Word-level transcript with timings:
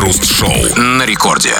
Крем-хруст-шоу 0.00 0.54
на 0.78 1.04
рекорде. 1.04 1.52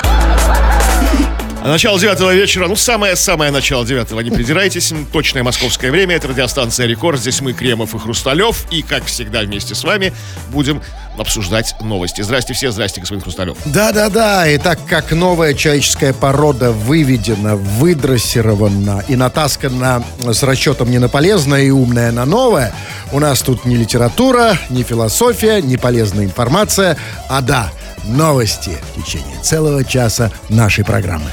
Начало 1.62 2.00
девятого 2.00 2.34
вечера, 2.34 2.68
ну 2.68 2.74
самое-самое 2.74 3.50
начало 3.50 3.84
девятого, 3.84 4.20
не 4.20 4.30
придирайтесь, 4.30 4.94
точное 5.12 5.42
московское 5.42 5.90
время, 5.90 6.16
это 6.16 6.28
радиостанция 6.28 6.86
«Рекорд», 6.86 7.20
здесь 7.20 7.42
мы, 7.42 7.52
Кремов 7.52 7.94
и 7.94 7.98
Хрусталев, 7.98 8.64
и, 8.70 8.80
как 8.80 9.04
всегда, 9.04 9.42
вместе 9.42 9.74
с 9.74 9.84
вами 9.84 10.14
будем 10.48 10.80
обсуждать 11.18 11.74
новости. 11.82 12.22
Здрасте 12.22 12.54
все, 12.54 12.70
здрасте, 12.70 13.02
господин 13.02 13.22
Хрусталев. 13.22 13.58
Да-да-да, 13.66 14.48
и 14.48 14.56
так 14.56 14.78
как 14.86 15.12
новая 15.12 15.52
человеческая 15.52 16.14
порода 16.14 16.72
выведена, 16.72 17.56
выдрессирована 17.56 19.04
и 19.06 19.16
натаскана 19.16 20.02
с 20.24 20.42
расчетом 20.42 20.90
не 20.90 20.98
на 20.98 21.10
полезное 21.10 21.64
и 21.64 21.70
умное 21.70 22.10
на 22.10 22.24
новое, 22.24 22.72
у 23.12 23.18
нас 23.18 23.42
тут 23.42 23.66
не 23.66 23.76
литература, 23.76 24.56
не 24.70 24.82
философия, 24.82 25.60
не 25.60 25.76
полезная 25.76 26.24
информация, 26.24 26.96
а 27.28 27.42
да, 27.42 27.70
новости 28.04 28.76
в 28.94 29.02
течение 29.02 29.38
целого 29.42 29.84
часа 29.84 30.30
нашей 30.48 30.84
программы. 30.84 31.30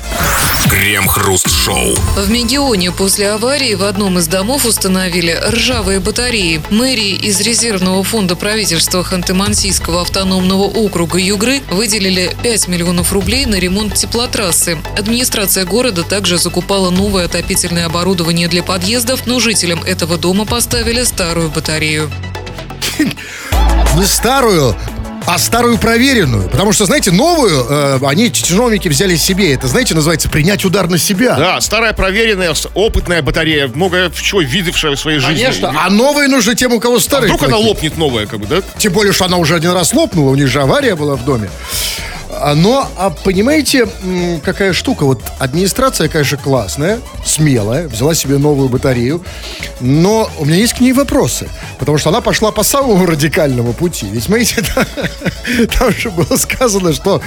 Крем-хруст-шоу. 0.69 1.95
В 2.17 2.29
Мегионе 2.29 2.91
после 2.91 3.31
аварии 3.31 3.73
в 3.73 3.83
одном 3.83 4.19
из 4.19 4.27
домов 4.27 4.65
установили 4.65 5.31
ржавые 5.49 5.99
батареи. 5.99 6.61
Мэрии 6.69 7.15
из 7.15 7.39
резервного 7.39 8.03
фонда 8.03 8.35
правительства 8.35 9.01
Ханты-Мансийского 9.01 10.01
автономного 10.01 10.63
округа 10.63 11.19
Югры 11.19 11.61
выделили 11.71 12.35
5 12.43 12.67
миллионов 12.67 13.13
рублей 13.13 13.45
на 13.45 13.55
ремонт 13.55 13.93
теплотрассы. 13.93 14.77
Администрация 14.97 15.65
города 15.65 16.03
также 16.03 16.37
закупала 16.37 16.89
новое 16.89 17.25
отопительное 17.25 17.85
оборудование 17.85 18.49
для 18.49 18.61
подъездов, 18.61 19.25
но 19.25 19.39
жителям 19.39 19.83
этого 19.83 20.17
дома 20.17 20.45
поставили 20.45 21.03
старую 21.03 21.49
батарею. 21.49 22.11
Не 23.95 24.05
старую, 24.05 24.75
а 25.27 25.37
старую 25.37 25.77
проверенную. 25.77 26.49
Потому 26.49 26.71
что, 26.71 26.85
знаете, 26.85 27.11
новую 27.11 27.65
э, 27.69 27.99
они, 28.07 28.31
чиновники, 28.31 28.87
взяли 28.87 29.17
себе. 29.17 29.53
Это, 29.53 29.67
знаете, 29.67 29.93
называется 29.93 30.29
принять 30.29 30.63
удар 30.63 30.87
на 30.87 30.97
себя. 30.97 31.35
Да, 31.35 31.61
старая 31.61 31.91
проверенная, 31.93 32.53
опытная 32.73 33.21
батарея, 33.21 33.67
много 33.67 34.09
чего 34.15 34.41
видевшая 34.41 34.95
в 34.95 34.99
своей 34.99 35.19
жизни. 35.19 35.43
Конечно. 35.43 35.73
А 35.77 35.89
новые 35.89 36.29
нужны 36.29 36.55
тем, 36.55 36.71
у 36.73 36.79
кого 36.79 36.95
А 36.95 36.99
старые. 37.01 37.27
вдруг 37.27 37.43
она 37.43 37.57
плохие. 37.57 37.69
лопнет 37.69 37.97
новая, 37.97 38.25
как 38.25 38.39
бы, 38.39 38.47
да? 38.47 38.61
Тем 38.77 38.93
более, 38.93 39.11
что 39.11 39.25
она 39.25 39.35
уже 39.37 39.55
один 39.55 39.71
раз 39.71 39.93
лопнула, 39.93 40.31
у 40.31 40.35
них 40.35 40.47
же 40.47 40.61
авария 40.61 40.95
была 40.95 41.15
в 41.15 41.25
доме. 41.25 41.49
А, 42.39 42.55
Но, 42.55 42.87
а 42.97 43.09
понимаете, 43.09 43.87
какая 44.43 44.73
штука? 44.73 45.05
Вот 45.05 45.21
администрация, 45.39 46.07
конечно, 46.07 46.37
классная, 46.37 46.99
смелая, 47.25 47.87
взяла 47.87 48.13
себе 48.13 48.37
новую 48.37 48.69
батарею, 48.69 49.23
но 49.79 50.29
у 50.37 50.45
меня 50.45 50.57
есть 50.57 50.73
к 50.73 50.79
ней 50.79 50.93
вопросы, 50.93 51.49
потому 51.79 51.97
что 51.97 52.09
она 52.09 52.21
пошла 52.21 52.51
по 52.51 52.63
самому 52.63 53.05
радикальному 53.05 53.73
пути. 53.73 54.07
Ведь, 54.11 54.23
смотрите, 54.23 54.61
там, 54.75 54.85
там 55.67 55.91
же 55.91 56.11
было 56.11 56.37
сказано, 56.37 56.93
что, 56.93 57.21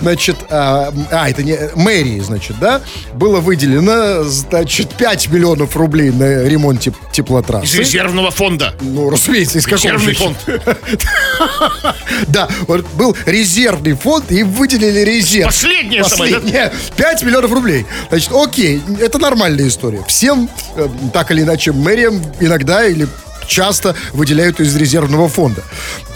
значит, 0.00 0.36
а, 0.50 0.92
а, 1.10 1.28
это 1.28 1.42
не 1.42 1.58
мэрии, 1.74 2.20
значит, 2.20 2.58
да, 2.58 2.80
было 3.14 3.40
выделено, 3.40 4.24
значит, 4.24 4.94
5 4.94 5.28
миллионов 5.30 5.76
рублей 5.76 6.10
на 6.10 6.44
ремонт 6.44 6.86
теп- 6.86 6.94
теплотрассы. 7.12 7.66
Из 7.66 7.74
резервного 7.74 8.30
фонда. 8.30 8.74
Ну, 8.80 9.10
разумеется, 9.10 9.58
из 9.58 9.66
какого 9.66 9.92
Резервный 9.92 10.14
фонд. 10.14 10.36
Да, 12.28 12.48
вот 12.66 12.86
был 12.94 13.16
резервный 13.26 13.94
фонд, 13.94 14.30
и 14.30 14.42
выделили 14.54 15.00
резерв. 15.00 15.46
Последнее? 15.46 16.02
Последнее. 16.02 16.72
5 16.96 17.22
миллионов 17.22 17.52
рублей. 17.52 17.86
Значит, 18.08 18.32
окей, 18.32 18.82
это 19.00 19.18
нормальная 19.18 19.68
история. 19.68 20.02
Всем, 20.06 20.48
э, 20.76 20.88
так 21.12 21.30
или 21.30 21.42
иначе, 21.42 21.72
мэриям 21.72 22.22
иногда 22.40 22.84
или 22.84 23.06
часто 23.46 23.94
выделяют 24.12 24.60
из 24.60 24.74
резервного 24.76 25.28
фонда. 25.28 25.62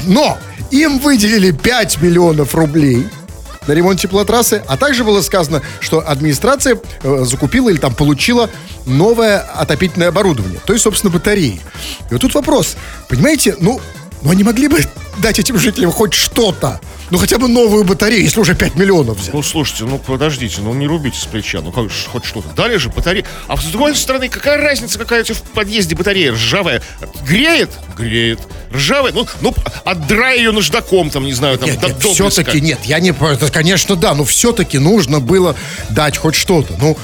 Но 0.07 0.39
им 0.71 0.99
выделили 0.99 1.51
5 1.51 2.01
миллионов 2.01 2.55
рублей 2.55 3.07
на 3.67 3.73
ремонт 3.73 4.01
теплотрассы, 4.01 4.63
а 4.67 4.77
также 4.79 5.05
было 5.05 5.21
сказано, 5.21 5.63
что 5.81 6.09
администрация 6.09 6.79
э, 7.03 7.25
закупила 7.25 7.69
или 7.69 7.77
там 7.77 7.95
получила 7.95 8.49
новое 8.87 9.39
отопительное 9.39 10.09
оборудование, 10.09 10.59
то 10.65 10.73
есть, 10.73 10.85
собственно, 10.85 11.13
батареи. 11.13 11.61
И 12.11 12.13
вот 12.13 12.23
тут 12.23 12.35
вопрос, 12.35 12.77
понимаете, 13.09 13.57
ну, 13.61 13.79
ну 14.23 14.31
они 14.31 14.43
могли 14.43 14.69
бы 14.69 14.85
дать 15.19 15.39
этим 15.39 15.59
жителям 15.59 15.91
хоть 15.91 16.15
что-то, 16.15 16.81
ну 17.11 17.19
хотя 17.19 17.39
бы 17.39 17.49
новую 17.49 17.85
батарею, 17.85 18.23
если 18.23 18.41
уже 18.41 18.55
5 18.55 18.75
миллионов 18.77 19.19
взяли. 19.19 19.35
Ну, 19.35 19.43
слушайте, 19.43 19.85
ну, 19.85 19.99
подождите, 19.99 20.61
ну, 20.61 20.75
не 20.75 20.87
рубите 20.87 21.19
с 21.19 21.25
плеча, 21.25 21.61
ну, 21.61 21.73
как, 21.73 21.87
хоть 22.09 22.25
что-то. 22.25 22.49
Дали 22.55 22.77
же 22.77 22.89
батареи. 22.91 23.25
А 23.47 23.57
с 23.57 23.65
другой 23.65 23.97
стороны, 23.97 24.29
какая 24.29 24.59
разница, 24.59 24.99
какая 24.99 25.23
у 25.23 25.25
тебя 25.25 25.35
в 25.35 25.43
подъезде 25.43 25.95
батарея 25.95 26.33
ржавая? 26.33 26.83
Греет? 27.27 27.71
Греет. 27.97 28.41
Ржавая? 28.73 29.13
Ну, 29.13 29.27
ну, 29.41 29.55
отдрай 29.85 30.39
ее 30.39 30.53
наждаком, 30.53 31.11
там, 31.11 31.25
не 31.25 31.33
знаю, 31.33 31.59
там, 31.59 31.71
Нет, 31.71 31.81
до- 31.81 31.89
нет, 31.89 32.03
все-таки 32.03 32.61
нет, 32.61 32.81
я 32.85 33.01
не... 33.01 33.11
Это, 33.11 33.51
конечно, 33.51 33.97
да, 33.97 34.15
но 34.15 34.25
все-таки 34.25 34.79
нужно 34.79 35.21
было 35.21 35.57
дать 35.91 36.17
хоть 36.17 36.35
что-то. 36.35 36.75
Ну, 36.79 36.97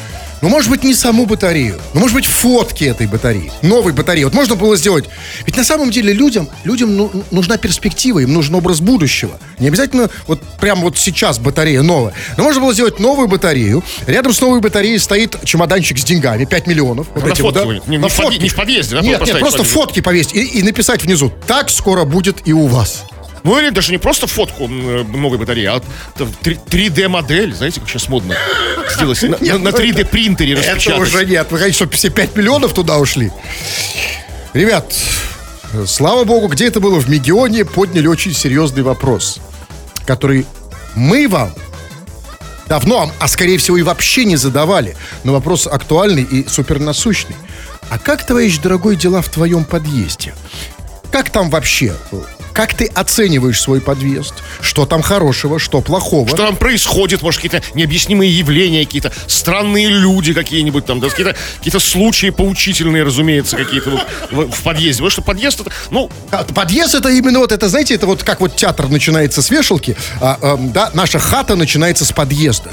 ну, 0.42 0.48
может 0.48 0.70
быть, 0.70 0.84
не 0.84 0.94
саму 0.94 1.26
батарею, 1.26 1.80
ну, 1.94 2.00
может 2.00 2.14
быть, 2.14 2.26
фотки 2.26 2.84
этой 2.84 3.06
батареи, 3.06 3.52
новой 3.62 3.92
батареи. 3.92 4.24
Вот 4.24 4.34
можно 4.34 4.54
было 4.56 4.76
сделать. 4.76 5.06
Ведь 5.46 5.56
на 5.56 5.64
самом 5.64 5.90
деле 5.90 6.12
людям, 6.12 6.48
людям 6.64 6.96
ну- 6.96 7.10
нужна 7.30 7.56
перспектива, 7.56 8.20
им 8.20 8.32
нужен 8.32 8.54
образ 8.54 8.80
будущего. 8.80 9.38
Не 9.58 9.68
обязательно 9.68 10.10
вот 10.26 10.40
прямо 10.60 10.82
вот 10.82 10.98
сейчас 10.98 11.38
батарея 11.38 11.82
новая. 11.82 12.12
Но 12.36 12.44
можно 12.44 12.60
было 12.60 12.72
сделать 12.74 12.98
новую 13.00 13.28
батарею. 13.28 13.82
Рядом 14.06 14.32
с 14.32 14.40
новой 14.40 14.60
батареей 14.60 14.98
стоит 14.98 15.36
чемоданчик 15.44 15.98
с 15.98 16.04
деньгами, 16.04 16.44
5 16.44 16.66
миллионов. 16.66 17.06
Вот 17.14 17.24
На 17.24 17.28
эти 17.30 17.42
вот, 17.42 17.54
фотки 17.56 17.82
да? 17.86 17.90
не- 17.90 17.98
На 17.98 18.08
фотки. 18.08 18.38
не 18.42 18.48
в 18.48 18.54
подъезде, 18.54 18.96
да, 18.96 19.02
Нет, 19.02 19.24
нет, 19.26 19.38
просто 19.38 19.64
фотки 19.64 20.00
повесить 20.00 20.34
и, 20.34 20.42
и 20.44 20.62
написать 20.62 21.02
внизу. 21.02 21.32
Так 21.46 21.70
скоро 21.70 22.04
будет 22.04 22.46
и 22.46 22.52
у 22.52 22.66
вас. 22.66 23.04
Ну, 23.44 23.59
или 23.59 23.69
даже 23.69 23.93
не 23.93 23.99
просто 23.99 24.27
фотку 24.27 24.65
э, 24.65 25.05
новой 25.05 25.37
батареи, 25.37 25.66
а 25.66 25.81
т- 25.81 26.25
3D-модель, 26.71 27.55
знаете, 27.55 27.78
как 27.81 27.91
сейчас 27.91 28.09
модно 28.09 28.34
сделать, 28.94 29.22
на, 29.22 29.37
Нет, 29.38 29.60
на 29.60 29.71
ну, 29.71 29.77
3D-принтере 29.77 30.55
Это 30.55 30.62
распечатать. 30.75 31.00
уже 31.00 31.27
нет. 31.27 31.47
Вы 31.50 31.59
хотите, 31.59 31.77
чтобы 31.77 31.93
все 31.93 32.09
5 32.09 32.37
миллионов 32.37 32.72
туда 32.72 32.97
ушли? 32.99 33.31
Ребят, 34.55 34.94
слава 35.87 36.25
богу, 36.25 36.49
где 36.49 36.66
это 36.69 36.81
было 36.81 36.99
в 36.99 37.10
Мегионе, 37.10 37.66
подняли 37.66 38.06
очень 38.06 38.32
серьезный 38.32 38.82
вопрос, 38.82 39.41
который 40.06 40.47
мы 40.94 41.28
вам 41.28 41.53
давно, 42.66 43.12
а 43.19 43.28
скорее 43.28 43.59
всего 43.59 43.76
и 43.76 43.82
вообще 43.82 44.25
не 44.25 44.37
задавали, 44.37 44.97
но 45.22 45.32
вопрос 45.34 45.66
актуальный 45.66 46.22
и 46.22 46.49
супернасущный. 46.49 47.37
А 47.91 47.99
как, 47.99 48.26
товарищ 48.26 48.56
дорогой, 48.59 48.97
дела 48.97 49.21
в 49.21 49.28
твоем 49.28 49.66
подъезде? 49.66 50.34
Как 51.14 51.30
там 51.30 51.48
вообще? 51.48 51.94
Как 52.52 52.75
ты 52.75 52.86
оцениваешь 52.86 53.60
свой 53.60 53.80
подъезд? 53.80 54.34
Что 54.60 54.84
там 54.84 55.00
хорошего, 55.00 55.60
что 55.60 55.80
плохого? 55.80 56.26
Что 56.26 56.38
там 56.38 56.56
происходит, 56.56 57.22
может, 57.22 57.41
какие-то 57.41 57.64
необъяснимые 57.76 58.36
явления, 58.36 58.84
какие-то 58.84 59.12
странные 59.28 59.86
люди 59.88 60.34
какие-нибудь 60.34 60.86
там, 60.86 60.98
да, 60.98 61.08
какие-то 61.08 61.36
какие 61.58 61.78
случаи 61.78 62.30
поучительные, 62.30 63.04
разумеется, 63.04 63.56
какие-то 63.56 63.91
вот 63.91 64.00
в, 64.32 64.50
в 64.50 64.62
подъезде. 64.62 65.02
Потому 65.04 65.10
что 65.10 65.22
подъезд 65.22 65.60
это, 65.60 65.70
ну, 65.91 66.10
А, 66.32 66.42
Подъезд 66.42 66.97
это 66.97 67.10
именно 67.10 67.38
вот 67.38 67.52
это, 67.52 67.69
знаете, 67.69 67.94
это 67.94 68.06
вот 68.06 68.25
как 68.25 68.41
вот 68.41 68.56
театр 68.56 68.88
начинается 68.88 69.41
с 69.41 69.50
вешалки, 69.50 69.96
а, 70.20 70.36
эм, 70.42 70.72
да, 70.72 70.91
наша 70.94 71.20
хата 71.20 71.54
начинается 71.54 72.04
с 72.04 72.10
подъезда. 72.10 72.72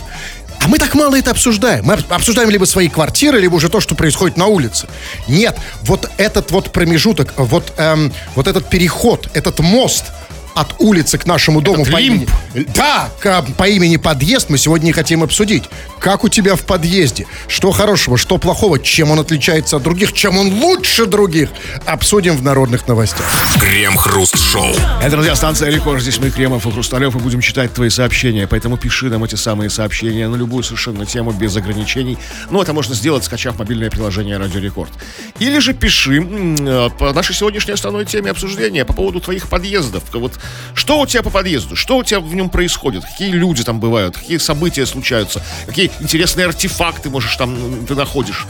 А 0.63 0.67
мы 0.67 0.77
так 0.77 0.93
мало 0.93 1.17
это 1.17 1.31
обсуждаем. 1.31 1.85
Мы 1.85 1.93
об- 1.95 2.13
обсуждаем 2.13 2.49
либо 2.49 2.65
свои 2.65 2.87
квартиры, 2.87 3.39
либо 3.39 3.55
уже 3.55 3.67
то, 3.69 3.79
что 3.79 3.95
происходит 3.95 4.37
на 4.37 4.45
улице. 4.45 4.87
Нет, 5.27 5.57
вот 5.81 6.09
этот 6.17 6.51
вот 6.51 6.71
промежуток, 6.71 7.33
вот, 7.37 7.73
эм, 7.77 8.13
вот 8.35 8.47
этот 8.47 8.69
переход, 8.69 9.27
этот 9.33 9.59
мост 9.59 10.05
от 10.53 10.75
улицы 10.79 11.17
к 11.17 11.25
нашему 11.25 11.61
дому 11.61 11.81
Этот 11.81 11.93
по 11.93 11.97
имени... 12.01 12.27
лимб. 12.53 12.69
Да, 12.75 13.09
к- 13.19 13.43
по 13.57 13.67
имени 13.67 13.97
подъезд 13.97 14.49
мы 14.49 14.57
сегодня 14.57 14.91
хотим 14.93 15.23
обсудить. 15.23 15.63
Как 15.99 16.23
у 16.23 16.29
тебя 16.29 16.55
в 16.55 16.61
подъезде? 16.61 17.25
Что 17.47 17.71
хорошего, 17.71 18.17
что 18.17 18.37
плохого? 18.37 18.79
Чем 18.79 19.11
он 19.11 19.19
отличается 19.19 19.77
от 19.77 19.83
других? 19.83 20.13
Чем 20.13 20.37
он 20.37 20.49
лучше 20.61 21.05
других? 21.05 21.49
Обсудим 21.85 22.35
в 22.35 22.43
народных 22.43 22.87
новостях. 22.87 23.25
Крем-хруст-шоу. 23.59 24.73
это 25.01 25.15
радиостанция 25.17 25.69
Рекорд. 25.69 26.01
Здесь 26.01 26.19
мы, 26.19 26.29
Кремов 26.29 26.65
и 26.65 26.71
Хрусталев, 26.71 27.15
и 27.15 27.19
будем 27.19 27.41
читать 27.41 27.73
твои 27.73 27.89
сообщения. 27.89 28.47
Поэтому 28.47 28.77
пиши 28.77 29.05
нам 29.09 29.23
эти 29.23 29.35
самые 29.35 29.69
сообщения 29.69 30.27
на 30.27 30.35
любую 30.35 30.63
совершенно 30.63 31.05
тему 31.05 31.31
без 31.31 31.55
ограничений. 31.55 32.17
Ну, 32.49 32.61
это 32.61 32.73
можно 32.73 32.95
сделать, 32.95 33.23
скачав 33.23 33.57
мобильное 33.59 33.89
приложение 33.89 34.37
Радио 34.37 34.59
Рекорд. 34.59 34.91
Или 35.39 35.59
же 35.59 35.73
пиши 35.73 36.21
э, 36.21 36.89
по 36.97 37.13
нашей 37.13 37.35
сегодняшней 37.35 37.73
основной 37.73 38.05
теме 38.05 38.31
обсуждения 38.31 38.85
по 38.85 38.93
поводу 38.93 39.19
твоих 39.19 39.47
подъездов. 39.47 40.03
Вот 40.13 40.33
что 40.73 40.99
у 40.99 41.05
тебя 41.05 41.23
по 41.23 41.29
подъезду? 41.29 41.75
Что 41.75 41.97
у 41.97 42.03
тебя 42.03 42.19
в 42.19 42.33
нем 42.33 42.49
происходит? 42.49 43.03
Какие 43.03 43.31
люди 43.31 43.63
там 43.63 43.79
бывают? 43.79 44.17
Какие 44.17 44.37
события 44.37 44.85
случаются? 44.85 45.41
Какие 45.65 45.91
интересные 45.99 46.47
артефакты, 46.47 47.09
можешь, 47.09 47.35
там 47.35 47.85
ты 47.85 47.95
находишь? 47.95 48.47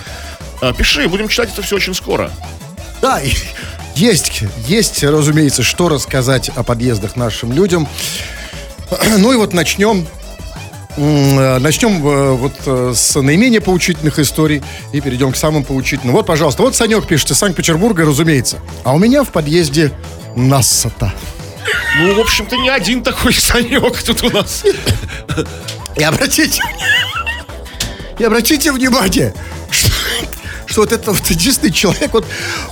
Э, 0.61 0.73
Пиши, 0.77 1.07
будем 1.07 1.27
читать 1.27 1.49
это 1.51 1.61
все 1.61 1.75
очень 1.75 1.93
скоро. 1.93 2.31
Да, 3.01 3.19
есть, 3.95 4.43
есть, 4.67 5.03
разумеется, 5.03 5.63
что 5.63 5.89
рассказать 5.89 6.49
о 6.49 6.63
подъездах 6.63 7.15
нашим 7.15 7.51
людям. 7.51 7.88
Ну 9.17 9.33
и 9.33 9.35
вот 9.35 9.53
начнем 9.53 10.05
э, 10.97 11.57
Начнем 11.59 12.05
э, 12.05 12.31
вот 12.33 12.53
э, 12.65 12.93
с 12.95 13.19
наименее 13.19 13.61
поучительных 13.61 14.19
историй 14.19 14.61
и 14.91 15.01
перейдем 15.01 15.31
к 15.31 15.35
самым 15.35 15.63
поучительным. 15.63 16.15
Вот, 16.15 16.25
пожалуйста, 16.25 16.61
вот 16.61 16.75
Санек 16.75 17.07
пишет 17.07 17.31
из 17.31 17.38
Санкт-Петербурга, 17.38 18.05
разумеется. 18.05 18.59
А 18.83 18.93
у 18.93 18.99
меня 18.99 19.23
в 19.23 19.29
подъезде 19.29 19.91
Нассата. 20.35 21.13
Ну, 21.99 22.15
в 22.15 22.19
общем-то, 22.19 22.55
не 22.57 22.69
один 22.69 23.03
такой 23.03 23.33
Санек 23.33 24.01
тут 24.03 24.23
у 24.23 24.29
нас. 24.29 24.63
И 25.95 26.03
обратите, 26.03 26.61
и 28.17 28.23
обратите 28.23 28.71
внимание, 28.71 29.33
что, 29.69 29.89
что 30.65 30.81
вот 30.81 30.91
это 30.93 31.11
вот 31.11 31.25
единственный 31.27 31.71
человек, 31.71 32.13
вот 32.13 32.25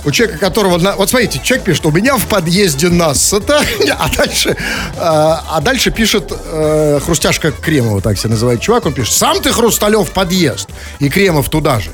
у 0.04 0.10
человека, 0.10 0.38
которого... 0.38 0.78
на- 0.78 0.96
вот 0.96 1.10
смотрите, 1.10 1.38
человек 1.42 1.66
пишет, 1.66 1.84
у 1.86 1.90
меня 1.90 2.16
в 2.16 2.26
подъезде 2.26 2.88
насыто, 2.88 3.62
а 3.98 4.08
дальше, 4.16 4.56
а, 4.96 5.44
а 5.50 5.60
дальше 5.60 5.90
пишет 5.90 6.32
э, 6.32 7.00
Хрустяшка 7.04 7.52
Кремова, 7.52 8.00
так 8.00 8.18
себя 8.18 8.30
называет 8.30 8.60
чувак, 8.60 8.86
он 8.86 8.94
пишет, 8.94 9.12
сам 9.12 9.40
ты, 9.42 9.52
Хрусталев, 9.52 10.10
подъезд, 10.12 10.68
и 10.98 11.08
Кремов 11.10 11.50
туда 11.50 11.78
же. 11.80 11.90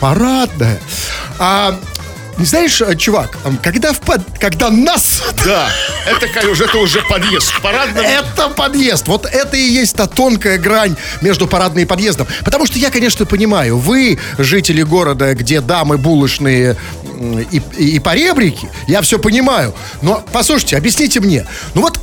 Парадная. 0.00 0.78
А, 1.40 1.76
не 2.38 2.46
знаешь, 2.46 2.80
э, 2.80 2.94
чувак, 2.96 3.36
когда, 3.62 3.92
в 3.92 4.00
под... 4.00 4.22
когда 4.38 4.70
нас... 4.70 5.22
Да, 5.44 5.68
это 6.06 6.28
как 6.28 6.44
уже, 6.44 6.64
это 6.64 6.78
уже 6.78 7.02
подъезд. 7.02 7.48
В 7.50 7.60
парадном 7.60 8.04
Это 8.04 8.48
подъезд. 8.50 9.08
Вот 9.08 9.26
это 9.26 9.56
и 9.56 9.62
есть 9.62 9.96
та 9.96 10.06
тонкая 10.06 10.58
грань 10.58 10.96
между 11.20 11.46
парадной 11.46 11.82
и 11.82 11.86
подъездом. 11.86 12.26
Потому 12.44 12.66
что 12.66 12.78
я, 12.78 12.90
конечно, 12.90 13.26
понимаю, 13.26 13.78
вы, 13.78 14.18
жители 14.38 14.82
города, 14.82 15.34
где 15.34 15.60
дамы 15.60 15.98
булочные 15.98 16.76
и, 17.50 17.62
и, 17.76 17.96
и 17.96 17.98
поребрики, 17.98 18.68
я 18.86 19.00
все 19.02 19.18
понимаю. 19.18 19.74
Но, 20.02 20.22
послушайте, 20.32 20.76
объясните 20.76 21.20
мне. 21.20 21.46
Ну 21.74 21.82
вот, 21.82 21.98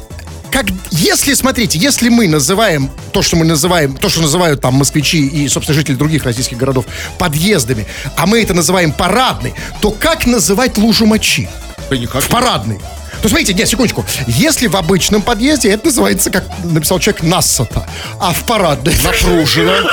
как, 0.55 0.67
если, 0.91 1.33
смотрите, 1.33 1.77
если 1.77 2.07
мы 2.07 2.29
называем 2.29 2.89
то, 3.11 3.21
что 3.21 3.35
мы 3.35 3.43
называем, 3.43 3.97
то, 3.97 4.07
что 4.07 4.21
называют 4.21 4.61
там 4.61 4.75
москвичи 4.75 5.27
и, 5.27 5.49
собственно, 5.49 5.75
жители 5.75 5.95
других 5.95 6.23
российских 6.23 6.55
городов 6.55 6.85
подъездами, 7.17 7.85
а 8.15 8.25
мы 8.25 8.41
это 8.41 8.53
называем 8.53 8.93
парадной, 8.93 9.53
то 9.81 9.91
как 9.91 10.25
называть 10.25 10.77
лужу 10.77 11.05
мочи? 11.05 11.49
Да 11.89 11.97
никак. 11.97 12.23
В 12.23 12.29
парадный. 12.29 12.79
То 13.21 13.27
смотрите, 13.27 13.53
нет, 13.53 13.67
секундочку. 13.67 14.05
Если 14.27 14.67
в 14.67 14.77
обычном 14.77 15.21
подъезде, 15.23 15.71
это 15.71 15.87
называется, 15.87 16.31
как 16.31 16.45
написал 16.63 16.99
человек, 16.99 17.23
нассата. 17.23 17.85
А 18.21 18.31
в 18.31 18.45
парадной... 18.45 18.93
Напружено. 19.03 19.89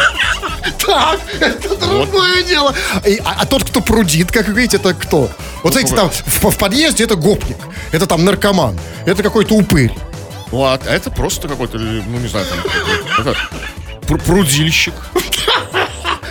Так, 0.79 1.19
это 1.41 1.75
другое 1.75 2.45
дело. 2.45 2.73
А, 3.25 3.35
а 3.41 3.47
тот, 3.47 3.65
кто 3.65 3.81
прудит, 3.81 4.31
как 4.31 4.47
вы 4.47 4.55
видите, 4.55 4.77
это 4.77 4.95
кто? 4.95 5.29
Вот 5.65 5.73
знаете, 5.73 5.97
там 5.97 6.09
в, 6.09 6.51
в 6.51 6.57
подъезде 6.57 7.03
это 7.03 7.17
гопник, 7.17 7.57
это 7.91 8.07
там 8.07 8.25
наркоман, 8.25 8.79
это 9.07 9.25
какой-то 9.25 9.57
упырь. 9.57 9.93
Ну, 10.53 10.65
а 10.65 10.79
это 10.87 11.11
просто 11.11 11.49
какой-то, 11.49 11.79
ну, 11.79 12.19
не 12.19 12.29
знаю, 12.29 12.47
там, 12.47 13.35
прудильщик. 14.19 14.95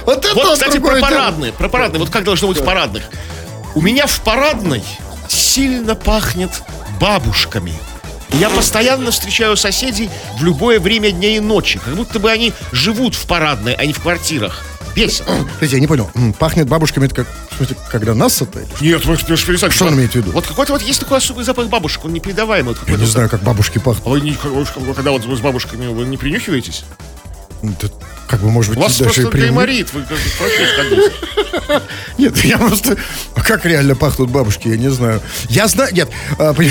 Вот 0.05 0.25
это 0.25 0.35
Вот, 0.35 0.53
кстати, 0.53 0.77
про 0.79 0.99
парадные. 0.99 1.51
Про 1.53 1.69
парадные. 1.69 1.99
Вот 1.99 2.09
как 2.09 2.23
должно 2.23 2.47
быть 2.47 2.57
в 2.57 2.63
парадных. 2.63 3.03
У 3.75 3.81
меня 3.81 4.05
в 4.05 4.21
парадной 4.21 4.83
сильно 5.27 5.95
пахнет 5.95 6.51
бабушками. 6.99 7.73
Я 8.33 8.49
постоянно 8.49 9.11
встречаю 9.11 9.57
соседей 9.57 10.09
в 10.37 10.43
любое 10.43 10.79
время 10.79 11.11
дня 11.11 11.29
и 11.35 11.39
ночи. 11.39 11.79
Как 11.83 11.95
будто 11.95 12.19
бы 12.19 12.31
они 12.31 12.53
живут 12.71 13.15
в 13.15 13.25
парадной, 13.25 13.73
а 13.73 13.85
не 13.85 13.93
в 13.93 14.01
квартирах. 14.01 14.63
Бесит. 14.95 15.25
Подождите, 15.25 15.75
я 15.75 15.79
не 15.79 15.87
понял. 15.87 16.09
Пахнет 16.39 16.67
бабушками, 16.67 17.05
это 17.05 17.15
как, 17.15 17.27
в 17.51 17.57
смысле, 17.57 17.77
когда 17.89 18.11
или 18.13 18.27
что? 18.29 18.47
Нет, 18.81 19.05
вы 19.05 19.15
перестань. 19.17 19.71
Что 19.71 19.85
он 19.85 19.95
имеет 19.95 20.11
в 20.11 20.15
виду? 20.15 20.31
Вот 20.31 20.47
какой-то 20.47 20.73
вот 20.73 20.81
есть 20.81 20.99
такой 20.99 21.17
особый 21.17 21.45
запах 21.45 21.67
бабушек, 21.67 22.05
он 22.05 22.13
непередаваемый. 22.13 22.75
Вот 22.75 22.89
Я 22.89 22.95
не 22.97 23.05
знаю, 23.05 23.29
как 23.29 23.41
бабушки 23.43 23.77
пахнут. 23.77 24.05
А 24.05 24.09
вы, 24.09 24.21
не, 24.21 24.37
когда 24.95 25.11
вот 25.11 25.25
вы 25.25 25.35
с 25.35 25.39
бабушками, 25.39 25.87
вы 25.87 26.05
не 26.05 26.17
принюхиваетесь? 26.17 26.83
Да, 27.61 27.87
как 28.27 28.41
бы, 28.41 28.49
может 28.49 28.71
У 28.71 28.75
быть, 28.75 28.83
вас 28.83 28.97
даже 28.97 29.21
просто 29.21 29.37
гайморит, 29.37 29.93
вы 29.93 30.03
как. 30.03 30.17
Нет, 32.17 32.37
я 32.43 32.57
просто... 32.57 32.97
А 33.35 33.41
как 33.41 33.65
реально 33.65 33.95
пахнут 33.95 34.29
бабушки, 34.29 34.67
я 34.69 34.77
не 34.77 34.89
знаю. 34.89 35.21
Я 35.49 35.67
знаю... 35.67 35.93
Нет, 35.93 36.09
а, 36.39 36.53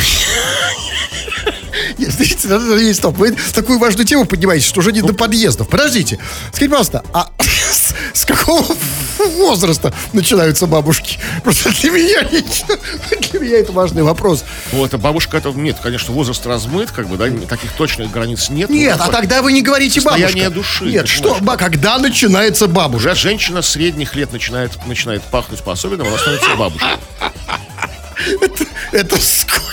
смотрите, 2.10 2.48
надо- 2.48 2.64
надо 2.64 2.80
есть 2.80 2.98
стоп. 2.98 3.16
Вы 3.18 3.36
такую 3.52 3.78
важную 3.78 4.06
тему 4.06 4.24
поднимаете, 4.24 4.66
что 4.66 4.80
уже 4.80 4.92
не 4.92 5.02
до 5.02 5.12
подъездов. 5.12 5.68
Подождите. 5.68 6.18
Скажите, 6.48 6.70
пожалуйста, 6.70 7.04
а 7.12 7.30
с, 8.12 8.24
какого 8.24 8.64
возраста 9.36 9.92
начинаются 10.12 10.66
бабушки? 10.66 11.18
Просто 11.44 11.70
для 11.80 11.90
меня, 11.90 12.22
для 13.30 13.40
меня 13.40 13.58
это 13.58 13.72
важный 13.72 14.02
вопрос. 14.02 14.44
Вот, 14.72 14.92
а 14.94 14.98
бабушка, 14.98 15.36
это 15.36 15.50
нет, 15.50 15.76
конечно, 15.82 16.12
возраст 16.12 16.44
размыт, 16.46 16.90
как 16.90 17.08
бы, 17.08 17.16
да, 17.16 17.28
таких 17.46 17.72
точных 17.72 18.10
границ 18.10 18.48
нет. 18.50 18.70
Нет, 18.70 18.96
Ну, 18.98 19.04
а 19.04 19.06
такой. 19.06 19.20
тогда 19.20 19.42
вы 19.42 19.52
не 19.52 19.62
говорите 19.62 20.00
бабушка. 20.00 20.26
Состояние 20.26 20.50
души, 20.50 20.84
Нет, 20.84 21.08
что, 21.08 21.36
ба- 21.40 21.56
когда 21.56 21.98
начинается 21.98 22.66
бабушка? 22.66 23.08
Уже 23.10 23.14
женщина 23.14 23.62
средних 23.62 24.14
лет 24.14 24.32
начинает, 24.32 24.72
начинает 24.86 25.22
пахнуть 25.22 25.60
по-особенному, 25.62 26.10
она 26.10 26.18
становится 26.18 26.54
бабушкой. 26.56 26.90
Это 28.92 29.16
сколько? 29.20 29.70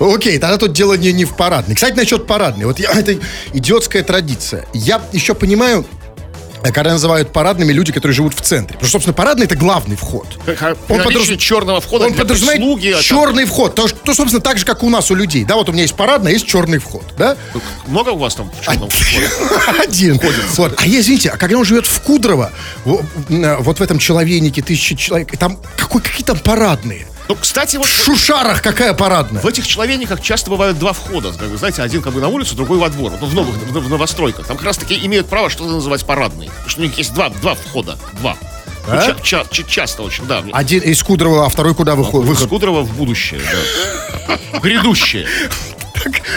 Окей, 0.00 0.38
тогда 0.38 0.56
тут 0.58 0.72
дело 0.72 0.94
не, 0.94 1.12
не 1.12 1.24
в 1.24 1.36
парадной. 1.36 1.74
Кстати, 1.76 1.94
насчет 1.94 2.26
парадной. 2.26 2.66
Вот 2.66 2.78
я, 2.80 2.90
это 2.92 3.16
идиотская 3.52 4.02
традиция. 4.02 4.66
Я 4.74 5.00
еще 5.12 5.34
понимаю, 5.34 5.86
когда 6.72 6.92
называют 6.92 7.32
парадными 7.32 7.72
люди, 7.72 7.92
которые 7.92 8.14
живут 8.14 8.34
в 8.34 8.40
центре. 8.40 8.74
Потому 8.74 8.88
что, 8.88 8.92
собственно, 8.92 9.14
парадный 9.14 9.46
это 9.46 9.56
главный 9.56 9.96
вход. 9.96 10.26
Он 10.46 10.54
при 10.54 10.96
наличии 10.96 11.32
подраз- 11.32 11.38
черного 11.38 11.80
входа 11.80 12.06
Он 12.06 12.14
подразумевает 12.14 12.60
прислуги, 12.60 12.88
а 12.88 12.94
там- 12.94 13.02
черный 13.02 13.44
вход. 13.44 13.74
То, 13.74 13.88
что, 13.88 13.96
то, 13.98 14.14
собственно, 14.14 14.40
так 14.42 14.58
же, 14.58 14.64
как 14.64 14.82
у 14.82 14.90
нас 14.90 15.10
у 15.10 15.14
людей. 15.14 15.44
Да, 15.44 15.56
вот 15.56 15.68
у 15.68 15.72
меня 15.72 15.82
есть 15.82 15.94
парадная, 15.94 16.32
есть 16.32 16.46
черный 16.46 16.78
вход. 16.78 17.04
Да? 17.18 17.36
Много 17.86 18.10
у 18.10 18.18
вас 18.18 18.34
там 18.34 18.50
в 18.50 18.64
черном 18.64 18.88
входе? 18.88 19.28
Один. 19.82 20.20
Вот. 20.56 20.74
А 20.78 20.86
я, 20.86 21.00
извините, 21.00 21.30
а 21.30 21.36
когда 21.36 21.56
он 21.58 21.64
живет 21.64 21.86
в 21.86 22.00
Кудрово, 22.00 22.52
вот 22.84 23.78
в 23.78 23.82
этом 23.82 23.98
человейнике 23.98 24.62
тысячи 24.62 24.94
человек, 24.94 25.36
там 25.38 25.58
какой, 25.76 26.00
какие 26.00 26.24
там 26.24 26.38
парадные? 26.38 27.06
Ну, 27.28 27.36
кстати, 27.36 27.76
вот 27.76 27.86
В 27.86 28.04
Шушарах 28.04 28.60
какая 28.62 28.92
парадная? 28.92 29.40
в 29.40 29.46
этих 29.46 29.66
человейниках 29.66 30.20
часто 30.20 30.50
бывают 30.50 30.78
два 30.78 30.92
входа. 30.92 31.32
Как 31.32 31.48
вы 31.48 31.56
знаете, 31.56 31.82
один 31.82 32.02
как 32.02 32.12
бы 32.12 32.20
на 32.20 32.28
улицу, 32.28 32.54
другой 32.54 32.78
во 32.78 32.90
двор. 32.90 33.12
Ну, 33.20 33.26
в 33.26 33.34
новых, 33.34 33.56
в, 33.56 33.88
новостройках. 33.88 34.46
Там 34.46 34.56
как 34.58 34.66
раз 34.66 34.76
таки 34.76 34.94
имеют 35.06 35.28
право 35.28 35.48
что-то 35.48 35.70
называть 35.70 36.04
парадной. 36.04 36.46
Потому 36.48 36.68
что 36.68 36.80
у 36.80 36.84
них 36.84 36.98
есть 36.98 37.14
два, 37.14 37.30
два 37.30 37.54
входа. 37.54 37.98
Два. 38.20 38.36
Ну, 38.86 38.92
Да? 38.94 39.06
ча- 39.06 39.16
ча- 39.22 39.44
ча- 39.50 39.62
часто 39.62 40.02
очень, 40.02 40.26
да. 40.26 40.44
Один 40.52 40.82
из 40.82 41.02
Кудрова, 41.02 41.46
а 41.46 41.48
второй 41.48 41.74
куда 41.74 41.94
выходит? 41.94 42.30
Из? 42.38 42.46
Кудрова 42.46 42.82
в 42.82 42.94
будущее, 42.94 43.40
да. 43.40 44.58
Грядущее. 44.60 45.26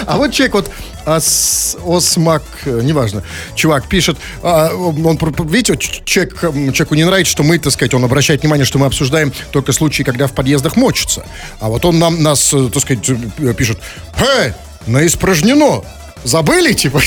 А 0.06 0.18
вот 0.18 0.32
человек 0.32 0.54
вот 0.56 0.72
а, 1.06 1.20
с- 1.20 1.76
Осмак, 1.86 2.44
э, 2.66 2.82
неважно, 2.84 3.24
чувак 3.56 3.88
пишет, 3.88 4.18
а, 4.44 4.74
он, 4.74 5.18
видите, 5.48 5.78
человек, 6.06 6.40
человеку 6.42 6.96
не 6.96 7.04
нравится, 7.06 7.32
что 7.32 7.44
мы, 7.44 7.58
так 7.60 7.74
сказать, 7.74 7.94
он 7.94 8.04
обращает 8.04 8.42
внимание, 8.42 8.66
что 8.66 8.78
мы 8.80 8.86
обсуждаем 8.86 9.32
только 9.52 9.72
случаи, 9.74 10.04
когда 10.04 10.28
в 10.28 10.34
подъездах 10.34 10.76
мочится. 10.76 11.26
А 11.60 11.70
вот 11.70 11.86
он 11.86 12.00
нам, 12.00 12.22
нас, 12.22 12.54
э, 12.54 12.70
так 12.74 12.82
сказать, 12.82 13.10
э, 13.10 13.54
пишет, 13.54 13.80
«Эй, 14.18 14.54
наиспражнено, 14.86 15.84
забыли, 16.24 16.74
типа, 16.74 17.02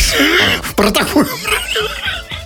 про 0.76 0.90
такую... 0.90 1.29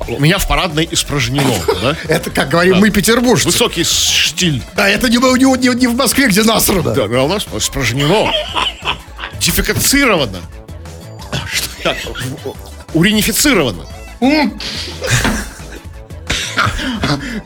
У 0.06 0.20
меня 0.20 0.36
в 0.36 0.46
парадной 0.46 0.86
испражнено, 0.90 1.54
да? 1.82 1.96
Это, 2.08 2.28
как 2.30 2.50
говорим 2.50 2.76
мы, 2.76 2.90
петербуржцы. 2.90 3.46
Высокий 3.46 3.84
штиль. 3.84 4.62
А 4.76 4.86
это 4.88 5.08
не, 5.08 5.16
не, 5.16 5.58
не- 5.68 5.74
не 5.74 5.86
в 5.86 5.94
Москве, 5.96 6.28
где 6.28 6.42
насрано. 6.42 6.92
Да, 6.92 7.08
да, 7.08 7.22
у 7.22 7.28
нас 7.28 7.46
испражнено. 7.56 8.30
Дефекацировано. 9.44 10.40
Так, 11.82 11.96
в- 12.44 12.54
уринифицировано. 12.96 13.84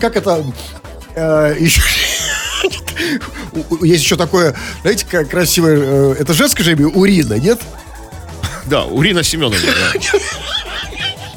Как 0.00 0.16
это... 0.16 0.44
э, 1.16 1.56
Есть 1.58 1.78
еще 4.04 4.16
такое, 4.16 4.54
знаете, 4.82 5.06
как 5.10 5.28
красивое... 5.30 5.78
э, 5.80 6.14
Это 6.20 6.34
женское 6.34 6.62
же 6.62 6.72
имя? 6.72 6.86
Урина, 6.88 7.34
нет? 7.34 7.60
Да, 8.66 8.84
Урина 8.84 9.22
Семеновна. 9.24 9.58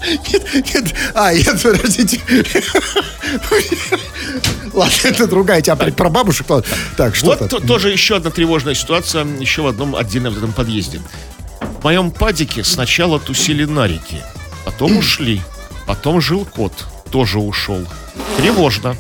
Нет, 0.08 0.74
нет. 0.74 0.96
А, 1.14 1.34
нет, 1.34 1.62
подождите. 1.62 2.20
Ладно, 4.74 4.94
это 5.04 5.28
другая 5.28 5.62
тема. 5.62 5.92
Про 5.92 6.10
бабушек. 6.10 6.48
Так, 6.98 7.16
что 7.16 7.28
Вот 7.28 7.40
то 7.40 7.48
то- 7.48 7.60
тоже 7.60 7.92
еще 7.92 8.16
одна 8.18 8.30
тревожная 8.32 8.74
ситуация, 8.74 9.26
еще 9.26 9.62
в 9.62 9.68
одном 9.68 9.96
отдельном 9.96 10.36
этом 10.38 10.54
подъезде. 10.54 11.02
В 11.80 11.84
моем 11.84 12.12
падике 12.12 12.64
сначала 12.64 13.20
тусили 13.20 13.66
нарики, 13.66 14.22
потом 14.66 14.98
ушли, 14.98 15.42
потом 15.86 16.22
жил 16.22 16.46
кот, 16.46 16.74
тоже 17.12 17.40
ушел. 17.40 17.86
Тревожно. 18.38 18.96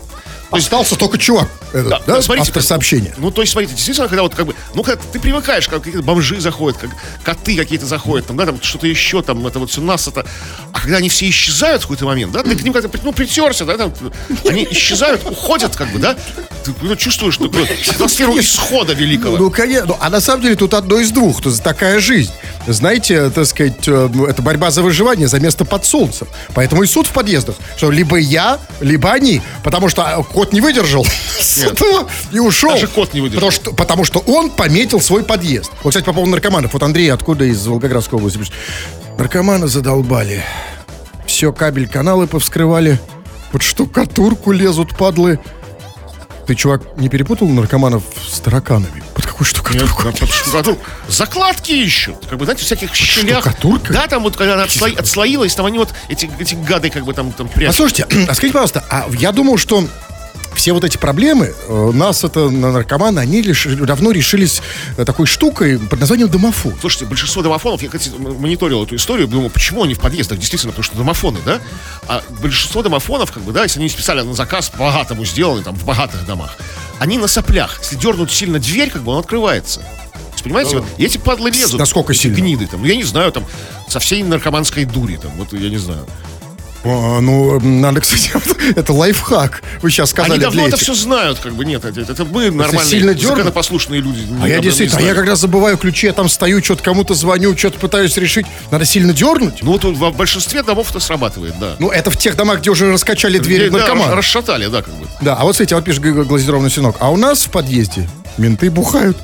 Остался 0.52 0.96
только 0.98 1.18
чувак. 1.18 1.48
Этот, 1.74 2.06
да, 2.06 2.22
смотрите, 2.22 2.42
автор 2.50 2.56
как- 2.56 2.64
сообщения. 2.64 3.14
Ну, 3.18 3.32
то 3.32 3.42
есть, 3.42 3.54
смотрите, 3.54 3.74
действительно, 3.74 4.10
когда 4.10 4.24
вот 4.24 4.36
как 4.36 4.46
бы, 4.46 4.56
ну, 4.76 4.84
когда 4.84 5.02
ты 5.02 5.20
привыкаешь, 5.20 5.68
как 5.70 5.80
какие-то 5.84 6.04
бомжи 6.04 6.42
заходят, 6.42 6.78
как 6.78 6.90
коты 7.24 7.56
какие-то 7.56 7.86
заходят, 7.86 8.28
там, 8.28 8.36
да, 8.36 8.46
там 8.46 8.62
что-то 8.62 8.88
еще, 8.88 9.22
там, 9.22 9.48
это 9.48 9.60
вот 9.60 9.70
все 9.72 9.80
нас, 9.82 10.08
это... 10.08 10.26
А 10.74 10.82
когда 10.82 10.98
они 10.98 11.08
все 11.08 11.30
исчезают 11.30 11.82
в 11.82 11.86
какой-то 11.86 12.06
момент, 12.06 12.34
да, 12.34 12.44
ты 12.44 12.56
к 12.56 12.64
ним 12.64 12.74
как-то 12.74 12.90
ну, 13.04 13.14
притерся, 13.14 13.64
да, 13.64 13.78
там, 13.78 13.94
они 14.46 14.68
исчезают, 14.72 15.26
уходят, 15.26 15.76
как 15.76 15.90
бы, 15.92 16.00
да, 16.00 16.18
ты 16.64 16.74
ну, 16.82 16.96
чувствуешь 16.96 17.38
такую 17.38 17.68
атмосферу 17.90 18.40
исхода 18.40 18.94
великого. 18.94 19.38
Ну, 19.38 19.50
конечно. 19.52 19.88
Ну, 19.88 19.98
а 20.00 20.10
на 20.10 20.22
самом 20.22 20.44
деле 20.44 20.56
тут 20.56 20.74
одно 20.74 21.00
из 21.00 21.12
двух. 21.12 21.42
Тут 21.42 21.62
такая 21.62 22.00
жизнь. 22.00 22.32
Знаете, 22.68 23.30
так 23.30 23.46
сказать, 23.46 23.88
э, 23.88 24.10
ну, 24.14 24.26
это 24.26 24.42
борьба 24.42 24.72
за 24.72 24.82
выживание, 24.84 25.28
за 25.28 25.40
место 25.40 25.66
под 25.66 25.86
солнцем. 25.86 26.28
Поэтому 26.54 26.84
и 26.84 26.88
суд 26.88 27.08
в 27.08 27.12
подъездах. 27.12 27.56
Что 27.78 27.92
либо 27.92 28.18
я, 28.18 28.60
либо 28.80 29.12
они. 29.12 29.42
Потому 29.64 29.90
что 29.90 30.04
а, 30.04 30.24
кот 30.24 30.54
не 30.54 30.62
выдержал 30.62 31.06
и 32.32 32.40
ушел. 32.40 32.72
Даже 32.72 32.88
кот 32.88 33.14
не 33.14 33.22
выдержал. 33.22 33.50
Потому 33.50 33.52
что, 33.52 33.74
потому 33.74 34.04
что 34.06 34.20
он 34.20 34.50
пометил 34.50 35.02
свой 35.02 35.24
подъезд. 35.24 35.72
Вот, 35.84 35.92
кстати, 35.92 36.06
по 36.06 36.14
поводу 36.14 36.32
наркоманов. 36.32 36.74
Вот 36.74 36.84
Андрей 36.84 37.12
откуда 37.12 37.46
из 37.46 37.66
Волгоградской 37.66 38.18
области 38.18 38.38
пишет. 38.38 38.54
Наркоманы 39.18 39.68
задолбали. 39.68 40.44
Все, 41.26 41.52
кабель, 41.52 41.88
каналы 41.88 42.28
повскрывали. 42.28 43.00
Под 43.52 43.62
штукатурку 43.62 44.52
лезут, 44.52 44.98
падлы. 44.98 45.40
Ты, 46.52 46.56
чувак, 46.56 46.82
не 46.98 47.08
перепутал 47.08 47.48
наркоманов 47.48 48.04
с 48.30 48.42
тараканами? 48.42 49.02
Под 49.16 49.26
какой 49.26 49.46
Нет, 49.48 49.56
штукатурку? 49.56 50.04
да, 50.04 50.12
под 50.12 50.30
штукатурку. 50.30 50.84
Закладки 51.08 51.72
ищут. 51.72 52.26
Как 52.30 52.38
бы, 52.38 52.44
знаете, 52.44 52.66
всяких 52.66 52.94
щелях. 52.94 53.40
Штукатурка? 53.40 53.94
Да, 53.94 54.08
там 54.08 54.22
вот, 54.24 54.36
когда 54.36 54.56
она 54.56 54.66
отсло- 54.66 55.00
отслоилась, 55.00 55.56
там 55.56 55.66
они 55.66 55.78
вот, 55.78 55.94
эти, 56.10 56.30
эти 56.40 56.56
гады, 56.56 56.90
как 56.90 57.06
бы 57.06 57.14
там, 57.14 57.32
там 57.32 57.48
прячут. 57.48 57.68
Послушайте, 57.78 58.04
а 58.28 58.34
скажите, 58.34 58.52
пожалуйста, 58.52 58.84
а 58.90 59.08
я 59.18 59.32
думал, 59.32 59.58
что 59.58 59.88
все 60.56 60.74
вот 60.74 60.84
эти 60.84 60.98
проблемы, 60.98 61.54
э, 61.68 61.92
нас 61.94 62.24
это 62.24 62.50
на- 62.50 62.72
наркоманы, 62.72 63.20
они 63.20 63.42
лишь 63.42 63.66
давно 63.66 64.12
решились 64.12 64.62
э, 64.98 65.06
такой 65.06 65.26
штукой 65.26 65.80
под 65.80 66.00
названием 66.00 66.30
домофон. 66.30 66.74
Слушайте, 66.80 67.06
большинство 67.06 67.42
домофонов, 67.42 67.82
я, 67.82 67.90
кстати, 67.90 68.12
мониторил 68.18 68.84
эту 68.84 68.96
историю, 68.96 69.28
думал, 69.28 69.50
почему 69.50 69.84
они 69.84 69.94
в 69.94 70.00
подъездах, 70.00 70.38
действительно, 70.40 70.72
потому 70.72 70.84
что 70.84 70.98
домофоны, 70.98 71.40
да? 71.46 71.60
А 72.08 72.22
большинство 72.42 72.84
домофонов, 72.84 73.32
как 73.32 73.44
бы, 73.44 73.52
да, 73.52 73.64
если 73.64 73.80
они 73.80 73.90
специально 73.90 74.24
на 74.24 74.34
заказ 74.34 74.70
по-богатому 74.70 75.26
сделаны, 75.26 75.64
там, 75.64 75.76
в 75.76 75.86
богатых 75.86 76.26
домах, 76.26 76.56
они 77.00 77.18
на 77.18 77.28
соплях. 77.28 77.80
Если 77.82 77.96
дернуть 77.96 78.32
сильно 78.32 78.60
дверь, 78.60 78.92
как 78.92 79.04
бы, 79.04 79.14
он 79.14 79.20
открывается. 79.20 79.82
Есть, 80.32 80.44
понимаете, 80.44 80.80
вот, 80.80 80.86
и 80.98 81.06
эти 81.06 81.18
падлы 81.18 81.50
лезут. 81.52 81.80
Насколько 81.80 82.14
эти 82.14 82.24
сильно? 82.24 82.36
гниды, 82.36 82.68
там, 82.68 82.82
ну, 82.82 82.88
я 82.88 82.96
не 82.96 83.04
знаю, 83.04 83.32
там, 83.32 83.46
со 83.88 84.00
всей 84.00 84.22
наркоманской 84.24 84.86
дури, 84.86 85.18
там, 85.22 85.32
вот, 85.38 85.54
я 85.54 85.70
не 85.70 85.78
знаю. 85.78 86.06
А, 86.84 87.20
ну, 87.20 87.60
надо, 87.60 88.02
кстати, 88.02 88.32
это 88.76 88.94
лайфхак. 88.94 89.62
Вы 89.82 89.92
сейчас 89.92 90.10
сказали 90.10 90.34
Они 90.34 90.42
давно 90.42 90.68
это 90.68 90.78
все 90.78 90.94
знают, 90.96 91.40
как 91.40 91.54
бы, 91.54 91.64
нет, 91.64 91.86
это, 91.86 92.02
это 92.02 92.26
мы 92.26 92.50
нормальные, 92.50 92.86
сильно 92.86 93.14
законопослушные 93.14 94.02
люди. 94.02 94.22
А 94.42 94.48
я 94.48 94.60
действительно, 94.60 95.00
а 95.00 95.04
я 95.04 95.14
когда 95.14 95.36
забываю 95.36 95.78
ключи, 95.78 96.08
я 96.08 96.14
там 96.14 96.28
стою, 96.28 96.64
что-то 96.64 96.84
кому-то 96.84 97.14
звоню, 97.14 97.56
что-то 97.56 97.80
пытаюсь 97.80 98.18
решить. 98.18 98.48
Надо 98.72 98.86
сильно 98.86 99.14
дернуть? 99.14 99.62
Ну, 99.62 99.74
вот 99.74 99.84
в 99.84 100.18
большинстве 100.18 100.64
домов 100.64 100.90
это 100.90 101.00
срабатывает, 101.00 101.54
да. 101.60 101.76
Ну, 101.78 101.90
это 101.90 102.10
в 102.10 102.18
тех 102.18 102.36
домах, 102.36 102.62
где 102.62 102.72
уже 102.72 102.92
раскачали 102.92 103.38
двери 103.38 103.70
Да, 103.70 103.78
наркоманов. 103.78 104.16
расшатали, 104.16 104.68
да, 104.68 104.82
как 104.82 104.94
бы. 104.96 105.06
Да, 105.22 105.36
а 105.36 105.44
вот 105.44 105.56
смотрите, 105.56 105.76
вот 105.76 105.84
пишет 105.86 106.02
глазированный 106.02 106.72
сынок. 106.72 106.96
А 107.00 107.12
у 107.12 107.18
нас 107.18 107.44
в 107.44 107.52
подъезде 107.52 108.10
менты 108.38 108.72
бухают. 108.72 109.18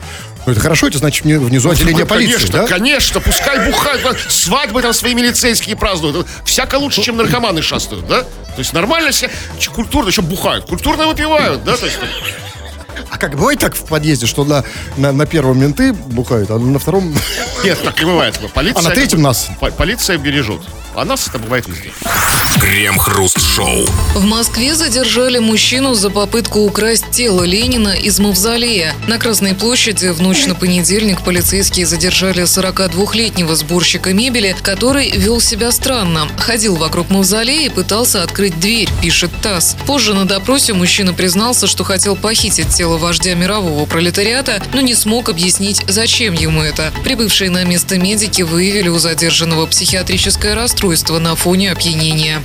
Ну, 0.48 0.54
это 0.54 0.62
хорошо, 0.62 0.88
это 0.88 0.98
значит 0.98 1.26
внизу 1.26 1.70
отделение 1.70 2.06
Ну, 2.06 2.10
полиции, 2.10 2.32
конечно, 2.48 2.60
да? 2.62 2.68
конечно, 2.68 3.20
пускай 3.20 3.70
бухают, 3.70 4.18
свадьбы 4.30 4.82
там 4.82 4.94
свои 4.94 5.14
милицейские 5.14 5.76
празднуют. 5.76 6.26
Всяко 6.46 6.76
лучше, 6.76 7.02
чем 7.02 7.18
наркоманы 7.18 7.62
шастают, 7.62 8.08
да? 8.08 8.22
То 8.22 8.60
есть 8.60 8.72
нормально 8.72 9.12
все, 9.12 9.30
культурно 9.76 10.08
еще 10.08 10.22
бухают, 10.22 10.66
культурно 10.66 11.06
выпивают, 11.06 11.66
да? 11.66 11.76
То 11.76 11.86
есть, 11.86 12.00
А 13.10 13.18
как 13.18 13.36
бывает 13.36 13.60
так 13.60 13.76
в 13.76 13.84
подъезде, 13.84 14.26
что 14.26 14.46
на, 14.46 14.64
на, 14.96 15.12
на 15.12 15.26
первом 15.26 15.60
менты 15.60 15.92
бухают, 15.92 16.50
а 16.50 16.58
на 16.58 16.80
втором... 16.80 17.14
нет, 17.66 17.78
так 17.84 18.00
не 18.00 18.06
бывает. 18.06 18.40
Полиция, 18.54 18.80
А 18.80 18.84
на 18.84 18.92
третьем 18.92 19.22
нас? 19.22 19.50
по- 19.60 19.70
Полиция 19.72 20.18
бережет. 20.18 20.62
А 20.98 21.06
нас 21.06 21.28
это 21.28 21.38
бывает 21.38 21.68
везде. 21.68 21.94
Крем-хруст-шоу. 22.60 23.86
В 24.16 24.24
Москве 24.24 24.74
задержали 24.74 25.38
мужчину 25.38 25.94
за 25.94 26.10
попытку 26.10 26.62
украсть 26.62 27.12
тело 27.12 27.44
Ленина 27.44 27.90
из 27.90 28.18
мавзолея. 28.18 28.96
На 29.06 29.20
Красной 29.20 29.54
площади 29.54 30.08
в 30.08 30.24
ночь 30.24 30.48
на 30.48 30.56
понедельник 30.56 31.22
полицейские 31.22 31.86
задержали 31.86 32.46
42-летнего 32.46 33.56
сборщика 33.56 34.12
мебели, 34.12 34.56
который 34.64 35.12
вел 35.12 35.40
себя 35.40 35.72
странно. 35.72 36.28
Ходил 36.40 36.76
вокруг 36.78 37.12
мавзолея 37.12 37.68
и 37.68 37.70
пытался 37.70 38.24
открыть 38.24 38.60
дверь, 38.60 38.90
пишет 39.00 39.30
ТАСС. 39.44 39.76
Позже 39.86 40.16
на 40.16 40.26
допросе 40.26 40.74
мужчина 40.74 41.14
признался, 41.14 41.68
что 41.68 41.84
хотел 41.84 42.16
похитить 42.16 42.70
тело 42.70 42.98
вождя 42.98 43.36
мирового 43.36 43.86
пролетариата, 43.86 44.64
но 44.74 44.82
не 44.82 44.96
смог 44.96 45.30
объяснить, 45.30 45.84
зачем 45.88 46.34
ему 46.34 46.64
это. 46.64 46.92
Прибывшие 47.04 47.52
на 47.52 47.66
место 47.66 48.00
медики 48.00 48.42
выявили 48.42 48.90
у 48.90 48.98
задержанного 48.98 49.68
психиатрическое 49.68 50.56
расстройство 50.56 50.87
на 51.20 51.36
фоне 51.36 51.72
опьянения. 51.72 52.42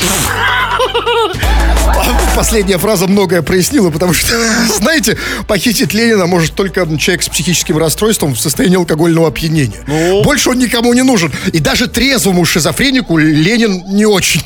Последняя 2.35 2.79
фраза 2.79 3.07
многое 3.07 3.43
прояснила, 3.43 3.91
потому 3.91 4.15
что, 4.15 4.35
знаете, 4.79 5.19
похитить 5.47 5.93
Ленина 5.93 6.27
может 6.27 6.55
только 6.55 6.83
человек 6.99 7.23
с 7.23 7.29
психическим 7.29 7.77
расстройством 7.77 8.35
в 8.35 8.41
состоянии 8.41 8.77
алкогольного 8.77 9.29
опьянения. 9.29 9.79
Ну? 9.87 10.23
Больше 10.23 10.51
он 10.51 10.59
никому 10.59 10.93
не 10.95 11.03
нужен. 11.03 11.31
И 11.53 11.59
даже 11.59 11.89
трезвому 11.89 12.45
шизофренику 12.45 13.19
Ленин 13.19 13.85
не 13.87 14.07
очень. 14.07 14.43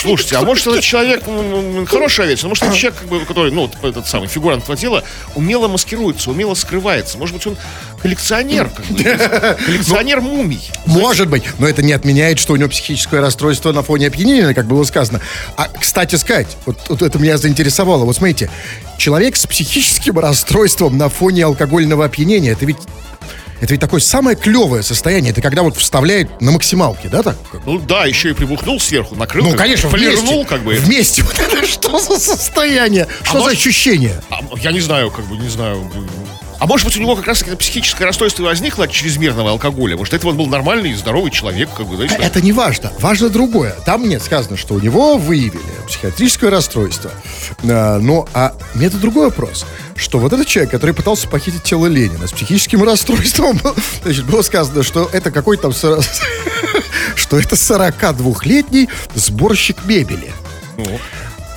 Слушайте, 0.00 0.36
а 0.36 0.42
может 0.42 0.66
этот 0.66 0.82
человек, 0.82 1.22
м, 1.26 1.84
хорошая 1.86 2.26
вещь, 2.26 2.42
может 2.42 2.64
этот 2.64 2.76
человек, 2.76 3.26
который, 3.26 3.50
ну, 3.52 3.70
этот 3.82 4.06
самый 4.06 4.28
фигурант 4.28 4.64
тела, 4.78 5.04
умело 5.34 5.68
маскируется, 5.68 6.30
умело 6.30 6.54
скрывается. 6.54 7.18
Может 7.18 7.36
быть, 7.36 7.46
он 7.46 7.56
коллекционер, 8.02 8.70
как 8.70 8.86
бы, 8.86 9.02
коллекционер 9.66 10.20
мумий. 10.20 10.70
Может 10.86 11.28
быть, 11.28 11.44
но 11.58 11.68
это 11.68 11.82
не 11.82 11.92
отменяет, 11.92 12.38
что 12.38 12.54
у 12.54 12.56
него 12.56 12.68
психическое 12.68 13.20
расстройство 13.20 13.72
на 13.72 13.82
фоне 13.82 14.08
опьянения, 14.08 14.54
как 14.54 14.66
было 14.66 14.84
сказано. 14.84 15.20
А, 15.56 15.68
кстати 15.68 16.16
сказать, 16.16 16.56
вот, 16.66 16.78
вот 16.88 17.02
это 17.02 17.18
меня 17.18 17.36
заинтересовало. 17.38 18.04
Вот 18.04 18.16
смотрите, 18.16 18.50
человек 18.98 19.36
с 19.36 19.46
психическим 19.46 20.18
расстройством 20.18 20.96
на 20.98 21.08
фоне 21.08 21.44
алкогольного 21.44 22.04
опьянения, 22.04 22.52
это 22.52 22.66
ведь 22.66 22.78
это 23.60 23.74
ведь 23.74 23.80
такое 23.80 24.00
самое 24.00 24.36
клевое 24.36 24.82
состояние. 24.82 25.32
Это 25.32 25.42
когда 25.42 25.62
вот 25.62 25.76
вставляет 25.76 26.40
на 26.40 26.50
максималке, 26.50 27.08
да, 27.08 27.22
так? 27.22 27.36
Ну 27.66 27.78
да, 27.78 28.06
еще 28.06 28.30
и 28.30 28.32
прибухнул 28.32 28.80
сверху, 28.80 29.14
накрыл. 29.14 29.44
Ну, 29.44 29.54
конечно, 29.56 29.90
вместе. 29.90 30.46
как 30.48 30.62
бы. 30.62 30.74
Вместе. 30.74 31.22
Вот 31.30 31.38
это 31.38 31.66
что 31.66 31.98
за 32.00 32.18
состояние? 32.18 33.06
Что 33.22 33.34
за 33.34 33.38
может- 33.40 33.58
ощущение? 33.58 34.22
А, 34.30 34.40
я 34.56 34.72
не 34.72 34.80
знаю, 34.80 35.10
как 35.10 35.26
бы, 35.26 35.36
не 35.36 35.48
знаю. 35.48 35.90
А 36.60 36.66
может 36.66 36.84
быть, 36.84 36.94
у 36.98 37.00
него 37.00 37.16
как 37.16 37.26
раз 37.26 37.38
таки 37.38 37.56
психическое 37.56 38.04
расстройство 38.04 38.42
возникло 38.42 38.84
от 38.84 38.92
чрезмерного 38.92 39.52
алкоголя? 39.52 39.96
Может, 39.96 40.12
это 40.12 40.28
он 40.28 40.36
был 40.36 40.46
нормальный 40.46 40.90
и 40.90 40.94
здоровый 40.94 41.30
человек, 41.30 41.70
как 41.74 41.86
бы, 41.86 41.96
знаете, 41.96 42.18
да? 42.18 42.24
Это 42.26 42.42
не 42.42 42.52
важно. 42.52 42.92
Важно 43.00 43.30
другое. 43.30 43.74
Там 43.86 44.02
мне 44.02 44.20
сказано, 44.20 44.58
что 44.58 44.74
у 44.74 44.78
него 44.78 45.16
выявили 45.16 45.62
психиатрическое 45.88 46.50
расстройство. 46.50 47.10
А, 47.64 47.98
ну, 47.98 48.28
а 48.34 48.54
мне 48.74 48.88
это 48.88 48.98
другой 48.98 49.30
вопрос. 49.30 49.64
Что 49.96 50.18
вот 50.18 50.34
этот 50.34 50.46
человек, 50.46 50.70
который 50.70 50.94
пытался 50.94 51.28
похитить 51.28 51.62
тело 51.62 51.86
Ленина 51.86 52.26
с 52.26 52.32
психическим 52.32 52.84
расстройством, 52.84 53.58
значит, 54.02 54.26
было 54.26 54.42
сказано, 54.42 54.82
что 54.82 55.08
это 55.14 55.30
какой-то 55.30 55.70
там... 55.70 55.72
Что 57.14 57.38
это 57.38 57.54
42-летний 57.54 58.88
сборщик 59.14 59.84
мебели. 59.84 60.32
Ну. 60.76 61.00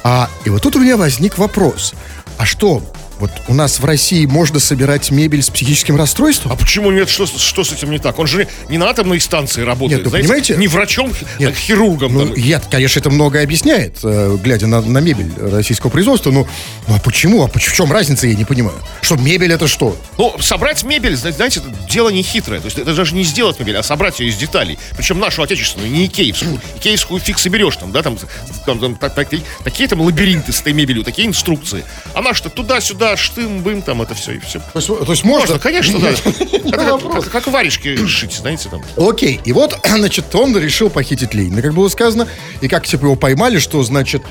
А, 0.04 0.30
и 0.46 0.50
вот 0.50 0.62
тут 0.62 0.76
у 0.78 0.80
меня 0.80 0.98
возник 0.98 1.38
вопрос. 1.38 1.94
А 2.38 2.46
что, 2.46 2.82
вот 3.24 3.32
у 3.48 3.54
нас 3.54 3.80
в 3.80 3.86
России 3.86 4.26
можно 4.26 4.60
собирать 4.60 5.10
мебель 5.10 5.42
с 5.42 5.50
психическим 5.50 5.96
расстройством? 5.96 6.52
А 6.52 6.56
почему 6.58 6.92
нет? 6.92 7.10
Что, 7.10 7.26
с- 7.26 7.40
что 7.40 7.64
с 7.64 7.72
этим 7.72 7.90
не 7.90 7.98
так? 7.98 8.20
Он 8.20 8.28
же 8.28 8.48
не 8.70 8.78
на 8.78 8.90
атомной 8.90 9.22
станции 9.22 9.62
работает, 9.62 10.00
Нет, 10.00 10.06
ну, 10.06 10.10
знаете? 10.10 10.28
понимаете- 10.28 10.56
Не 10.58 10.68
врачом, 10.68 11.14
Нет. 11.40 11.52
а 11.52 11.54
хирургом. 11.56 12.14
Ну, 12.14 12.26
там. 12.28 12.34
я, 12.36 12.60
конечно, 12.60 13.00
это 13.00 13.10
многое 13.10 13.44
объясняет, 13.44 14.00
э, 14.04 14.38
глядя 14.44 14.68
на, 14.68 14.82
на 14.82 14.98
мебель 14.98 15.32
российского 15.38 15.90
производства. 15.90 16.32
Ну, 16.32 16.48
ну 16.88 16.96
а 16.96 17.00
почему? 17.00 17.44
А 17.44 17.48
в 17.48 17.60
чем 17.74 17.92
разница, 17.94 18.28
я 18.28 18.36
не 18.36 18.44
понимаю. 18.46 18.78
Что 19.02 19.16
мебель 19.16 19.54
это 19.54 19.68
что? 19.70 19.96
Ну, 20.18 20.36
собрать 20.42 20.84
мебель, 20.84 21.16
зна- 21.16 21.32
знаете, 21.32 21.62
это 21.62 21.70
дело 21.90 22.10
не 22.10 22.24
хитрое. 22.24 22.60
То 22.60 22.66
есть 22.66 22.78
это 22.78 22.94
даже 22.94 23.16
не 23.16 23.24
сделать 23.24 23.58
мебель, 23.60 23.78
а 23.78 23.84
собрать 23.84 24.20
ее 24.20 24.30
из 24.30 24.36
деталей. 24.36 24.78
Причем 24.98 25.20
нашу 25.20 25.44
отечественную, 25.44 25.90
не 25.90 26.08
икеевскую. 26.08 26.60
Икеевскую 26.78 27.22
фиг 27.22 27.40
соберешь 27.40 27.78
там, 27.78 27.94
да, 27.94 28.02
там, 28.02 28.18
там, 28.66 28.80
там, 28.80 28.96
так- 28.96 29.16
такие, 29.16 29.42
такие 29.64 29.88
там 29.88 30.02
лабиринты 30.02 30.52
с 30.52 30.60
этой 30.60 30.74
мебелью, 30.74 31.04
такие 31.06 31.28
инструкции. 31.28 31.86
А 32.14 32.22
наш-то 32.22 32.50
туда-сюда, 32.50 33.13
штым-бым, 33.18 33.82
там 33.82 34.02
это 34.02 34.14
все 34.16 34.34
и 34.34 34.40
все. 34.40 34.60
То 34.60 34.80
есть, 34.80 34.88
то 34.88 35.12
есть 35.12 35.24
можно? 35.24 35.54
Можно, 35.54 35.60
конечно, 35.60 36.00
да. 36.00 36.10
Это 36.74 37.00
как, 37.12 37.32
как 37.32 37.48
варежки 37.48 38.06
шить, 38.08 38.34
знаете, 38.34 38.70
там. 38.70 38.82
Окей, 38.98 39.40
и 39.44 39.54
вот, 39.54 39.78
значит, 39.88 40.34
он 40.36 40.58
решил 40.58 40.90
похитить 40.90 41.34
Ленина, 41.34 41.62
как 41.62 41.74
было 41.74 41.90
сказано, 41.90 42.28
и 42.62 42.68
как 42.68 42.86
типа 42.86 43.06
его 43.06 43.16
поймали, 43.16 43.60
что, 43.60 43.82
значит, 43.84 44.24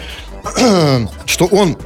что 1.26 1.46
он, 1.46 1.76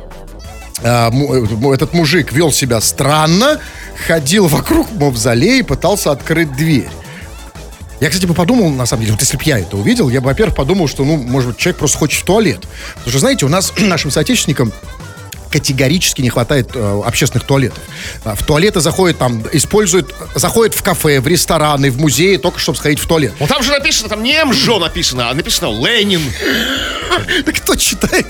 а, 0.82 1.10
му- 1.10 1.72
этот 1.72 1.92
мужик 1.92 2.32
вел 2.32 2.52
себя 2.52 2.80
странно, 2.80 3.60
ходил 4.06 4.46
вокруг 4.46 4.90
мавзолея 4.92 5.60
и 5.60 5.62
пытался 5.62 6.10
открыть 6.10 6.54
дверь. 6.56 6.88
Я, 8.00 8.10
кстати, 8.10 8.26
бы 8.26 8.34
подумал, 8.34 8.68
на 8.68 8.84
самом 8.84 9.02
деле, 9.02 9.12
вот 9.12 9.22
если 9.22 9.38
бы 9.38 9.42
я 9.44 9.58
это 9.58 9.76
увидел, 9.76 10.10
я 10.10 10.20
бы, 10.20 10.26
во-первых, 10.26 10.54
подумал, 10.54 10.86
что, 10.86 11.04
ну, 11.04 11.16
может 11.16 11.50
быть, 11.50 11.58
человек 11.58 11.78
просто 11.78 11.96
хочет 11.96 12.20
в 12.20 12.24
туалет. 12.24 12.60
Потому 12.96 13.10
что, 13.10 13.18
знаете, 13.20 13.46
у 13.46 13.48
нас, 13.48 13.72
нашим 13.78 14.10
соотечественникам, 14.10 14.72
категорически 15.60 16.20
не 16.20 16.28
хватает 16.28 16.70
э, 16.74 17.02
общественных 17.06 17.46
туалетов. 17.46 17.78
А, 18.24 18.34
В 18.34 18.44
туалеты 18.44 18.80
заходят 18.80 19.16
там, 19.16 19.42
используют, 19.52 20.14
заходят 20.34 20.74
в 20.74 20.82
кафе, 20.82 21.20
в 21.20 21.26
рестораны, 21.26 21.90
в 21.90 21.98
музеи, 21.98 22.36
только 22.36 22.58
чтобы 22.58 22.76
сходить 22.76 22.98
в 22.98 23.06
туалет. 23.06 23.32
Ну 23.40 23.46
там 23.46 23.62
же 23.62 23.70
написано, 23.72 24.10
там 24.10 24.22
не 24.22 24.44
МЖО 24.44 24.78
написано, 24.78 25.30
а 25.30 25.34
написано 25.34 25.68
Ленин. 25.68 26.20
Да 27.46 27.52
кто 27.52 27.74
читает? 27.76 28.26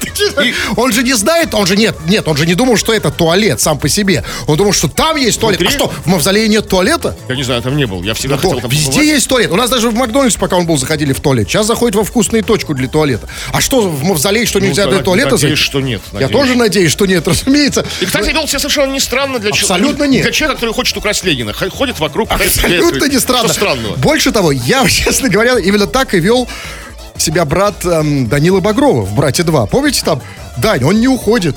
Он 0.77 0.93
же 0.93 1.03
не 1.03 1.15
знает, 1.15 1.55
он 1.55 1.67
же 1.67 1.77
нет, 1.77 1.97
нет, 2.07 2.29
он 2.29 2.37
же 2.37 2.47
не 2.47 2.55
думал, 2.55 2.77
что 2.77 2.93
это 2.93 3.11
туалет 3.11 3.61
сам 3.61 3.79
по 3.79 3.89
себе. 3.89 4.23
Он 4.47 4.57
думал, 4.57 4.73
что 4.73 4.87
там 4.89 5.17
есть 5.17 5.41
туалет. 5.41 5.61
А 5.67 5.71
что, 5.71 5.89
в 5.89 6.07
мавзолее 6.07 6.47
нет 6.47 6.69
туалета? 6.69 7.17
Я 7.29 7.35
не 7.37 7.43
знаю, 7.43 7.63
там 7.63 7.77
не 7.77 7.87
был. 7.87 8.03
Я 8.03 8.15
всегда 8.15 8.37
Да, 8.37 8.43
хотел 8.43 8.61
там 8.61 8.71
везде 8.71 9.05
есть 9.05 9.29
туалет. 9.29 9.51
У 9.51 9.57
нас 9.57 9.71
даже 9.71 9.91
в 9.91 9.95
Макдональдс, 9.95 10.37
пока 10.37 10.57
он 10.57 10.67
был, 10.67 10.77
заходили 10.77 11.13
в 11.13 11.21
туалет. 11.21 11.49
Сейчас 11.49 11.67
заходит 11.67 11.97
во 11.97 12.05
вкусную 12.05 12.45
точку 12.45 12.75
для 12.75 12.87
туалета. 12.87 13.29
А 13.53 13.61
что, 13.61 13.81
в 13.89 14.05
мавзолее, 14.05 14.47
что 14.47 14.61
Ну, 14.61 14.67
нельзя 14.67 14.87
для 14.87 15.01
туалета 15.01 15.37
зайти? 15.37 15.57
что 15.57 15.81
нет, 15.81 16.03
Я 16.13 16.29
тоже 16.29 16.55
надеюсь, 16.55 16.93
что 16.93 17.07
нет, 17.07 17.16
разумеется. 17.25 17.85
И, 18.01 18.07
кстати, 18.07 18.31
вел 18.31 18.47
себя 18.49 18.59
совершенно 18.59 18.93
не 18.93 19.01
странно 19.01 19.39
для 19.39 19.53
человека. 19.53 19.75
Абсолютно 19.75 20.05
нет. 20.05 20.23
Для 20.23 20.33
человека, 20.33 20.61
который 20.61 20.75
хочет 20.75 20.97
украсть 20.97 21.25
Ленина. 21.25 21.53
Ходит 21.53 21.99
вокруг. 22.01 22.31
Абсолютно 22.31 23.07
не 23.07 23.19
странно. 23.19 23.49
Что 23.49 23.55
странного? 23.55 23.97
Больше 23.97 24.33
того, 24.33 24.53
я, 24.53 24.87
честно 24.89 25.29
говоря, 25.29 25.59
именно 25.59 25.87
так 25.87 26.15
и 26.15 26.21
вел 26.21 26.49
себя 27.19 27.45
брат 27.45 27.85
эм, 27.85 28.29
Данила 28.29 28.61
Багрова 28.61 29.03
в 29.03 29.15
«Брате 29.15 29.43
2». 29.43 29.69
Помните 29.69 30.03
там? 30.05 30.21
Дань, 30.59 30.85
он 30.85 31.01
не 31.01 31.09
уходит. 31.09 31.57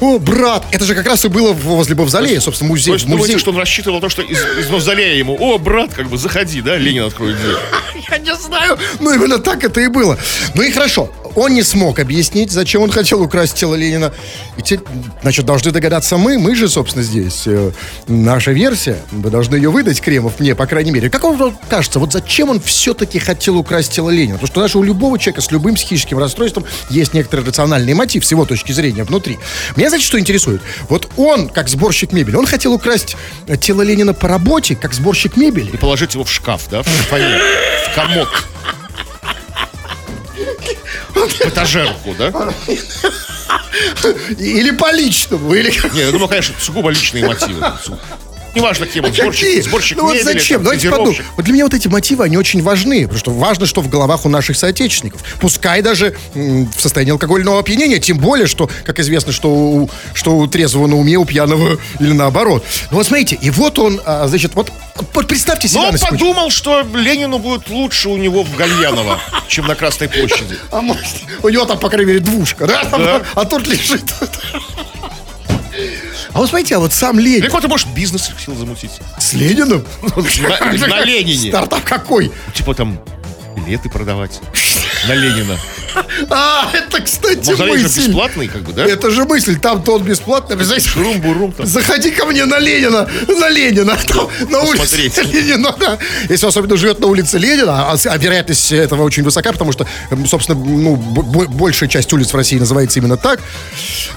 О, 0.00 0.18
брат, 0.18 0.62
это 0.72 0.84
же 0.84 0.94
как 0.94 1.06
раз 1.06 1.24
и 1.24 1.28
было 1.28 1.52
возле 1.52 1.94
Мавзолея, 1.94 2.38
собственно, 2.40 2.68
музей. 2.68 2.90
То 2.90 2.94
есть, 2.94 3.06
музей. 3.06 3.18
думаете, 3.18 3.38
что 3.38 3.50
он 3.50 3.56
рассчитывал 3.56 3.96
на 3.96 4.02
то, 4.02 4.08
что 4.10 4.20
из, 4.20 4.38
из 4.58 4.68
мавзолея 4.68 5.14
ему, 5.14 5.36
о, 5.40 5.58
брат, 5.58 5.94
как 5.94 6.08
бы, 6.08 6.18
заходи, 6.18 6.60
да, 6.60 6.76
Ленин 6.76 7.04
откроет 7.04 7.36
дверь. 7.40 7.56
Я 8.10 8.18
не 8.18 8.34
знаю. 8.36 8.78
Ну, 9.00 9.14
именно 9.14 9.38
так 9.38 9.64
это 9.64 9.80
и 9.80 9.88
было. 9.88 10.18
Ну 10.54 10.62
и 10.62 10.70
хорошо. 10.70 11.10
Он 11.36 11.52
не 11.52 11.62
смог 11.62 11.98
объяснить, 11.98 12.50
зачем 12.50 12.82
он 12.82 12.90
хотел 12.90 13.20
украсть 13.20 13.54
тело 13.54 13.74
Ленина. 13.74 14.12
И 14.56 14.62
те, 14.62 14.80
значит, 15.20 15.44
должны 15.44 15.70
догадаться 15.70 16.16
мы. 16.16 16.38
Мы 16.38 16.54
же, 16.54 16.66
собственно, 16.66 17.04
здесь. 17.04 17.42
Э, 17.46 17.72
наша 18.08 18.52
версия. 18.52 18.98
Вы 19.12 19.28
должны 19.28 19.54
ее 19.56 19.70
выдать, 19.70 20.00
Кремов, 20.00 20.40
мне, 20.40 20.54
по 20.54 20.66
крайней 20.66 20.90
мере. 20.90 21.10
Как 21.10 21.24
вам 21.24 21.56
кажется, 21.68 22.00
вот 22.00 22.12
зачем 22.12 22.48
он 22.48 22.60
все-таки 22.60 23.18
хотел 23.18 23.58
украсть 23.58 23.92
тело 23.92 24.08
Ленина? 24.08 24.34
Потому 24.38 24.46
что 24.46 24.60
даже 24.62 24.78
у 24.78 24.82
любого 24.82 25.18
человека 25.18 25.42
с 25.42 25.50
любым 25.50 25.74
психическим 25.74 26.18
расстройством 26.18 26.64
есть 26.88 27.12
некоторый 27.12 27.44
рациональный 27.44 27.92
мотив 27.92 28.24
с 28.24 28.30
его 28.30 28.46
точки 28.46 28.72
зрения 28.72 29.04
внутри. 29.04 29.38
Меня, 29.76 29.90
знаете, 29.90 30.06
что 30.06 30.18
интересует? 30.18 30.62
Вот 30.88 31.08
он, 31.18 31.50
как 31.50 31.68
сборщик 31.68 32.12
мебели, 32.12 32.36
он 32.36 32.46
хотел 32.46 32.72
украсть 32.72 33.14
э, 33.46 33.58
тело 33.58 33.82
Ленина 33.82 34.14
по 34.14 34.26
работе, 34.26 34.74
как 34.74 34.94
сборщик 34.94 35.36
мебели. 35.36 35.70
И 35.72 35.76
положить 35.76 36.14
его 36.14 36.24
в 36.24 36.32
шкаф, 36.32 36.62
да, 36.70 36.82
в 36.82 36.86
в 36.86 37.94
комод. 37.94 38.28
Этажерку, 41.40 42.14
да? 42.18 42.32
Или 44.38 44.70
по 44.70 44.92
личному, 44.92 45.54
или... 45.54 45.70
Не, 45.94 46.00
я 46.00 46.12
думаю, 46.12 46.28
конечно, 46.28 46.54
сугубо 46.60 46.90
личные 46.90 47.26
мотивы. 47.26 47.62
Неважно, 48.56 48.86
кем 48.86 49.04
он, 49.04 49.12
сборщик, 49.12 49.46
Какие? 49.46 49.60
сборщик 49.60 49.98
ну 49.98 50.04
вот 50.04 50.14
мебели, 50.14 50.24
зачем? 50.24 50.56
там, 50.56 50.64
Давайте 50.64 50.90
подумаем. 50.90 51.24
Вот 51.36 51.44
для 51.44 51.52
меня 51.54 51.64
вот 51.64 51.74
эти 51.74 51.88
мотивы, 51.88 52.24
они 52.24 52.38
очень 52.38 52.62
важны. 52.62 53.02
Потому 53.02 53.18
что 53.18 53.30
важно, 53.32 53.66
что 53.66 53.82
в 53.82 53.88
головах 53.90 54.24
у 54.24 54.30
наших 54.30 54.56
соотечественников. 54.56 55.22
Пускай 55.40 55.82
даже 55.82 56.16
м, 56.34 56.66
в 56.74 56.80
состоянии 56.80 57.12
алкогольного 57.12 57.60
опьянения. 57.60 57.98
Тем 57.98 58.16
более, 58.16 58.46
что, 58.46 58.70
как 58.84 58.98
известно, 58.98 59.32
что 59.32 59.50
у, 59.50 59.90
что 60.14 60.36
у 60.38 60.46
трезвого 60.46 60.86
на 60.86 60.96
уме, 60.96 61.16
у 61.18 61.26
пьяного 61.26 61.78
или 62.00 62.12
наоборот. 62.12 62.64
Ну 62.90 62.96
вот 62.96 63.06
смотрите, 63.06 63.36
и 63.40 63.50
вот 63.50 63.78
он, 63.78 64.00
а, 64.06 64.26
значит, 64.26 64.54
вот, 64.54 64.72
вот 65.12 65.26
представьте 65.28 65.68
себя 65.68 65.82
Но 65.82 65.88
он 65.88 65.98
подумал, 65.98 66.50
что 66.50 66.80
Ленину 66.94 67.38
будет 67.38 67.68
лучше 67.68 68.08
у 68.08 68.16
него 68.16 68.42
в 68.42 68.56
Гальяново, 68.56 69.20
чем 69.48 69.66
на 69.66 69.74
Красной 69.74 70.08
площади. 70.08 70.56
А 70.70 70.80
может, 70.80 71.04
у 71.42 71.48
него 71.50 71.66
там, 71.66 71.78
по 71.78 71.90
крайней 71.90 72.06
мере, 72.06 72.20
двушка, 72.20 72.66
Да. 72.66 73.22
А 73.34 73.44
тут 73.44 73.66
лежит. 73.66 74.02
А 76.36 76.38
вот 76.38 76.50
смотрите, 76.50 76.76
а 76.76 76.80
вот 76.80 76.92
сам 76.92 77.18
Ленин 77.18 77.38
Или 77.40 77.48
кто-то, 77.48 77.66
может, 77.66 77.88
бизнес 77.94 78.28
хотел 78.28 78.54
замутить. 78.56 78.90
с 79.18 79.32
Лениным? 79.32 79.86
На, 80.02 80.86
на 80.86 81.00
Ленине. 81.02 81.48
Стартап 81.48 81.82
какой? 81.82 82.30
Типа 82.54 82.74
там 82.74 83.00
билеты 83.56 83.88
продавать. 83.88 84.38
На 85.08 85.14
Ленина. 85.14 85.56
А, 86.30 86.70
это, 86.72 87.00
кстати, 87.00 87.48
Мавзолей 87.48 87.78
же 87.78 87.82
мысль. 87.84 88.06
бесплатный, 88.06 88.48
как 88.48 88.62
бы, 88.62 88.72
да? 88.72 88.84
Это 88.84 89.10
же 89.10 89.24
мысль, 89.24 89.58
там-то 89.58 89.96
он. 89.96 90.02
Обязательно. 90.02 90.80
Шурум-бурум 90.80 91.52
там. 91.52 91.66
Заходи 91.66 92.10
ко 92.10 92.26
мне 92.26 92.44
на 92.44 92.58
Ленина, 92.58 93.08
на 93.28 93.48
Ленина, 93.48 93.96
там, 94.06 94.28
на 94.50 94.60
улице. 94.60 94.96
Ленина, 95.22 95.74
да. 95.78 95.98
Если 96.28 96.44
он 96.44 96.50
особенно 96.50 96.76
живет 96.76 97.00
на 97.00 97.06
улице 97.06 97.38
Ленина, 97.38 97.92
а, 97.92 97.96
а 98.04 98.18
вероятность 98.18 98.72
этого 98.72 99.02
очень 99.02 99.22
высока, 99.22 99.52
потому 99.52 99.72
что, 99.72 99.86
собственно, 100.26 100.58
ну, 100.58 100.96
большая 100.96 101.88
часть 101.88 102.12
улиц 102.12 102.32
в 102.32 102.36
России 102.36 102.58
называется 102.58 102.98
именно 102.98 103.16
так. 103.16 103.40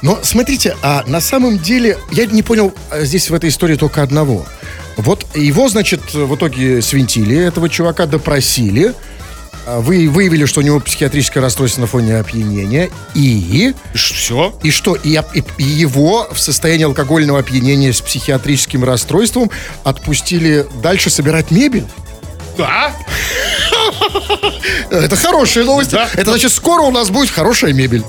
Но 0.02 0.20
смотрите, 0.24 0.76
а 0.82 1.04
на 1.08 1.22
самом 1.22 1.60
деле, 1.60 1.98
я 2.12 2.26
не 2.26 2.44
понял 2.44 2.74
а, 2.90 3.04
здесь 3.04 3.30
в 3.30 3.34
этой 3.34 3.50
истории 3.50 3.76
только 3.76 4.02
одного. 4.02 4.46
Вот 4.98 5.26
его, 5.36 5.70
значит, 5.70 6.14
в 6.14 6.36
итоге 6.36 6.82
свинтили, 6.82 7.38
этого 7.38 7.70
чувака 7.70 8.06
допросили, 8.06 8.94
вы 9.68 10.10
выявили, 10.10 10.46
что 10.46 10.60
у 10.62 10.64
него 10.64 10.80
психиатрическое 10.80 11.42
расстройство 11.42 11.82
на 11.82 11.88
фоне 11.88 12.18
опьянения, 12.18 12.90
и... 13.16 13.74
Все. 13.94 14.54
И 14.64 14.72
что, 14.72 14.96
и, 14.96 15.20
и- 15.34 15.44
и 15.58 15.64
его 15.64 16.28
в 16.32 16.40
состоянии 16.40 16.86
алкогольного 16.86 17.40
опьянения 17.40 17.94
с 17.94 18.02
психиатрическим 18.02 18.84
расстройством 18.84 19.50
отпустили 19.84 20.66
дальше 20.82 21.10
собирать 21.10 21.52
мебель? 21.52 21.86
Да. 22.58 22.94
Это 24.92 25.16
хорошая 25.16 25.64
новость. 25.64 25.92
Да. 25.92 26.08
Это 26.14 26.32
значит, 26.32 26.52
скоро 26.52 26.82
у 26.84 26.92
нас 26.92 27.10
будет 27.10 27.30
хорошая 27.30 27.74
мебель. 27.74 28.04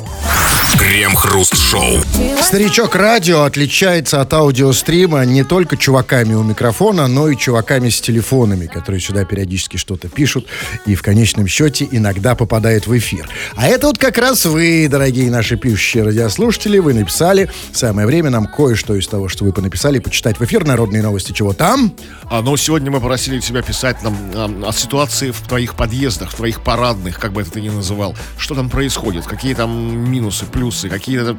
Крем-хруст-шоу. 0.78 2.00
Старичок 2.42 2.94
радио 2.94 3.42
отличается 3.42 4.20
от 4.20 4.32
аудиострима 4.32 5.24
не 5.24 5.42
только 5.44 5.76
чуваками 5.76 6.34
у 6.34 6.42
микрофона, 6.42 7.06
но 7.06 7.28
и 7.28 7.36
чуваками 7.36 7.88
с 7.90 8.00
телефонами, 8.00 8.66
которые 8.66 9.00
сюда 9.00 9.24
периодически 9.24 9.76
что-то 9.76 10.08
пишут 10.08 10.46
и 10.86 10.94
в 10.94 11.02
конечном 11.02 11.48
счете 11.48 11.88
иногда 11.90 12.34
попадают 12.34 12.86
в 12.86 12.96
эфир. 12.96 13.28
А 13.56 13.66
это 13.66 13.88
вот 13.88 13.98
как 13.98 14.16
раз 14.18 14.46
вы, 14.46 14.86
дорогие 14.88 15.30
наши 15.30 15.56
пишущие 15.56 16.04
радиослушатели, 16.04 16.78
вы 16.78 16.94
написали. 16.94 17.50
Самое 17.72 18.06
время 18.06 18.30
нам 18.30 18.46
кое-что 18.46 18.94
из 18.94 19.06
того, 19.08 19.28
что 19.28 19.44
вы 19.44 19.52
понаписали, 19.52 19.98
почитать 19.98 20.38
в 20.38 20.44
эфир. 20.44 20.64
Народные 20.64 21.02
новости 21.02 21.32
чего 21.32 21.52
там? 21.52 21.92
А, 22.24 22.42
но 22.42 22.56
сегодня 22.56 22.90
мы 22.90 23.00
попросили 23.00 23.40
тебя 23.40 23.62
писать 23.62 24.02
нам 24.02 24.16
ам, 24.34 24.64
о 24.64 24.72
ситуации 24.72 25.30
в 25.30 25.40
твоих 25.40 25.74
подъездах, 25.84 26.30
в 26.32 26.34
твоих 26.34 26.60
парадных, 26.60 27.18
как 27.18 27.32
бы 27.32 27.40
это 27.40 27.52
ты 27.52 27.62
ни 27.62 27.70
называл. 27.70 28.14
Что 28.36 28.54
там 28.54 28.68
происходит? 28.68 29.24
Какие 29.26 29.54
там 29.54 29.70
минусы, 30.10 30.44
плюсы, 30.44 30.90
какие-то 30.90 31.34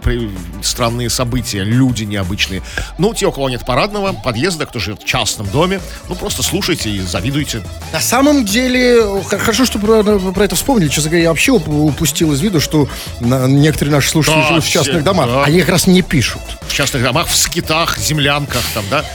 странные 0.64 1.12
события, 1.12 1.64
люди 1.64 2.06
необычные. 2.06 2.64
Ну, 2.98 3.14
те, 3.14 3.28
у 3.28 3.32
кого 3.32 3.52
нет 3.52 3.64
парадного 3.68 4.14
подъезда, 4.14 4.66
кто 4.66 4.80
живет 4.80 5.04
в 5.04 5.06
частном 5.06 5.48
доме, 5.48 5.80
ну, 6.10 6.16
просто 6.16 6.42
слушайте 6.42 6.90
и 6.90 7.00
завидуйте. 7.02 7.62
На 7.94 8.00
самом 8.00 8.44
деле, 8.44 9.22
хорошо, 9.24 9.64
что 9.64 9.78
про, 9.78 10.02
про 10.04 10.44
это 10.44 10.56
вспомнили. 10.56 10.88
Честно 10.88 11.12
говоря, 11.12 11.24
я 11.26 11.30
вообще 11.30 11.52
уп- 11.52 11.70
упустил 11.70 12.34
из 12.34 12.42
виду, 12.42 12.60
что 12.60 12.90
некоторые 13.20 13.94
наши 13.94 14.10
слушатели 14.10 14.42
Да, 14.42 14.48
живут 14.48 14.64
в 14.64 14.66
все, 14.68 14.80
частных 14.84 15.04
домах. 15.04 15.28
да. 15.28 15.44
Они 15.44 15.60
как 15.60 15.70
раз 15.70 15.86
не 15.86 16.02
пишут. 16.02 16.42
В 16.68 16.74
частных 16.74 17.04
домах, 17.04 17.28
в 17.28 17.36
скитах, 17.36 18.00
землянках, 18.00 18.64
там, 18.74 18.84
да? 18.90 19.06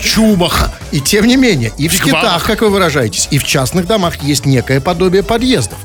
Чумах. 0.00 0.70
И 0.92 1.00
тем 1.00 1.26
не 1.26 1.36
менее, 1.36 1.72
и 1.78 1.88
в 1.88 1.92
скитах, 1.94 2.44
как 2.44 2.60
вы 2.62 2.70
выражаетесь, 2.70 3.28
и 3.30 3.38
в 3.38 3.44
частных 3.44 3.86
домах 3.86 4.22
есть 4.22 4.46
некое 4.46 4.80
подобие 4.80 5.22
подъездов. 5.22 5.78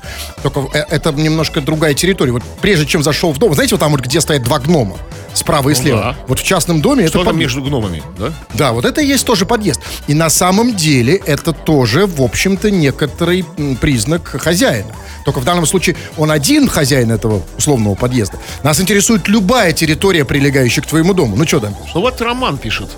Только 0.44 0.68
э, 0.74 0.84
это 0.90 1.12
немножко 1.12 1.62
другая 1.62 1.94
территория. 1.94 2.32
Вот 2.32 2.44
прежде 2.62 2.86
чем 2.86 3.04
зашел 3.04 3.32
в 3.32 3.38
дом, 3.38 3.54
знаете, 3.54 3.76
вот 3.76 3.80
там 3.80 3.92
вот 3.92 4.02
где 4.02 4.22
стоят 4.22 4.44
два 4.44 4.60
гнома, 4.60 4.98
справа 5.34 5.70
и 5.70 5.74
Ну 5.74 5.80
слева. 5.82 6.00
да. 6.02 6.16
Вот 6.28 6.40
в 6.40 6.44
частном 6.44 6.82
доме 6.82 7.08
Что 7.08 7.20
это 7.20 7.26
там 7.26 7.34
под- 7.34 7.40
между 7.40 7.62
гномами, 7.64 8.04
да? 8.18 8.34
Да, 8.54 8.72
вот 8.74 8.86
это 8.86 9.02
и 9.02 9.06
есть 9.08 9.26
тоже 9.26 9.46
подъезд. 9.46 9.82
И 10.08 10.14
на 10.14 10.30
самом 10.30 10.76
деле 10.76 11.16
это 11.26 11.54
тоже, 11.54 12.06
в 12.06 12.22
общем-то, 12.22 12.70
некоторый 12.72 13.46
признак 13.80 14.28
хозяина. 14.42 14.94
Только 15.26 15.40
в 15.40 15.46
данном 15.46 15.66
случае 15.66 15.96
он 16.18 16.32
один 16.32 16.68
хозяин 16.68 17.12
этого 17.12 17.42
условного 17.58 17.96
подъезда. 17.96 18.38
Нас 18.64 18.80
интересует 18.80 19.28
любая 19.28 19.74
территория, 19.74 20.26
прилегающая 20.26 20.82
к 20.84 20.88
твоему 20.88 21.14
дому. 21.14 21.36
Ну 21.36 21.46
что 21.48 21.60
там? 21.60 21.76
Ну 21.94 22.02
вот 22.02 22.20
Роман 22.22 22.58
пишет. 22.58 22.90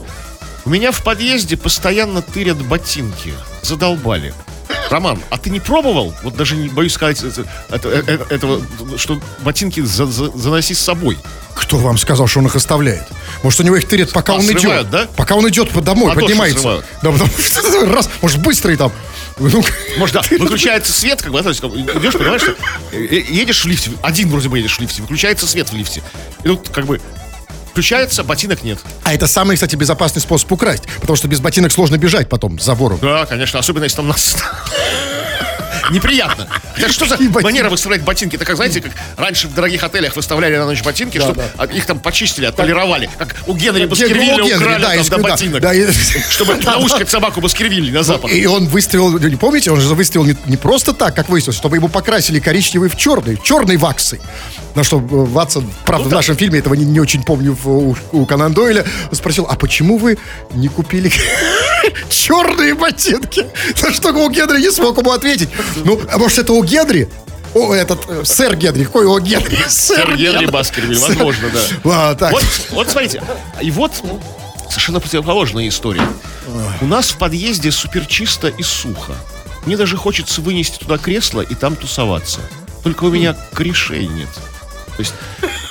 У 0.65 0.69
меня 0.69 0.91
в 0.91 1.03
подъезде 1.03 1.57
постоянно 1.57 2.21
тырят 2.21 2.57
ботинки. 2.63 3.33
Задолбали. 3.61 4.33
Роман, 4.89 5.19
а 5.29 5.37
ты 5.37 5.49
не 5.49 5.59
пробовал? 5.59 6.13
Вот 6.23 6.35
даже 6.35 6.55
не 6.55 6.67
боюсь 6.67 6.93
сказать 6.93 7.21
это- 7.23 7.45
это- 7.69 7.89
э- 7.89 8.03
э- 8.07 8.25
этого, 8.35 8.61
что 8.97 9.19
ботинки 9.39 9.79
за- 9.81 10.05
за- 10.05 10.31
заноси 10.37 10.73
с 10.73 10.79
собой. 10.79 11.17
Кто 11.55 11.77
вам 11.77 11.97
сказал, 11.97 12.27
что 12.27 12.39
он 12.39 12.47
их 12.47 12.55
оставляет? 12.55 13.03
Может, 13.43 13.61
у 13.61 13.63
него 13.63 13.77
их 13.77 13.87
тырят, 13.87 14.11
пока 14.11 14.33
А, 14.33 14.35
он 14.37 14.41
срывают, 14.43 14.87
идет? 14.87 14.91
да? 14.91 15.07
Пока 15.15 15.35
он 15.35 15.47
идет 15.49 15.71
домой, 15.83 16.11
А 16.11 16.15
поднимается. 16.15 16.83
Да, 17.01 17.11
потому 17.11 17.29
раз, 17.93 18.09
может, 18.21 18.41
быстрый 18.41 18.75
там. 18.75 18.91
Ну, 19.39 19.63
Может, 19.97 20.15
да, 20.15 20.21
выключается 20.37 20.91
свет, 20.91 21.21
как 21.21 21.31
бы, 21.31 21.39
идешь, 21.39 22.13
понимаешь, 22.13 22.41
что 22.41 22.51
э, 22.91 22.97
э, 22.97 23.23
едешь 23.29 23.63
в 23.63 23.67
лифте, 23.67 23.91
один 24.01 24.29
вроде 24.29 24.49
бы 24.49 24.57
едешь 24.57 24.77
в 24.77 24.81
лифте, 24.81 25.01
выключается 25.01 25.47
свет 25.47 25.69
в 25.69 25.73
лифте. 25.75 26.03
И 26.43 26.47
тут, 26.47 26.69
как 26.69 26.85
бы, 26.85 26.99
включается, 27.71 28.23
ботинок 28.23 28.63
нет. 28.63 28.79
А 29.03 29.13
это 29.13 29.27
самый, 29.27 29.55
кстати, 29.55 29.75
безопасный 29.75 30.21
способ 30.21 30.51
украсть. 30.51 30.83
Потому 30.99 31.15
что 31.15 31.27
без 31.27 31.39
ботинок 31.39 31.71
сложно 31.71 31.97
бежать 31.97 32.29
потом 32.29 32.59
за 32.59 32.73
вором. 32.75 32.99
Да, 33.01 33.25
конечно, 33.25 33.59
особенно 33.59 33.85
если 33.85 33.97
там 33.97 34.07
нас... 34.09 34.35
неприятно. 35.89 36.47
Хотя 36.75 36.89
что 36.89 37.05
за 37.05 37.17
манера 37.41 37.69
выставлять 37.69 38.01
ботинки? 38.01 38.35
Это 38.35 38.45
как, 38.45 38.55
знаете, 38.55 38.81
как 38.81 38.91
раньше 39.17 39.47
в 39.47 39.53
дорогих 39.53 39.83
отелях 39.83 40.15
выставляли 40.15 40.55
на 40.57 40.65
ночь 40.65 40.81
ботинки, 40.83 41.17
Да, 41.17 41.23
чтобы 41.25 41.43
да. 41.57 41.65
их 41.65 41.85
там 41.85 41.99
почистили, 41.99 42.45
отполировали. 42.45 43.09
Как 43.17 43.35
у 43.47 43.53
Генри 43.53 43.85
Баскервилля 43.85 44.43
украли 44.43 44.81
да, 44.81 44.95
там, 44.95 45.21
да, 45.21 45.29
ботинок. 45.29 45.61
да, 45.61 45.73
и- 45.73 45.87
Чтобы 46.29 46.55
наускать 46.63 47.09
собаку 47.09 47.41
Баскервилли 47.41 47.91
на 47.91 48.03
запад. 48.03 48.31
И 48.31 48.45
он 48.45 48.67
выставил, 48.67 49.17
не 49.19 49.35
помните, 49.35 49.71
он 49.71 49.81
же 49.81 49.93
выставил 49.95 50.25
не, 50.25 50.35
не 50.45 50.57
просто 50.57 50.93
так, 50.93 51.15
как 51.15 51.29
выяснилось, 51.29 51.57
чтобы 51.57 51.75
ему 51.77 51.89
покрасили 51.89 52.39
коричневый 52.39 52.89
в 52.89 52.95
черный, 52.95 53.37
черной 53.43 53.77
ваксой. 53.77 54.21
На 54.75 54.83
что 54.83 54.97
э, 54.97 55.01
Ватсон, 55.01 55.69
правда, 55.85 56.07
в 56.09 56.11
нашем 56.11 56.35
фильме 56.37 56.59
этого 56.59 56.73
не, 56.75 56.85
не 56.85 56.99
очень 56.99 57.23
помню 57.23 57.57
у, 57.65 57.95
у 58.11 58.25
Конан 58.25 58.53
Дойля, 58.53 58.85
спросил, 59.11 59.45
а 59.49 59.55
почему 59.55 59.97
вы 59.97 60.17
не 60.53 60.69
купили 60.69 61.11
черные 62.09 62.73
ботинки? 62.73 63.45
На 63.81 63.91
что 63.91 64.11
у 64.13 64.29
Генри 64.29 64.61
не 64.61 64.71
смог 64.71 64.97
ему 64.97 65.11
ответить. 65.11 65.49
Ну, 65.83 65.99
а 66.11 66.17
может, 66.17 66.39
это 66.39 66.53
у 66.53 66.63
Генри? 66.63 67.09
О, 67.53 67.73
этот, 67.73 67.99
э, 68.07 68.23
сэр 68.23 68.55
Генри, 68.55 68.85
какой 68.85 69.05
у 69.05 69.19
Генри? 69.19 69.57
Сэр 69.67 70.15
Генри 70.15 70.45
Баскервиль, 70.45 70.97
Сэр- 70.97 71.09
возможно, 71.09 71.49
да. 71.53 71.59
Ладно, 71.83 72.15
так. 72.15 72.31
Вот, 72.31 72.43
вот 72.71 72.89
смотрите, 72.89 73.21
и 73.61 73.71
вот 73.71 73.91
совершенно 74.69 75.01
противоположная 75.01 75.67
история. 75.67 76.07
У 76.79 76.85
нас 76.85 77.09
в 77.09 77.17
подъезде 77.17 77.71
супер 77.71 78.05
чисто 78.05 78.47
и 78.47 78.63
сухо. 78.63 79.13
Мне 79.65 79.75
даже 79.75 79.97
хочется 79.97 80.39
вынести 80.41 80.79
туда 80.79 80.97
кресло 80.97 81.41
и 81.41 81.55
там 81.55 81.75
тусоваться. 81.75 82.39
Только 82.83 83.03
у 83.03 83.11
меня 83.11 83.35
корешей 83.53 84.07
нет. 84.07 84.29
То 85.01 85.09
есть 85.09 85.13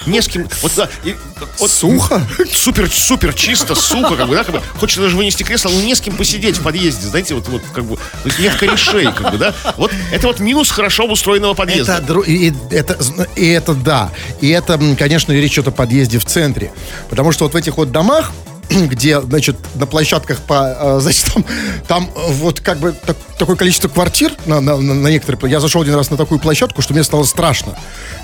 не 0.06 0.20
с 0.20 0.26
кем... 0.26 0.48
Вот, 0.62 0.72
да, 0.76 0.88
и, 1.04 1.14
вот 1.58 1.70
Сухо? 1.70 2.26
Супер, 2.52 2.90
супер 2.90 3.32
чисто, 3.34 3.74
сухо, 3.74 4.16
как 4.16 4.28
бы, 4.28 4.34
да, 4.34 4.44
как 4.44 4.56
бы. 4.56 4.62
Хочется 4.78 5.02
даже 5.02 5.16
вынести 5.16 5.42
кресло, 5.44 5.68
но 5.68 5.80
не 5.82 5.94
с 5.94 6.00
кем 6.00 6.16
посидеть 6.16 6.56
в 6.56 6.62
подъезде, 6.62 7.06
знаете, 7.06 7.34
вот, 7.34 7.48
вот, 7.48 7.62
как 7.72 7.84
бы, 7.84 7.96
то 7.96 8.02
есть 8.24 8.38
нет 8.40 8.56
корешей, 8.56 9.12
как 9.12 9.30
бы, 9.30 9.38
да. 9.38 9.54
Вот 9.76 9.92
это 10.10 10.26
вот 10.26 10.40
минус 10.40 10.70
хорошо 10.70 11.04
обустроенного 11.04 11.54
подъезда. 11.54 11.98
Это, 12.02 12.18
и, 12.20 12.52
это, 12.70 12.96
и 13.36 13.46
это 13.48 13.74
да. 13.74 14.10
И 14.40 14.48
это, 14.48 14.80
конечно, 14.98 15.32
речь 15.32 15.52
идет 15.52 15.68
о 15.68 15.70
подъезде 15.70 16.18
в 16.18 16.24
центре. 16.24 16.72
Потому 17.08 17.30
что 17.30 17.44
вот 17.44 17.52
в 17.52 17.56
этих 17.56 17.76
вот 17.76 17.92
домах, 17.92 18.32
где, 18.70 19.20
значит, 19.20 19.56
на 19.74 19.86
площадках 19.86 20.38
по, 20.38 20.74
э, 20.78 21.00
значит, 21.00 21.26
там, 21.32 21.44
там 21.86 22.10
э, 22.16 22.32
вот 22.32 22.60
как 22.60 22.78
бы 22.78 22.92
так- 22.92 23.16
такое 23.38 23.56
количество 23.56 23.88
квартир 23.88 24.32
на, 24.46 24.60
на- 24.60 24.76
на 24.76 25.08
некоторые... 25.08 25.50
Я 25.50 25.60
зашел 25.60 25.82
один 25.82 25.94
раз 25.94 26.10
на 26.10 26.16
такую 26.16 26.40
площадку, 26.40 26.80
что 26.82 26.94
мне 26.94 27.02
стало 27.04 27.24
страшно. 27.24 27.76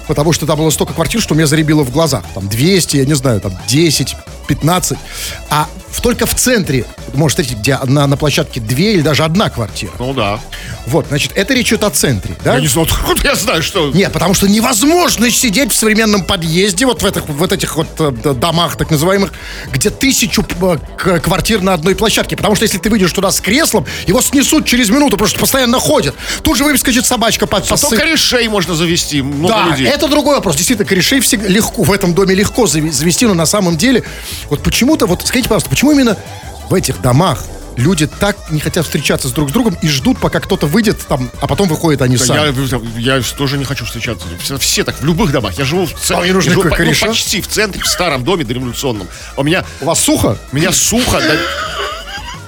Потому 0.06 0.32
что 0.32 0.46
там 0.46 0.58
было 0.58 0.70
столько 0.70 0.92
квартир, 0.92 1.20
что 1.20 1.34
меня 1.34 1.46
заребило 1.46 1.82
в 1.82 1.90
глазах. 1.90 2.24
Там 2.34 2.48
200, 2.48 2.96
я 2.98 3.04
не 3.04 3.14
знаю, 3.14 3.40
там 3.40 3.52
10, 3.68 4.16
15. 4.46 4.98
А 5.50 5.68
только 6.06 6.24
в 6.24 6.36
центре, 6.36 6.84
может, 7.14 7.40
эти, 7.40 7.54
где 7.54 7.76
на, 7.84 8.06
на 8.06 8.16
площадке 8.16 8.60
две 8.60 8.94
или 8.94 9.00
даже 9.00 9.24
одна 9.24 9.50
квартира. 9.50 9.90
Ну 9.98 10.14
да. 10.14 10.38
Вот, 10.86 11.06
значит, 11.08 11.32
это 11.34 11.52
речь 11.52 11.66
идет 11.68 11.82
о 11.82 11.90
центре, 11.90 12.36
да? 12.44 12.54
Я 12.54 12.60
не 12.60 12.68
знаю, 12.68 12.86
откуда 12.88 13.20
я 13.24 13.34
знаю, 13.34 13.60
что... 13.60 13.90
Нет, 13.90 14.12
потому 14.12 14.32
что 14.32 14.48
невозможно 14.48 15.28
сидеть 15.32 15.72
в 15.72 15.74
современном 15.74 16.22
подъезде, 16.22 16.86
вот 16.86 17.02
в 17.02 17.06
этих 17.06 17.28
вот, 17.28 17.50
этих 17.50 17.76
вот 17.76 17.88
э, 17.98 18.34
домах 18.34 18.76
так 18.76 18.88
называемых, 18.88 19.32
где 19.72 19.90
тысячу 19.90 20.46
э, 20.62 21.18
квартир 21.18 21.60
на 21.60 21.74
одной 21.74 21.96
площадке. 21.96 22.36
Потому 22.36 22.54
что 22.54 22.64
если 22.64 22.78
ты 22.78 22.88
выйдешь 22.88 23.12
туда 23.12 23.32
с 23.32 23.40
креслом, 23.40 23.84
его 24.06 24.22
снесут 24.22 24.64
через 24.64 24.90
минуту, 24.90 25.16
потому 25.16 25.28
что 25.28 25.40
постоянно 25.40 25.80
ходят. 25.80 26.14
Тут 26.44 26.56
же 26.56 26.62
выскочит 26.62 27.04
собачка 27.04 27.48
под 27.48 27.68
А 27.68 27.76
то 27.76 27.88
корешей 27.90 28.46
можно 28.46 28.76
завести, 28.76 29.22
много 29.22 29.48
да, 29.48 29.70
людей. 29.70 29.86
Это 29.96 30.08
другой 30.08 30.36
вопрос. 30.36 30.56
Действительно, 30.56 30.88
корешей 30.88 31.20
всегда 31.20 31.48
легко, 31.48 31.82
в 31.82 31.90
этом 31.92 32.14
доме 32.14 32.34
легко 32.34 32.66
завести, 32.66 33.26
но 33.26 33.34
на 33.34 33.46
самом 33.46 33.76
деле, 33.76 34.04
вот 34.50 34.62
почему-то, 34.62 35.06
вот 35.06 35.22
скажите, 35.26 35.48
пожалуйста, 35.48 35.70
почему 35.70 35.92
именно 35.92 36.16
в 36.68 36.74
этих 36.74 37.00
домах 37.00 37.44
люди 37.76 38.06
так 38.06 38.36
не 38.50 38.60
хотят 38.60 38.84
встречаться 38.86 39.28
с 39.28 39.32
друг 39.32 39.50
с 39.50 39.52
другом 39.52 39.76
и 39.82 39.88
ждут, 39.88 40.18
пока 40.18 40.40
кто-то 40.40 40.66
выйдет 40.66 40.98
там, 41.06 41.30
а 41.40 41.46
потом 41.46 41.68
выходят 41.68 42.00
они 42.02 42.16
Да 42.16 42.24
сами? 42.24 42.98
Я, 42.98 43.16
я 43.16 43.22
тоже 43.36 43.58
не 43.58 43.64
хочу 43.64 43.84
встречаться. 43.84 44.26
Все, 44.42 44.56
все 44.58 44.84
так, 44.84 44.98
в 45.00 45.04
любых 45.04 45.30
домах. 45.32 45.58
Я 45.58 45.64
живу 45.64 45.86
в 45.86 45.92
центре. 45.92 46.28
не 46.28 46.32
нужны 46.32 46.48
я 46.48 46.54
живу 46.54 46.68
по- 46.70 46.82
ну, 46.82 46.92
почти 47.00 47.40
в 47.40 47.48
центре, 47.48 47.82
в 47.82 47.86
старом 47.86 48.24
доме 48.24 48.44
дореволюционном. 48.44 49.08
У 49.36 49.42
меня, 49.42 49.64
У 49.80 49.86
вас 49.86 50.00
сухо? 50.00 50.38
у 50.52 50.56
меня 50.56 50.72
сухо. 50.72 51.20
да, 51.20 51.34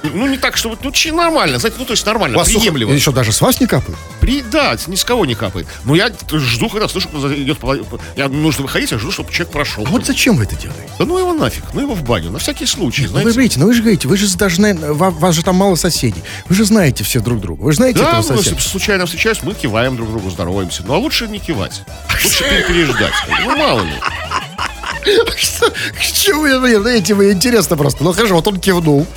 ну, 0.03 0.27
не 0.27 0.37
так, 0.37 0.57
что... 0.57 0.77
Ну, 0.81 0.91
чи- 0.91 1.11
нормально, 1.11 1.59
знаете, 1.59 1.77
ну, 1.79 1.85
то 1.85 1.91
есть 1.93 2.05
нормально, 2.05 2.37
вас 2.37 2.47
приемлемо. 2.49 2.93
Еще 2.93 3.11
даже 3.11 3.31
с 3.31 3.41
вас 3.41 3.59
не 3.59 3.67
капает? 3.67 3.97
При, 4.21 4.41
да, 4.41 4.75
ни 4.87 4.95
с 4.95 5.03
кого 5.03 5.25
не 5.25 5.35
капает. 5.35 5.67
Но 5.85 5.95
я 5.95 6.11
жду, 6.31 6.69
когда 6.69 6.87
слышу, 6.87 7.09
кто 7.09 7.33
идет. 7.33 7.57
Я 8.15 8.27
нужно 8.29 8.63
выходить, 8.63 8.91
я 8.91 8.97
жду, 8.97 9.11
чтобы 9.11 9.31
человек 9.31 9.51
прошел. 9.53 9.85
А 9.85 9.89
вот 9.89 10.05
зачем 10.05 10.35
вы 10.37 10.43
это 10.43 10.55
делаете? 10.55 10.89
Да 10.97 11.05
ну 11.05 11.17
его 11.17 11.33
нафиг, 11.33 11.63
ну 11.73 11.81
его 11.81 11.93
в 11.93 12.03
баню, 12.03 12.31
на 12.31 12.39
всякий 12.39 12.65
случай, 12.65 13.03
Ну, 13.03 13.07
вы 13.07 13.11
знаете. 13.11 13.31
говорите, 13.31 13.59
ну 13.59 13.65
вы 13.67 13.73
же 13.73 13.81
говорите, 13.81 14.07
вы 14.07 14.17
же 14.17 14.27
должны, 14.37 14.73
ва- 14.75 15.09
вас 15.09 15.35
же 15.35 15.43
там 15.43 15.55
мало 15.55 15.75
соседей. 15.75 16.23
Вы 16.47 16.55
же 16.55 16.65
знаете 16.65 17.03
все 17.03 17.19
друг 17.19 17.39
друга. 17.39 17.61
Вы 17.63 17.71
же 17.71 17.77
знаете 17.77 17.99
Да, 17.99 18.09
этого 18.09 18.15
ну, 18.17 18.23
соседа. 18.37 18.55
если 18.55 18.69
случайно 18.69 19.05
встречаюсь, 19.05 19.39
мы 19.43 19.53
киваем 19.53 19.95
друг 19.95 20.09
другу, 20.09 20.29
здороваемся. 20.29 20.83
Ну, 20.85 20.93
а 20.93 20.97
лучше 20.97 21.27
не 21.27 21.39
кивать. 21.39 21.81
Лучше 22.23 22.43
переждать. 22.67 23.13
Ну, 23.45 23.57
мало 23.57 23.81
ли. 23.81 23.93
Что, 25.37 25.71
что 26.01 26.39
вы, 26.39 26.59
вы, 26.59 26.79
знаете, 26.81 27.13
вы 27.13 27.31
интересно 27.31 27.77
просто. 27.77 28.03
Ну 28.03 28.11
хорошо, 28.13 28.35
вот 28.35 28.47
он 28.47 28.59
кивнул. 28.59 29.07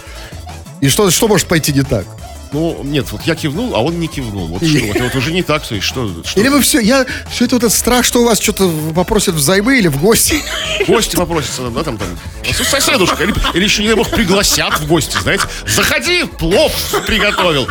И 0.83 0.88
что, 0.88 1.09
что 1.11 1.29
может 1.29 1.47
пойти 1.47 1.73
не 1.73 1.83
так? 1.83 2.05
Ну, 2.53 2.81
нет, 2.83 3.11
вот 3.12 3.23
я 3.23 3.35
кивнул, 3.35 3.75
а 3.75 3.79
он 3.79 3.99
не 3.99 4.09
кивнул. 4.09 4.47
Вот 4.47 4.66
что, 4.66 4.85
вот, 4.85 5.01
вот 5.01 5.14
уже 5.14 5.33
не 5.33 5.42
так, 5.42 5.66
то 5.66 5.75
есть 5.75 5.87
что, 5.87 6.23
что 6.25 6.38
Или 6.38 6.49
вы 6.49 6.61
все, 6.61 6.81
я, 6.81 7.07
все 7.31 7.47
это 7.47 7.55
вот 7.55 7.64
этот 7.64 7.73
страх, 7.73 8.05
что 8.05 8.21
у 8.21 8.27
вас 8.27 8.40
что-то 8.40 8.71
попросят 8.95 9.37
взаймы 9.37 9.79
или 9.79 9.88
в 9.88 9.99
гости. 9.99 10.42
гости 10.87 11.16
попросятся, 11.16 11.71
да, 11.71 11.83
там, 11.83 11.97
там, 11.97 12.09
соседушка, 12.53 13.23
или, 13.23 13.33
или 13.55 13.64
еще, 13.64 13.83
не 13.83 13.88
дай 13.88 13.97
бог, 13.97 14.11
пригласят 14.11 14.81
в 14.81 14.87
гости, 14.87 15.16
знаете, 15.23 15.45
заходи, 15.66 16.25
плов 16.25 16.73
приготовил. 17.07 17.68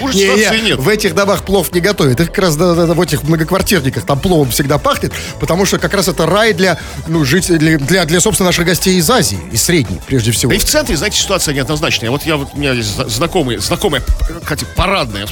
Хуже 0.00 0.18
Не, 0.18 0.24
не, 0.24 0.62
нет. 0.68 0.78
в 0.78 0.88
этих 0.88 1.14
домах 1.14 1.44
плов 1.44 1.72
не 1.72 1.80
готовят. 1.80 2.20
Их 2.20 2.28
как 2.28 2.38
раз 2.38 2.56
да, 2.56 2.74
да, 2.74 2.86
в 2.86 3.00
этих 3.00 3.22
многоквартирниках 3.22 4.04
там 4.04 4.18
пловом 4.20 4.50
всегда 4.50 4.78
пахнет, 4.78 5.12
потому 5.40 5.66
что 5.66 5.78
как 5.78 5.94
раз 5.94 6.08
это 6.08 6.26
рай 6.26 6.52
для, 6.52 6.78
ну, 7.06 7.24
жителей, 7.24 7.76
для, 7.76 8.04
для, 8.04 8.20
собственно, 8.20 8.48
наших 8.48 8.66
гостей 8.66 8.96
из 8.96 9.10
Азии, 9.10 9.38
из 9.52 9.62
Средней, 9.62 10.00
прежде 10.06 10.32
всего. 10.32 10.50
Да 10.50 10.56
и 10.56 10.58
в 10.58 10.64
центре, 10.64 10.96
знаете, 10.96 11.18
ситуация 11.18 11.54
неоднозначная. 11.54 12.10
Вот 12.10 12.24
я 12.24 12.36
вот, 12.36 12.48
у 12.54 12.58
меня 12.58 12.72
есть 12.72 12.96
знакомые, 13.10 13.58
знакомая, 13.60 14.02
кстати, 14.42 14.66
парадная, 14.76 15.26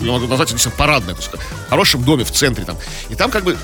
я 0.00 0.12
могу 0.12 0.26
назвать 0.26 0.52
это 0.52 0.70
парадная, 0.70 1.14
то 1.14 1.20
есть 1.20 1.32
в 1.32 1.70
хорошем 1.70 2.02
доме 2.02 2.24
в 2.24 2.30
центре 2.30 2.64
там. 2.64 2.76
И 3.08 3.14
там 3.14 3.30
как 3.30 3.44
бы 3.44 3.56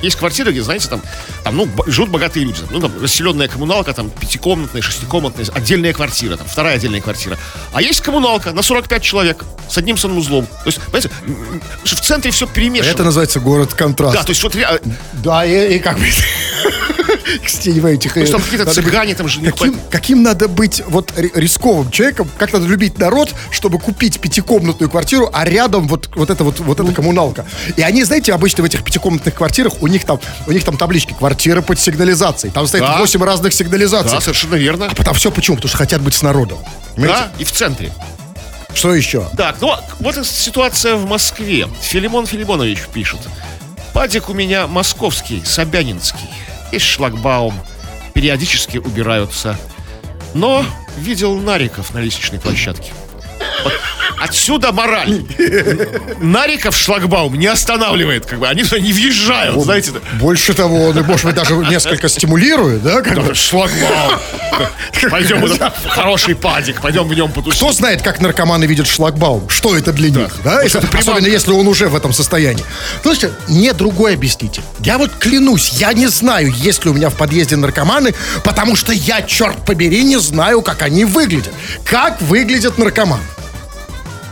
есть 0.00 0.16
квартиры, 0.16 0.52
где, 0.52 0.62
знаете, 0.62 0.88
там, 0.88 1.02
там 1.44 1.56
ну, 1.56 1.68
живут 1.86 2.10
богатые 2.10 2.44
люди. 2.44 2.60
Ну, 2.70 2.80
там, 2.80 2.92
расселенная 3.00 3.48
коммуналка, 3.48 3.92
там, 3.92 4.10
пятикомнатная, 4.10 4.82
шестикомнатная, 4.82 5.46
отдельная 5.54 5.92
квартира, 5.92 6.36
там, 6.36 6.46
вторая 6.46 6.76
отдельная 6.76 7.00
квартира. 7.00 7.38
А 7.72 7.82
есть 7.82 8.00
коммуналка 8.00 8.52
на 8.52 8.62
45 8.62 9.02
человек 9.02 9.44
с 9.68 9.78
одним 9.78 9.91
санузлом. 9.96 10.46
То 10.46 10.66
есть, 10.66 10.80
понимаете, 10.80 11.10
в 11.84 12.00
центре 12.00 12.30
все 12.30 12.46
перемешано. 12.46 12.90
Это 12.90 13.04
называется 13.04 13.40
город 13.40 13.74
контраст. 13.74 14.14
Да, 14.16 14.22
то 14.22 14.30
есть 14.30 14.42
вот 14.42 14.54
ре- 14.54 14.80
Да, 15.14 15.44
и, 15.44 15.76
и 15.76 15.78
как 15.78 15.98
бы... 15.98 16.06
В 17.64 17.86
этих... 17.86 18.14
То 18.14 18.20
есть 18.20 18.32
там 18.32 18.40
какие-то 18.42 18.64
надо 18.66 18.80
быть- 18.80 18.90
цыгане 18.90 19.14
там 19.14 19.28
же 19.28 19.40
Каким, 19.40 19.78
каким 19.90 20.22
надо 20.22 20.48
быть 20.48 20.82
вот 20.86 21.12
ри- 21.16 21.30
рисковым 21.34 21.90
человеком, 21.90 22.28
как 22.38 22.52
надо 22.52 22.66
любить 22.66 22.98
народ, 22.98 23.34
чтобы 23.50 23.78
купить 23.78 24.20
пятикомнатную 24.20 24.90
квартиру, 24.90 25.30
а 25.32 25.44
рядом 25.44 25.88
вот, 25.88 26.10
вот 26.14 26.30
эта 26.30 26.44
вот, 26.44 26.60
вот 26.60 26.80
эта 26.80 26.92
коммуналка. 26.92 27.46
И 27.76 27.82
они, 27.82 28.04
знаете, 28.04 28.32
обычно 28.32 28.62
в 28.62 28.66
этих 28.66 28.84
пятикомнатных 28.84 29.34
квартирах 29.34 29.74
у 29.82 29.86
них 29.86 30.04
там, 30.04 30.20
у 30.46 30.52
них 30.52 30.64
там 30.64 30.76
таблички 30.76 31.14
«Квартира 31.18 31.62
под 31.62 31.78
сигнализацией». 31.80 32.52
Там 32.52 32.66
стоит 32.66 32.82
Да. 32.82 32.98
8 32.98 33.22
разных 33.22 33.54
сигнализаций. 33.54 34.12
Да, 34.12 34.20
совершенно 34.20 34.56
верно. 34.56 34.90
А 34.96 35.04
там 35.04 35.14
все 35.14 35.30
почему? 35.30 35.56
Потому 35.56 35.68
что 35.68 35.78
хотят 35.78 36.02
быть 36.02 36.14
с 36.14 36.22
народом. 36.22 36.58
Понимаете? 36.94 37.24
Да, 37.24 37.32
и 37.40 37.44
в 37.44 37.52
центре. 37.52 37.92
Что 38.74 38.94
еще? 38.94 39.28
Так, 39.36 39.56
ну 39.60 39.74
вот 40.00 40.26
ситуация 40.26 40.96
в 40.96 41.06
Москве. 41.06 41.68
Филимон 41.80 42.26
Филимонович 42.26 42.80
пишет. 42.92 43.20
Падик 43.92 44.28
у 44.30 44.34
меня 44.34 44.66
московский, 44.66 45.42
собянинский. 45.44 46.28
Есть 46.72 46.86
шлагбаум. 46.86 47.54
Периодически 48.14 48.78
убираются. 48.78 49.58
Но 50.34 50.64
видел 50.96 51.36
нариков 51.38 51.92
на 51.94 51.98
лестничной 51.98 52.40
площадке. 52.40 52.92
Вот 54.22 54.28
отсюда 54.30 54.72
мораль. 54.72 55.24
Нариков 56.20 56.76
шлагбаум 56.76 57.34
не 57.34 57.46
останавливает, 57.46 58.26
как 58.26 58.38
бы. 58.38 58.48
Они 58.48 58.62
туда 58.62 58.78
не 58.78 58.92
въезжают, 58.92 59.60
знаете. 59.62 59.92
Больше 60.20 60.54
того, 60.54 60.86
он, 60.88 61.02
может 61.02 61.26
быть, 61.26 61.34
даже 61.34 61.54
несколько 61.56 62.08
стимулирует, 62.08 62.82
да? 62.82 63.02
как? 63.02 63.14
Да, 63.26 63.34
Шлагбаум. 63.34 64.18
Пойдем 65.10 65.44
в 65.44 65.88
хороший 65.88 66.34
падик, 66.34 66.80
пойдем 66.80 67.08
в 67.08 67.14
нем 67.14 67.32
потусим. 67.32 67.56
Кто 67.58 67.72
знает, 67.72 68.02
как 68.02 68.20
наркоманы 68.20 68.64
видят 68.64 68.86
шлагбаум? 68.86 69.48
Что 69.48 69.76
это 69.76 69.92
для 69.92 70.10
них? 70.10 70.28
Да? 70.44 70.62
Может, 70.62 70.82
Если- 70.84 70.98
особенно 70.98 71.26
если 71.26 71.52
он 71.52 71.66
уже 71.66 71.88
в 71.88 71.96
этом 71.96 72.12
состоянии. 72.12 72.64
Слушайте, 73.02 73.32
мне 73.48 73.72
другой 73.72 74.14
объясните. 74.14 74.62
Я 74.80 74.98
вот 74.98 75.10
клянусь, 75.18 75.70
я 75.70 75.92
не 75.92 76.06
знаю, 76.06 76.52
есть 76.52 76.84
ли 76.84 76.90
у 76.90 76.94
меня 76.94 77.10
в 77.10 77.14
подъезде 77.16 77.56
наркоманы, 77.56 78.14
потому 78.44 78.76
что 78.76 78.92
я, 78.92 79.22
черт 79.22 79.64
побери, 79.64 80.04
не 80.04 80.18
знаю, 80.18 80.62
как 80.62 80.82
они 80.82 81.04
выглядят. 81.04 81.52
Как 81.84 82.20
выглядят 82.22 82.78
наркоманы? 82.78 83.22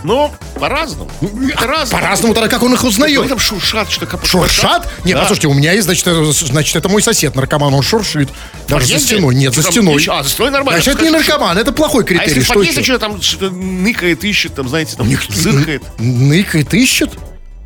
Ну, 0.03 0.33
по-разному. 0.59 1.11
Это 1.53 1.67
разное. 1.67 2.01
По-разному 2.01 2.35
тогда, 2.35 2.49
как 2.49 2.63
он 2.63 2.73
их 2.75 2.85
узнает? 2.85 3.29
там 3.29 3.39
шуршат, 3.39 3.91
что 3.91 4.07
капот. 4.07 4.29
Шуршат? 4.29 4.89
Нет, 5.05 5.15
Да. 5.17 5.21
послушайте, 5.23 5.49
у 5.49 5.55
меня 5.55 5.73
есть, 5.73 5.85
значит, 5.85 6.07
это, 6.07 6.25
значит, 6.33 6.77
это 6.77 6.89
мой 6.89 7.03
сосед 7.03 7.35
наркоман, 7.35 7.73
он 7.75 7.83
шуршит. 7.83 8.29
Даже 8.69 8.87
за 8.87 8.99
стеной. 8.99 9.35
Нет, 9.35 9.55
за 9.55 9.63
стеной. 9.63 10.03
а, 10.09 10.23
за 10.23 10.31
стеной 10.31 10.51
нормально. 10.51 10.81
Значит, 10.83 10.95
это 11.01 11.05
не 11.05 11.11
наркоман, 11.11 11.59
это 11.59 11.73
плохой 11.73 12.03
А 12.05 12.07
критерий. 12.07 12.29
если 12.29 12.41
в 12.41 12.45
Что 12.45 12.55
подъезде 12.55 12.83
что-то 12.83 12.99
там 13.01 13.23
что-то 13.23 13.51
ныкает, 13.51 14.25
ищет, 14.25 14.55
там, 14.55 14.69
знаете, 14.69 14.97
там, 14.97 15.09
зыркает. 15.29 15.83
Ныкает, 15.99 16.73
ищет? 16.75 17.11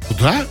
Куда? 0.09 0.45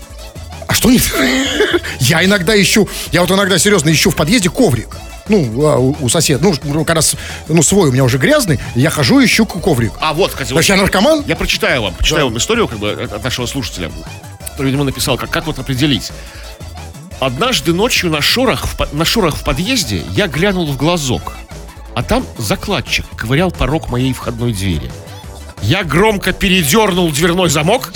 А 0.68 0.74
что 0.74 0.90
не... 0.90 1.00
Я 2.00 2.24
иногда 2.24 2.60
ищу, 2.60 2.88
я 3.12 3.22
вот 3.22 3.32
иногда 3.32 3.60
серьезно 3.60 3.92
ищу 3.92 4.10
в 4.12 4.16
подъезде 4.16 4.50
коврик. 4.50 4.88
Ну, 5.30 5.66
а, 5.66 5.78
у, 5.78 6.10
соседа, 6.10 6.44
ну, 6.44 6.54
ну, 6.64 6.84
как 6.84 6.98
раз, 6.98 7.16
ну, 7.48 7.64
свой 7.64 7.90
у 7.90 7.92
меня 7.92 8.04
уже 8.04 8.18
грязный, 8.18 8.60
я 8.76 8.90
хожу 8.90 9.24
ищу 9.24 9.46
к- 9.46 9.60
коврик. 9.62 9.94
А 10.02 10.14
вот, 10.14 10.32
кстати, 10.32 10.50
Значит, 10.52 10.70
я 10.72 10.76
наркоман? 10.82 11.24
Я 11.26 11.36
прочитаю 11.36 11.82
вам, 11.84 11.94
прочитаю 11.94 12.26
вам 12.26 12.38
историю 12.38 12.68
как 12.68 12.80
бы 12.80 12.92
от 12.92 13.24
нашего 13.24 13.46
слушателя, 13.46 13.90
который, 14.52 14.68
видимо, 14.68 14.84
написал, 14.84 15.18
как, 15.18 15.30
как 15.30 15.46
вот 15.46 15.60
определить. 15.60 16.12
Однажды 17.20 17.74
ночью 17.74 18.10
на 18.10 18.22
шорах, 18.22 18.66
в, 18.68 18.94
на 18.94 19.06
шорах 19.06 19.38
в 19.38 19.44
подъезде 19.44 20.04
я 20.12 20.28
глянул 20.28 20.70
в 20.70 20.76
глазок, 20.76 21.34
а 21.96 22.04
там 22.04 22.26
закладчик 22.38 23.06
ковырял 23.16 23.50
порог 23.50 23.90
моей 23.90 24.12
входной 24.14 24.52
двери. 24.52 24.92
Я 25.62 25.86
громко 25.86 26.34
передернул 26.34 27.10
дверной 27.12 27.50
замок, 27.50 27.94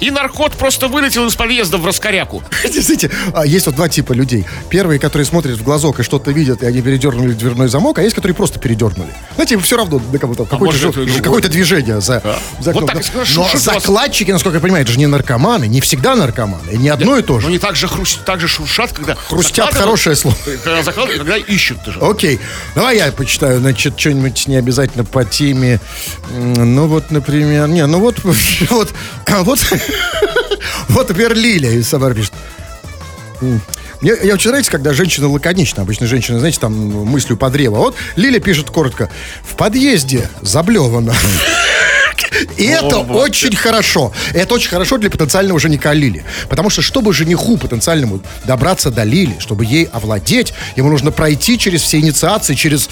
и 0.00 0.10
наркот 0.10 0.52
просто 0.52 0.88
вылетел 0.88 1.26
из 1.26 1.34
подъезда 1.34 1.78
в 1.78 1.86
раскоряку. 1.86 2.42
Смотрите, 2.62 3.10
а, 3.32 3.46
есть 3.46 3.66
вот 3.66 3.76
два 3.76 3.88
типа 3.88 4.12
людей. 4.12 4.44
Первые, 4.68 4.98
которые 4.98 5.26
смотрят 5.26 5.58
в 5.58 5.62
глазок 5.62 6.00
и 6.00 6.02
что-то 6.02 6.30
видят, 6.30 6.62
и 6.62 6.66
они 6.66 6.80
передернули 6.82 7.32
дверной 7.32 7.68
замок, 7.68 7.98
а 7.98 8.02
есть, 8.02 8.14
которые 8.14 8.34
просто 8.34 8.58
передернули. 8.58 9.10
Знаете, 9.34 9.58
все 9.58 9.76
равно 9.76 10.00
как 10.12 10.28
бы 10.28 10.34
там 10.34 10.46
какое-то, 10.46 11.48
движение 11.48 12.00
за, 12.00 12.22
за 12.60 12.72
Вот 12.72 12.86
так 12.86 13.02
Но 13.34 13.48
закладчики, 13.54 14.30
насколько 14.30 14.56
я 14.56 14.60
понимаю, 14.60 14.84
это 14.84 14.92
же 14.92 14.98
не 14.98 15.06
наркоманы, 15.06 15.66
не 15.66 15.80
всегда 15.80 16.16
наркоманы, 16.16 16.70
не 16.72 16.88
одно 16.88 17.16
и 17.16 17.22
то 17.22 17.40
же. 17.40 17.48
они 17.48 17.58
так 17.58 17.76
же, 17.76 17.86
хрус- 17.86 18.18
так 18.24 18.40
же 18.40 18.48
шуршат, 18.48 18.92
когда... 18.92 19.14
Хрустят 19.14 19.74
хорошее 19.74 20.16
слово. 20.16 20.36
Когда 20.64 20.82
закладывают, 20.82 21.22
когда 21.22 21.36
ищут 21.36 21.82
тоже. 21.84 22.00
Окей, 22.00 22.40
давай 22.74 22.96
я 22.96 23.10
почитаю, 23.12 23.60
значит, 23.60 23.98
что-нибудь 23.98 24.46
не 24.46 24.56
обязательно 24.56 25.04
по 25.04 25.24
теме. 25.24 25.80
Ну 26.30 26.86
вот, 26.86 27.10
например, 27.10 27.68
не, 27.68 27.86
ну 27.86 28.00
вот, 28.00 28.16
вот, 28.70 28.92
вот, 29.26 29.58
вот, 30.88 31.08
например, 31.08 31.34
Лилия 31.34 31.72
из 31.72 31.88
Самары 31.88 32.14
пишет. 32.14 32.32
Мне, 34.00 34.12
я 34.22 34.34
очень 34.34 34.50
нравится, 34.50 34.70
когда 34.70 34.92
женщина 34.92 35.28
лаконична. 35.28 35.82
Обычно 35.82 36.06
женщины, 36.06 36.38
знаете, 36.38 36.60
там 36.60 36.72
мыслью 36.72 37.36
по 37.36 37.50
древу. 37.50 37.76
А 37.76 37.78
Вот 37.80 37.96
Лиля 38.16 38.38
пишет 38.38 38.70
коротко. 38.70 39.10
В 39.42 39.56
подъезде 39.56 40.28
заблевано. 40.40 41.14
И 42.56 42.64
это 42.66 42.98
очень 42.98 43.56
хорошо. 43.56 44.12
Это 44.32 44.54
очень 44.54 44.68
хорошо 44.68 44.98
для 44.98 45.10
потенциального 45.10 45.58
жениха 45.58 45.92
Лили. 45.94 46.24
Потому 46.48 46.70
что, 46.70 46.82
чтобы 46.82 47.12
жениху 47.12 47.56
потенциальному 47.56 48.20
добраться 48.44 48.90
до 48.90 49.02
Лили, 49.04 49.36
чтобы 49.38 49.64
ей 49.64 49.84
овладеть, 49.84 50.54
ему 50.76 50.90
нужно 50.90 51.10
пройти 51.10 51.58
через 51.58 51.82
все 51.82 51.98
инициации, 51.98 52.54
через... 52.54 52.88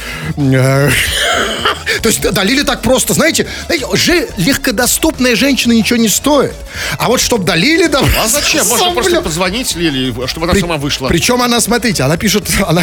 То 2.02 2.08
есть 2.08 2.20
до 2.20 2.42
Лили 2.42 2.62
так 2.62 2.82
просто, 2.82 3.14
знаете, 3.14 3.46
знаете, 3.66 3.86
же 3.96 4.28
легкодоступная 4.36 5.36
женщина 5.36 5.72
ничего 5.72 5.98
не 5.98 6.08
стоит. 6.08 6.54
А 6.98 7.08
вот 7.08 7.20
чтобы 7.20 7.44
до 7.44 7.54
Лили 7.54 7.86
добраться... 7.86 8.22
А 8.24 8.28
зачем? 8.28 8.66
Можно 8.66 8.92
просто 8.92 9.22
позвонить 9.22 9.74
Лиле, 9.76 10.14
чтобы 10.26 10.48
она 10.50 10.58
сама 10.58 10.76
вышла. 10.76 11.08
Причем 11.08 11.42
она, 11.42 11.60
смотрите, 11.60 12.02
она 12.02 12.16
пишет, 12.16 12.48
она, 12.66 12.82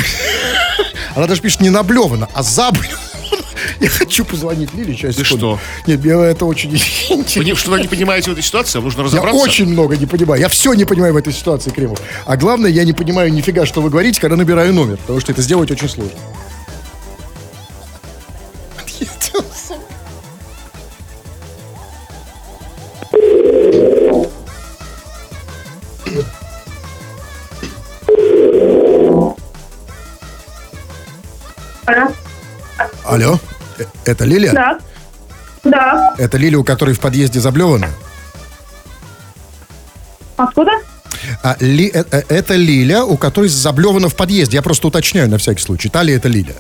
она 1.16 1.28
даже 1.28 1.42
пишет 1.42 1.62
не 1.62 1.70
наблевано, 1.70 2.28
а 2.34 2.44
заблевано. 2.44 3.00
Я 3.80 3.90
хочу 3.90 4.26
позвонить 4.26 4.74
Лиле 4.74 4.94
сейчас. 4.94 5.16
Ты 5.16 5.24
секунду. 5.24 5.60
что? 5.84 5.92
Нет, 5.92 6.04
мне 6.04 6.14
это 6.14 6.46
очень 6.46 6.72
интересно. 6.76 7.72
Вы 7.72 7.82
не- 7.82 7.88
понимаете 7.88 8.30
в 8.30 8.34
этой 8.34 8.44
ситуации, 8.44 8.80
нужно 8.80 9.02
Я 9.02 9.06
разобраться. 9.06 9.42
очень 9.42 9.68
много 9.68 9.96
не 9.98 10.06
понимаю. 10.06 10.42
Я 10.42 10.50
все 10.50 10.74
не 10.74 10.86
понимаю 10.86 11.14
в 11.14 11.18
этой 11.18 11.34
ситуации, 11.34 11.70
Кремов. 11.72 12.00
А 12.26 12.38
главное, 12.38 12.70
я 12.70 12.84
не 12.84 12.94
понимаю 12.94 13.32
нифига, 13.34 13.66
что 13.66 13.82
вы 13.82 13.90
говорите, 13.90 14.20
когда 14.20 14.36
набираю 14.36 14.74
номер. 14.74 14.98
Потому 14.98 15.20
что 15.20 15.32
это 15.32 15.42
сделать 15.42 15.72
очень 15.72 15.90
сложно. 15.90 16.18
Алло, 33.14 33.40
э, 33.78 33.84
это 34.06 34.26
Лилия? 34.26 34.52
Да. 34.54 34.78
Да. 35.64 36.16
Это 36.18 36.38
Лилия, 36.40 36.58
у 36.58 36.64
которой 36.64 36.96
в 36.96 37.00
подъезде 37.00 37.40
заблевано? 37.40 37.90
Откуда? 40.36 40.72
А, 41.44 41.56
Ли- 41.60 41.92
э- 41.94 42.04
э- 42.10 42.24
это 42.28 42.56
Лиля, 42.56 43.04
у 43.04 43.16
которой 43.18 43.50
заблевано 43.50 44.10
в 44.10 44.16
подъезде. 44.16 44.58
Я 44.58 44.64
просто 44.64 44.88
уточняю 44.88 45.30
на 45.30 45.38
всякий 45.38 45.62
случай. 45.62 45.90
Та 45.90 46.02
ли 46.02 46.12
это 46.14 46.28
Лиля? 46.28 46.56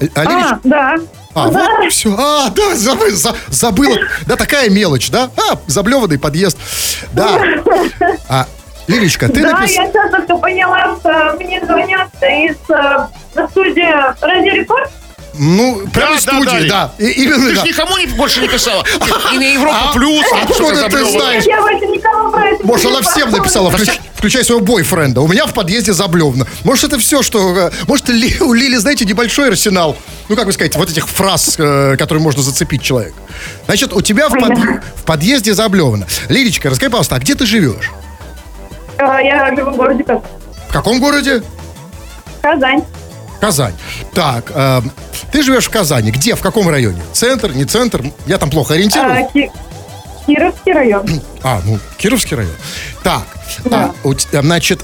Э, 0.00 0.08
А, 0.14 0.24
Лилич- 0.24 0.52
А, 0.52 0.60
да. 0.64 0.96
А, 1.34 1.48
вот, 1.48 1.92
все. 1.92 2.14
А, 2.18 2.48
да, 2.48 2.72
забы- 2.74 3.10
за- 3.10 3.36
забыла. 3.50 3.98
Да, 4.26 4.36
такая 4.36 4.70
мелочь, 4.70 5.10
да? 5.10 5.30
А, 5.36 5.58
заблеванный 5.66 6.18
подъезд. 6.18 6.56
Да. 7.12 7.38
А, 8.30 8.46
Лилечка, 8.86 9.28
ты 9.28 9.42
да, 9.42 9.52
написала... 9.60 9.86
я 9.86 9.90
сейчас 9.92 10.10
только 10.10 10.36
поняла, 10.36 10.96
что 11.00 11.36
мне 11.40 11.64
звонят 11.64 12.08
из 12.22 12.56
э, 12.68 13.46
студии 13.50 14.20
«Радио 14.24 14.52
Рекорд». 14.52 14.90
Ну, 15.36 15.80
прямо 15.92 16.14
Да, 16.14 16.20
студии, 16.20 16.68
да. 16.68 16.92
да. 16.98 17.04
И- 17.04 17.10
именно, 17.24 17.48
Ты 17.48 17.54
да. 17.56 17.60
же 17.62 17.66
никому 17.66 17.96
не, 17.98 18.06
больше 18.06 18.40
не 18.40 18.46
писала. 18.48 18.84
И 19.32 19.36
на 19.38 19.42
Европу 19.42 19.76
А, 19.90 19.92
плюс. 19.92 20.24
и 20.24 20.36
откуда 20.42 20.88
ты 20.88 21.04
знаешь? 21.06 21.42
Я 21.44 21.60
больше 21.60 21.86
никому 21.86 22.30
про 22.30 22.50
это 22.50 22.64
Может, 22.64 22.86
она 22.86 23.00
всем 23.02 23.30
написала, 23.32 23.70
включ- 23.70 23.98
включая 24.14 24.44
своего 24.44 24.62
бойфренда. 24.64 25.22
У 25.22 25.26
меня 25.26 25.46
в 25.46 25.52
подъезде 25.52 25.92
заблевано. 25.92 26.46
Может, 26.62 26.84
это 26.84 26.98
все, 27.00 27.22
что... 27.22 27.56
э, 27.58 27.70
Может, 27.88 28.10
Ли- 28.10 28.36
у 28.42 28.52
Лили, 28.52 28.76
знаете, 28.76 29.04
небольшой 29.06 29.48
арсенал. 29.48 29.96
Ну, 30.28 30.36
как 30.36 30.46
бы 30.46 30.52
сказать, 30.52 30.76
вот 30.76 30.88
этих 30.88 31.08
фраз, 31.08 31.56
э, 31.58 31.96
которые 31.98 32.22
можно 32.22 32.40
зацепить 32.40 32.82
человека. 32.82 33.16
Значит, 33.66 33.92
у 33.92 34.02
тебя 34.02 34.28
в, 34.28 34.34
подъ- 34.34 34.82
в 34.94 35.02
подъезде 35.02 35.52
заблевано. 35.52 36.06
Лилечка, 36.28 36.70
расскажи, 36.70 36.90
пожалуйста, 36.90 37.16
а 37.16 37.18
где 37.18 37.34
ты 37.34 37.44
живешь? 37.44 37.90
Э, 38.98 39.18
Я 39.24 39.54
живу 39.56 39.70
в 39.72 39.76
городе 39.76 40.04
Каз- 40.04 40.22
В 40.68 40.72
каком 40.72 41.00
городе? 41.00 41.42
Казань. 42.42 42.82
Казань. 43.40 43.74
Так, 44.14 44.50
э, 44.54 44.80
ты 45.32 45.42
живешь 45.42 45.66
в 45.66 45.70
Казани. 45.70 46.10
Где? 46.10 46.34
В 46.34 46.40
каком 46.40 46.68
районе? 46.68 47.02
Центр, 47.12 47.52
не 47.52 47.64
центр? 47.64 48.02
Я 48.26 48.38
там 48.38 48.50
плохо 48.50 48.74
ориентируюсь. 48.74 49.26
Э, 49.26 49.32
Ки- 49.32 49.50
Кировский 50.26 50.72
район. 50.72 51.06
А, 51.42 51.60
ну, 51.64 51.78
Кировский 51.98 52.36
район. 52.36 52.54
Так, 53.02 53.24
Да. 53.64 53.92
а, 54.02 54.40
значит, 54.42 54.82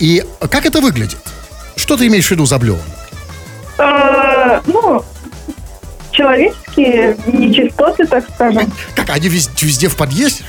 и 0.00 0.24
как 0.50 0.66
это 0.66 0.80
выглядит? 0.80 1.18
Что 1.76 1.96
ты 1.96 2.06
имеешь 2.08 2.26
в 2.26 2.30
виду 2.30 2.44
заблевано? 2.46 2.82
Э, 3.78 4.60
Ну, 4.66 5.04
человеческие 6.10 7.16
нечистоты, 7.26 8.06
так 8.06 8.24
скажем. 8.34 8.72
Как, 8.94 9.10
они 9.10 9.28
везде, 9.28 9.66
везде 9.66 9.88
в 9.88 9.96
подъезде? 9.96 10.44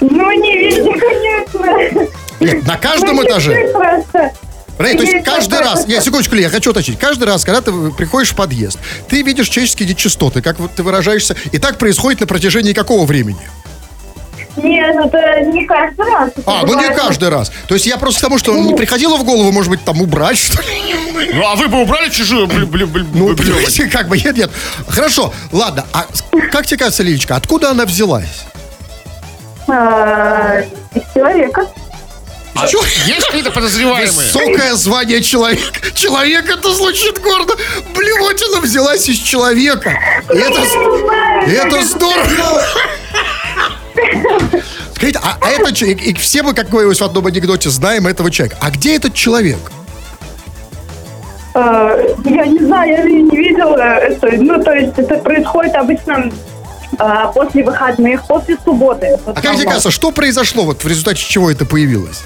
Ну, 0.00 0.32
не 0.32 0.58
везде, 0.58 0.92
конечно. 0.92 2.06
Нет, 2.40 2.66
на 2.66 2.76
каждом 2.76 3.16
Ну, 3.16 3.24
этаже? 3.24 3.68
просто. 3.72 4.32
Рэй, 4.78 4.94
то 4.94 5.04
есть 5.04 5.24
каждый 5.24 5.58
раз, 5.60 5.86
я 5.88 6.02
секундочку, 6.02 6.34
Ли, 6.34 6.42
я 6.42 6.50
хочу 6.50 6.70
уточнить, 6.70 6.98
каждый 6.98 7.24
раз, 7.24 7.46
когда 7.46 7.62
ты 7.62 7.72
приходишь 7.92 8.32
в 8.32 8.36
подъезд, 8.36 8.78
ты 9.08 9.22
видишь 9.22 9.48
человеческие 9.48 9.88
нечистоты, 9.88 10.42
как 10.42 10.58
вот 10.60 10.72
ты 10.74 10.82
выражаешься, 10.82 11.34
и 11.50 11.56
так 11.58 11.78
происходит 11.78 12.20
на 12.20 12.26
протяжении 12.26 12.74
какого 12.74 13.06
времени? 13.06 13.38
Нет, 14.58 14.96
это 14.96 15.40
не 15.50 15.64
каждый 15.66 16.04
раз. 16.10 16.30
А, 16.46 16.64
ну 16.66 16.78
не 16.78 16.94
каждый 16.94 17.28
раз. 17.30 17.50
То 17.68 17.74
есть 17.74 17.86
я 17.86 17.96
просто 17.98 18.20
к 18.20 18.22
тому, 18.24 18.38
что 18.38 18.54
не 18.58 18.74
приходило 18.74 19.16
в 19.16 19.24
голову, 19.24 19.50
может 19.52 19.70
быть, 19.70 19.82
там 19.84 20.00
убрать, 20.02 20.36
что 20.38 20.60
ли? 20.62 20.94
Ну, 21.34 21.46
а 21.46 21.56
вы 21.56 21.68
бы 21.68 21.80
убрали 21.80 22.08
чужую 22.10 22.46
блю- 22.46 22.66
блю- 22.66 22.86
блю- 22.86 23.06
Ну, 23.14 23.28
блю- 23.28 23.36
понимаете, 23.36 23.86
как 23.92 24.08
бы, 24.08 24.18
нет, 24.18 24.36
нет. 24.36 24.50
Хорошо, 24.88 25.32
ладно, 25.52 25.84
а 25.92 26.06
как 26.52 26.66
тебе 26.66 26.78
кажется, 26.78 27.02
Лилечка, 27.02 27.36
откуда 27.36 27.70
она 27.70 27.84
взялась? 27.86 28.44
Из 29.68 31.12
человека. 31.14 31.66
А 32.58 32.66
Есть 32.66 33.26
какие-то 33.26 33.50
подозреваемые? 33.50 34.10
Высокое 34.10 34.74
звание 34.74 35.22
человека. 35.22 35.90
Человек, 35.94 36.48
это 36.48 36.72
звучит 36.72 37.20
гордо. 37.20 37.54
Блевотина 37.94 38.60
взялась 38.60 39.08
из 39.08 39.18
человека. 39.18 39.98
И 40.32 40.38
это, 40.38 40.60
это 41.46 41.82
здорово. 41.82 42.62
Скажите, 44.94 45.20
а, 45.22 45.36
а 45.40 45.50
это 45.50 45.74
человек, 45.74 46.00
и 46.00 46.14
все 46.14 46.42
мы, 46.42 46.54
как 46.54 46.70
говорилось 46.70 47.00
в 47.00 47.04
одном 47.04 47.26
анекдоте, 47.26 47.68
знаем 47.68 48.06
этого 48.06 48.30
человека. 48.30 48.56
А 48.62 48.70
где 48.70 48.96
этот 48.96 49.12
человек? 49.12 49.58
А, 51.54 51.94
Я 52.24 52.46
не 52.46 52.58
знаю, 52.60 52.90
я 52.90 53.02
не 53.02 53.36
видела 53.36 53.76
это. 53.76 54.28
Ну, 54.32 54.62
то 54.62 54.72
есть 54.72 54.94
это 54.96 55.16
происходит 55.18 55.74
обычно 55.74 56.30
а, 56.98 57.28
после 57.28 57.64
выходных, 57.64 58.26
после 58.26 58.56
субботы. 58.64 59.18
в 59.24 59.30
А 59.30 59.34
как 59.34 59.54
тебе 59.56 59.64
кажется, 59.64 59.90
что 59.90 60.10
произошло, 60.12 60.64
вот 60.64 60.84
в 60.84 60.88
результате 60.88 61.20
чего 61.22 61.50
это 61.50 61.64
появилось? 61.64 62.22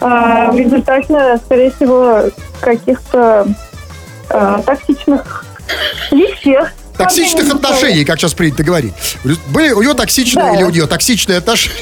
А, 0.00 0.50
В 0.50 0.56
результате, 0.56 1.38
скорее 1.44 1.70
всего, 1.72 2.24
каких-то 2.60 3.46
а, 4.30 4.62
токсичных 4.62 5.44
веществ. 6.10 6.72
Токсичных 6.96 7.54
отношений, 7.54 8.04
как 8.04 8.18
сейчас 8.18 8.34
принято 8.34 8.62
говорить. 8.62 8.92
Были 9.48 9.72
у 9.72 9.82
нее 9.82 9.94
токсичные 9.94 10.44
Да. 10.44 10.54
или 10.56 10.62
у 10.64 10.70
нее 10.70 10.86
токсичные 10.86 11.38
отношения? 11.38 11.76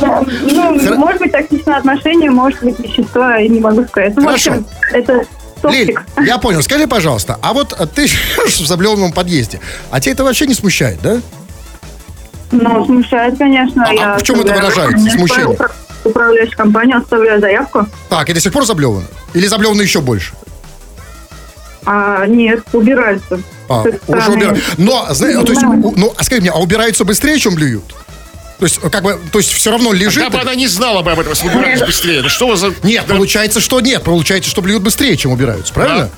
Да, 0.00 0.22
Ну, 0.42 0.96
может 0.96 1.20
быть, 1.20 1.32
токсичные 1.32 1.76
отношения, 1.76 2.30
может 2.30 2.62
быть, 2.62 2.78
вещества, 2.78 3.36
я 3.36 3.48
не 3.48 3.60
могу 3.60 3.84
сказать. 3.84 4.14
Ну, 4.16 4.22
в 4.22 4.26
Хорошо. 4.26 4.50
общем, 4.50 4.66
это 4.92 5.24
Лиль, 5.70 5.94
я 6.24 6.38
понял. 6.38 6.62
Скажи, 6.62 6.86
пожалуйста, 6.86 7.38
а 7.42 7.52
вот 7.52 7.72
а 7.72 7.86
ты 7.86 8.06
живешь 8.06 8.60
в 8.60 8.66
заблеванном 8.66 9.12
подъезде, 9.12 9.60
а 9.90 10.00
тебя 10.00 10.12
это 10.12 10.24
вообще 10.24 10.46
не 10.46 10.54
смущает, 10.54 10.98
да? 11.02 11.20
Ну, 12.52 12.84
смущает, 12.84 13.38
конечно. 13.38 13.84
А- 13.84 13.90
а 13.90 13.94
я 13.94 14.16
в 14.18 14.22
чем 14.22 14.40
это 14.40 14.54
выражается, 14.54 15.10
смущение? 15.10 15.56
Упра- 15.56 15.72
Управляющая 16.04 16.56
компания, 16.56 16.94
оставляю 16.96 17.40
заявку. 17.40 17.86
Так, 18.08 18.28
и 18.30 18.32
до 18.32 18.40
сих 18.40 18.52
пор 18.52 18.64
заблевано? 18.64 19.06
Или 19.34 19.46
заблевано 19.48 19.82
еще 19.82 20.00
больше? 20.00 20.34
А, 21.84 22.26
нет, 22.26 22.60
убираются. 22.72 23.40
А, 23.68 23.84
уже 24.06 24.30
убирают. 24.30 24.62
Но, 24.78 25.06
знаете, 25.10 25.42
то 25.44 25.52
есть, 25.52 25.62
ну, 25.62 26.14
а 26.16 26.24
скажи 26.24 26.40
мне, 26.40 26.50
а 26.50 26.58
убираются 26.58 27.04
быстрее, 27.04 27.38
чем 27.38 27.54
блюют? 27.54 27.94
То 28.58 28.64
есть, 28.64 28.80
как 28.80 29.02
бы, 29.02 29.18
то 29.30 29.38
есть 29.38 29.52
все 29.52 29.70
равно 29.70 29.92
лежит... 29.92 30.22
Когда 30.22 30.38
бы 30.38 30.42
она 30.42 30.54
не 30.54 30.66
знала 30.66 31.02
бы 31.02 31.12
об 31.12 31.20
этом, 31.20 31.32
если 31.32 31.48
убирались 31.48 31.80
быстрее. 31.80 32.22
Ну 32.22 32.28
что 32.28 32.56
за... 32.56 32.72
Нет, 32.82 33.04
получается, 33.06 33.60
что 33.60 33.80
нет. 33.80 34.02
Получается, 34.02 34.50
что 34.50 34.62
блюют 34.62 34.82
быстрее, 34.82 35.16
чем 35.16 35.32
убираются, 35.32 35.74
правильно? 35.74 36.10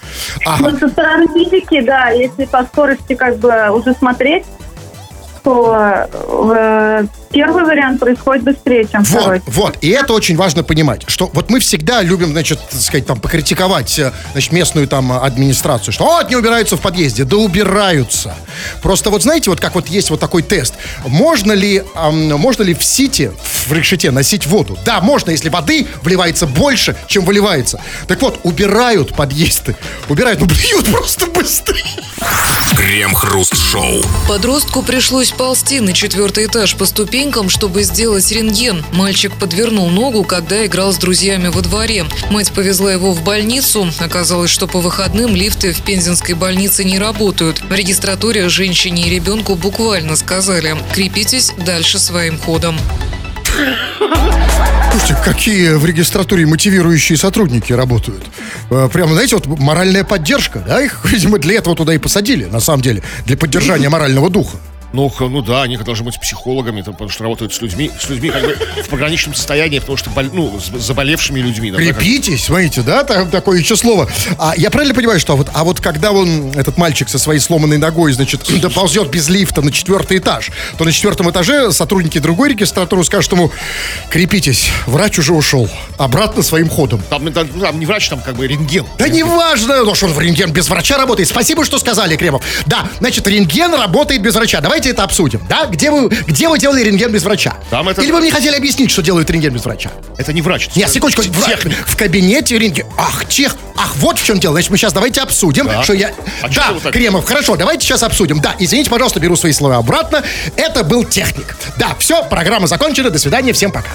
Ага. 0.44 0.70
Ну, 0.70 0.78
со 0.78 0.88
стороны 0.88 1.26
физики, 1.34 1.80
да, 1.80 2.10
если 2.10 2.44
по 2.44 2.64
скорости 2.64 3.14
как 3.14 3.38
бы 3.38 3.70
уже 3.70 3.92
смотреть, 3.94 4.44
то 5.42 6.06
э, 6.56 7.04
первый 7.30 7.64
вариант 7.64 8.00
происходит 8.00 8.44
быстрее, 8.44 8.86
чем 8.90 9.02
Вот, 9.02 9.20
второй. 9.20 9.42
вот. 9.46 9.78
И 9.80 9.88
это 9.90 10.12
очень 10.12 10.36
важно 10.36 10.62
понимать, 10.62 11.02
что 11.08 11.30
вот 11.32 11.50
мы 11.50 11.60
всегда 11.60 12.02
любим, 12.02 12.30
значит, 12.32 12.58
так 12.70 12.80
сказать, 12.80 13.06
там, 13.06 13.20
покритиковать, 13.20 13.98
э, 13.98 14.12
значит, 14.32 14.52
местную 14.52 14.88
там 14.88 15.12
администрацию, 15.12 15.92
что 15.92 16.04
вот 16.04 16.28
не 16.30 16.36
убираются 16.36 16.76
в 16.76 16.80
подъезде. 16.80 17.24
Да 17.24 17.36
убираются. 17.36 18.34
Просто 18.82 19.10
вот 19.10 19.22
знаете, 19.22 19.50
вот 19.50 19.60
как 19.60 19.74
вот 19.74 19.88
есть 19.88 20.10
вот 20.10 20.20
такой 20.20 20.42
тест. 20.42 20.74
Можно 21.06 21.52
ли, 21.52 21.82
ам, 21.94 22.28
можно 22.38 22.62
ли 22.62 22.74
в 22.74 22.82
сити, 22.84 23.32
в 23.66 23.72
решете 23.72 24.10
носить 24.10 24.46
воду? 24.46 24.78
Да, 24.84 25.00
можно, 25.00 25.30
если 25.30 25.48
воды 25.48 25.86
вливается 26.02 26.46
больше, 26.46 26.96
чем 27.06 27.24
выливается. 27.24 27.80
Так 28.06 28.20
вот, 28.22 28.40
убирают 28.42 29.14
подъезды. 29.14 29.76
Убирают, 30.08 30.40
ну, 30.40 30.46
блюют 30.46 30.86
просто 30.90 31.26
быстрее. 31.26 31.84
Крем-хруст-шоу. 32.76 34.02
Подростку 34.28 34.82
пришлось 34.82 35.30
ползти 35.30 35.80
на 35.80 35.92
четвертый 35.92 36.46
этаж 36.46 36.74
по 36.76 36.84
ступенькам, 37.18 37.48
чтобы 37.48 37.82
сделать 37.82 38.30
рентген. 38.30 38.84
Мальчик 38.92 39.34
подвернул 39.34 39.90
ногу, 39.90 40.22
когда 40.22 40.64
играл 40.64 40.92
с 40.92 40.98
друзьями 40.98 41.48
во 41.48 41.62
дворе. 41.62 42.04
Мать 42.30 42.52
повезла 42.52 42.92
его 42.92 43.12
в 43.12 43.24
больницу. 43.24 43.90
Оказалось, 43.98 44.52
что 44.52 44.68
по 44.68 44.78
выходным 44.78 45.34
лифты 45.34 45.72
в 45.72 45.82
Пензенской 45.82 46.36
больнице 46.36 46.84
не 46.84 46.96
работают. 46.96 47.60
В 47.60 47.72
регистратуре 47.74 48.48
женщине 48.48 49.08
и 49.08 49.10
ребенку 49.10 49.56
буквально 49.56 50.14
сказали 50.14 50.76
«крепитесь 50.94 51.50
дальше 51.58 51.98
своим 51.98 52.38
ходом». 52.38 52.76
Слушайте, 54.92 55.16
какие 55.24 55.70
в 55.70 55.84
регистратуре 55.84 56.46
мотивирующие 56.46 57.18
сотрудники 57.18 57.72
работают. 57.72 58.22
Э, 58.70 58.88
Прямо, 58.92 59.14
знаете, 59.14 59.36
вот 59.36 59.58
моральная 59.58 60.04
поддержка, 60.04 60.60
да, 60.60 60.80
их, 60.80 61.00
видимо, 61.10 61.38
для 61.38 61.56
этого 61.56 61.74
туда 61.74 61.94
и 61.94 61.98
посадили, 61.98 62.44
на 62.44 62.60
самом 62.60 62.82
деле, 62.82 63.02
для 63.26 63.36
поддержания 63.36 63.88
морального 63.88 64.30
духа. 64.30 64.58
Ну, 64.92 65.12
ну 65.20 65.42
да, 65.42 65.62
они 65.62 65.76
должны 65.76 66.04
быть 66.06 66.18
психологами, 66.18 66.80
там, 66.82 66.94
потому 66.94 67.10
что 67.10 67.22
работают 67.24 67.52
с 67.52 67.60
людьми, 67.60 67.90
с 68.00 68.08
людьми 68.08 68.30
как 68.30 68.42
бы 68.42 68.56
в 68.84 68.88
пограничном 68.88 69.34
состоянии, 69.34 69.78
потому 69.80 69.98
что 69.98 70.08
боль- 70.10 70.30
ну, 70.32 70.58
с 70.58 70.70
заболевшими 70.82 71.40
людьми. 71.40 71.70
там, 71.70 71.80
да, 71.80 71.86
как- 71.92 71.98
Крепитесь, 71.98 72.44
смотрите, 72.44 72.80
да, 72.82 73.04
там 73.04 73.30
такое 73.30 73.58
еще 73.60 73.76
слово. 73.76 74.08
А 74.38 74.54
я 74.56 74.70
правильно 74.70 74.94
понимаю, 74.94 75.20
что 75.20 75.36
вот, 75.36 75.50
а 75.52 75.64
вот 75.64 75.80
когда 75.80 76.12
он, 76.12 76.52
этот 76.52 76.78
мальчик 76.78 77.08
со 77.10 77.18
своей 77.18 77.40
сломанной 77.40 77.76
ногой, 77.76 78.12
значит, 78.12 78.46
доползет 78.60 79.10
без 79.10 79.28
лифта 79.28 79.60
на 79.60 79.70
четвертый 79.72 80.18
этаж, 80.18 80.50
то 80.78 80.84
на 80.84 80.92
четвертом 80.92 81.30
этаже 81.30 81.70
сотрудники 81.72 82.18
другой 82.18 82.50
регистратуры 82.50 83.04
скажут 83.04 83.32
ему, 83.32 83.52
крепитесь, 84.10 84.68
врач 84.86 85.18
уже 85.18 85.34
ушел, 85.34 85.68
обратно 85.98 86.42
своим 86.42 86.68
ходом. 86.68 87.02
Там, 87.10 87.24
ну, 87.24 87.30
там, 87.30 87.48
ну, 87.54 87.60
там 87.60 87.78
не 87.78 87.86
врач, 87.86 88.08
там 88.08 88.20
как 88.20 88.36
бы 88.36 88.46
рентген. 88.46 88.86
Да 88.98 89.08
неважно, 89.08 89.84
ну 89.84 89.94
что 89.94 90.06
он 90.06 90.12
в 90.12 90.20
рентген 90.20 90.50
без 90.52 90.68
врача 90.68 90.96
работает. 90.96 91.28
Спасибо, 91.28 91.64
что 91.64 91.78
сказали, 91.78 92.16
Кремов. 92.16 92.42
Да, 92.66 92.88
значит, 93.00 93.26
рентген 93.26 93.74
работает 93.74 94.22
без 94.22 94.34
врача. 94.34 94.60
Давайте 94.78 94.90
это 94.90 95.02
обсудим. 95.02 95.40
Да, 95.48 95.66
где 95.66 95.90
вы, 95.90 96.08
где 96.08 96.48
вы 96.48 96.56
делали 96.56 96.84
рентген 96.84 97.10
без 97.10 97.24
врача? 97.24 97.56
Там 97.68 97.88
это- 97.88 98.00
Или 98.00 98.12
вы 98.12 98.20
мне 98.20 98.30
хотели 98.30 98.54
объяснить, 98.54 98.92
что 98.92 99.02
делают 99.02 99.28
рентген 99.28 99.52
без 99.52 99.64
врача? 99.64 99.90
Это 100.18 100.32
не 100.32 100.40
врач. 100.40 100.68
Нет, 100.76 100.88
секундочку. 100.88 101.24
те- 101.24 101.30
в- 101.30 101.44
Техник. 101.44 101.74
В 101.84 101.96
кабинете 101.96 102.56
рентген. 102.56 102.86
Ах, 102.96 103.24
тех. 103.28 103.56
Ах, 103.80 103.94
вот 103.98 104.18
в 104.18 104.24
чем 104.24 104.40
дело. 104.40 104.54
Значит, 104.54 104.70
мы 104.70 104.76
сейчас 104.76 104.92
давайте 104.92 105.20
обсудим, 105.20 105.66
Да. 105.66 105.82
что 105.84 105.92
я... 105.92 106.12
А 106.42 106.48
да, 106.48 106.72
вы 106.72 106.80
так? 106.80 106.92
Кремов, 106.92 107.24
хорошо, 107.24 107.54
давайте 107.56 107.86
сейчас 107.86 108.02
обсудим. 108.02 108.40
Да, 108.40 108.56
извините, 108.58 108.90
пожалуйста, 108.90 109.20
беру 109.20 109.36
свои 109.36 109.52
слова 109.52 109.76
обратно. 109.76 110.24
Это 110.56 110.82
был 110.82 111.04
техник. 111.04 111.56
Да, 111.76 111.94
все, 112.00 112.24
программа 112.24 112.66
закончена. 112.66 113.10
До 113.10 113.18
свидания, 113.20 113.52
всем 113.52 113.70
пока. 113.70 113.90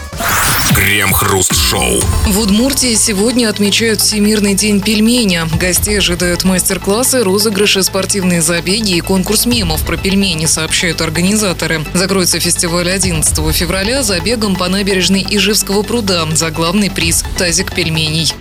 Крем-хруст-шоу. 0.74 2.00
В 2.28 2.39
Удмуртии 2.39 2.96
сегодня 2.96 3.50
отмечают 3.50 4.00
Всемирный 4.00 4.54
день 4.54 4.80
пельменя. 4.82 5.48
Гостей 5.60 5.98
ожидают 5.98 6.46
мастер-классы, 6.46 7.22
розыгрыши, 7.24 7.84
спортивные 7.84 8.41
забеги 8.41 8.93
и 8.96 9.02
конкурс 9.02 9.46
мемов 9.46 9.82
про 9.86 9.98
пельмени, 9.98 10.46
сообщают 10.46 11.02
организаторы. 11.02 11.86
Закроется 11.93 12.39
фестиваль 12.39 12.89
11 12.89 13.54
февраля 13.54 14.02
забегом 14.02 14.56
по 14.56 14.67
набережной 14.69 15.26
Ижевского 15.30 15.84
пруда 15.84 16.26
за 16.34 16.52
главный 16.52 16.89
приз– 16.89 17.24
тазик 17.38 17.74
пельменей. 17.74 18.34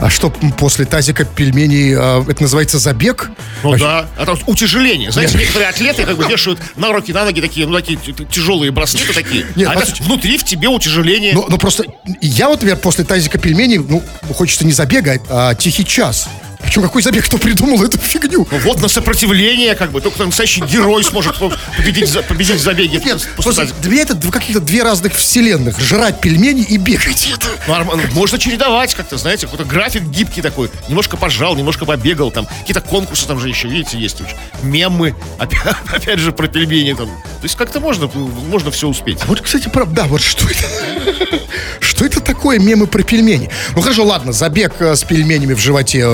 А 0.00 0.10
что 0.10 0.30
после 0.30 0.84
тазика 0.84 1.24
пельменей, 1.24 1.94
а, 1.96 2.24
это 2.28 2.42
называется 2.42 2.78
забег? 2.78 3.30
Ну 3.64 3.70
Вообще- 3.70 3.84
да, 3.84 4.08
а 4.16 4.26
там 4.26 4.38
утяжеление. 4.46 5.10
Знаете, 5.10 5.36
некоторые 5.36 5.70
атлеты 5.70 6.04
как 6.04 6.16
бы 6.16 6.24
вешают 6.24 6.60
на 6.76 6.92
руки, 6.92 7.12
на 7.12 7.24
ноги 7.24 7.40
такие, 7.40 7.66
ну 7.66 7.74
такие 7.74 7.98
тяжелые 8.30 8.70
браслеты 8.70 9.12
такие. 9.12 9.44
Нет, 9.56 9.68
а 9.68 9.72
это 9.72 9.80
послушайте. 9.80 10.04
внутри 10.04 10.38
в 10.38 10.44
тебе 10.44 10.68
утяжеление. 10.68 11.32
Ну, 11.34 11.46
ну 11.48 11.58
просто 11.58 11.84
я 12.20 12.46
вот, 12.48 12.56
например, 12.60 12.76
после 12.76 13.04
тазика 13.04 13.38
пельменей, 13.38 13.78
ну, 13.78 14.02
хочется 14.34 14.64
не 14.64 14.72
забега, 14.72 15.20
а 15.28 15.54
тихий 15.54 15.84
час. 15.84 16.28
Причем 16.68 16.82
какой 16.82 17.00
забег, 17.00 17.24
кто 17.24 17.38
придумал 17.38 17.82
эту 17.82 17.96
фигню? 17.96 18.46
Ну 18.50 18.58
вот 18.58 18.82
на 18.82 18.88
сопротивление, 18.88 19.74
как 19.74 19.90
бы, 19.90 20.02
только 20.02 20.22
настоящий 20.22 20.60
герой 20.60 21.02
сможет 21.02 21.36
победить, 21.38 22.14
победить 22.28 22.56
в 22.56 22.62
забеге. 22.62 23.00
Нет, 23.02 23.26
просто 23.36 23.66
для 23.80 23.90
меня 23.90 24.02
это 24.02 24.14
какие-то 24.30 24.60
две 24.60 24.82
разных 24.82 25.14
вселенных. 25.14 25.80
Жрать 25.80 26.20
пельмени 26.20 26.62
и 26.64 26.76
бегать. 26.76 27.30
Это- 27.34 27.48
Норм- 27.66 27.90
Можно 28.12 28.38
чередовать 28.38 28.92
как-то, 28.94 29.16
знаете, 29.16 29.46
какой-то 29.46 29.64
график 29.64 30.02
гибкий 30.02 30.42
такой. 30.42 30.68
Немножко 30.90 31.16
пожал, 31.16 31.56
немножко 31.56 31.86
побегал, 31.86 32.30
там 32.30 32.46
какие-то 32.60 32.82
конкурсы 32.82 33.26
там 33.26 33.40
же 33.40 33.48
еще, 33.48 33.66
видите, 33.68 33.98
есть. 33.98 34.18
Мемы, 34.62 35.14
опять, 35.38 35.62
опять 35.90 36.18
же, 36.18 36.32
про 36.32 36.48
пельмени 36.48 36.92
там. 36.92 37.06
То 37.06 37.44
есть 37.44 37.54
как-то 37.56 37.80
можно, 37.80 38.08
можно 38.08 38.70
все 38.70 38.88
успеть. 38.88 39.24
Вот, 39.24 39.40
кстати, 39.40 39.70
правда, 39.70 40.02
да, 40.02 40.04
вот 40.04 40.20
что 40.20 40.44
это? 40.46 41.38
Что 41.80 42.04
это 42.04 42.20
такое 42.20 42.58
мемы 42.60 42.86
про 42.86 43.02
пельмени? 43.02 43.50
Ну 43.74 43.80
хорошо, 43.80 44.04
ладно, 44.04 44.32
забег 44.32 44.74
э, 44.80 44.94
с 44.94 45.02
пельменями 45.04 45.54
в 45.54 45.58
животе, 45.58 46.00
э, 46.00 46.06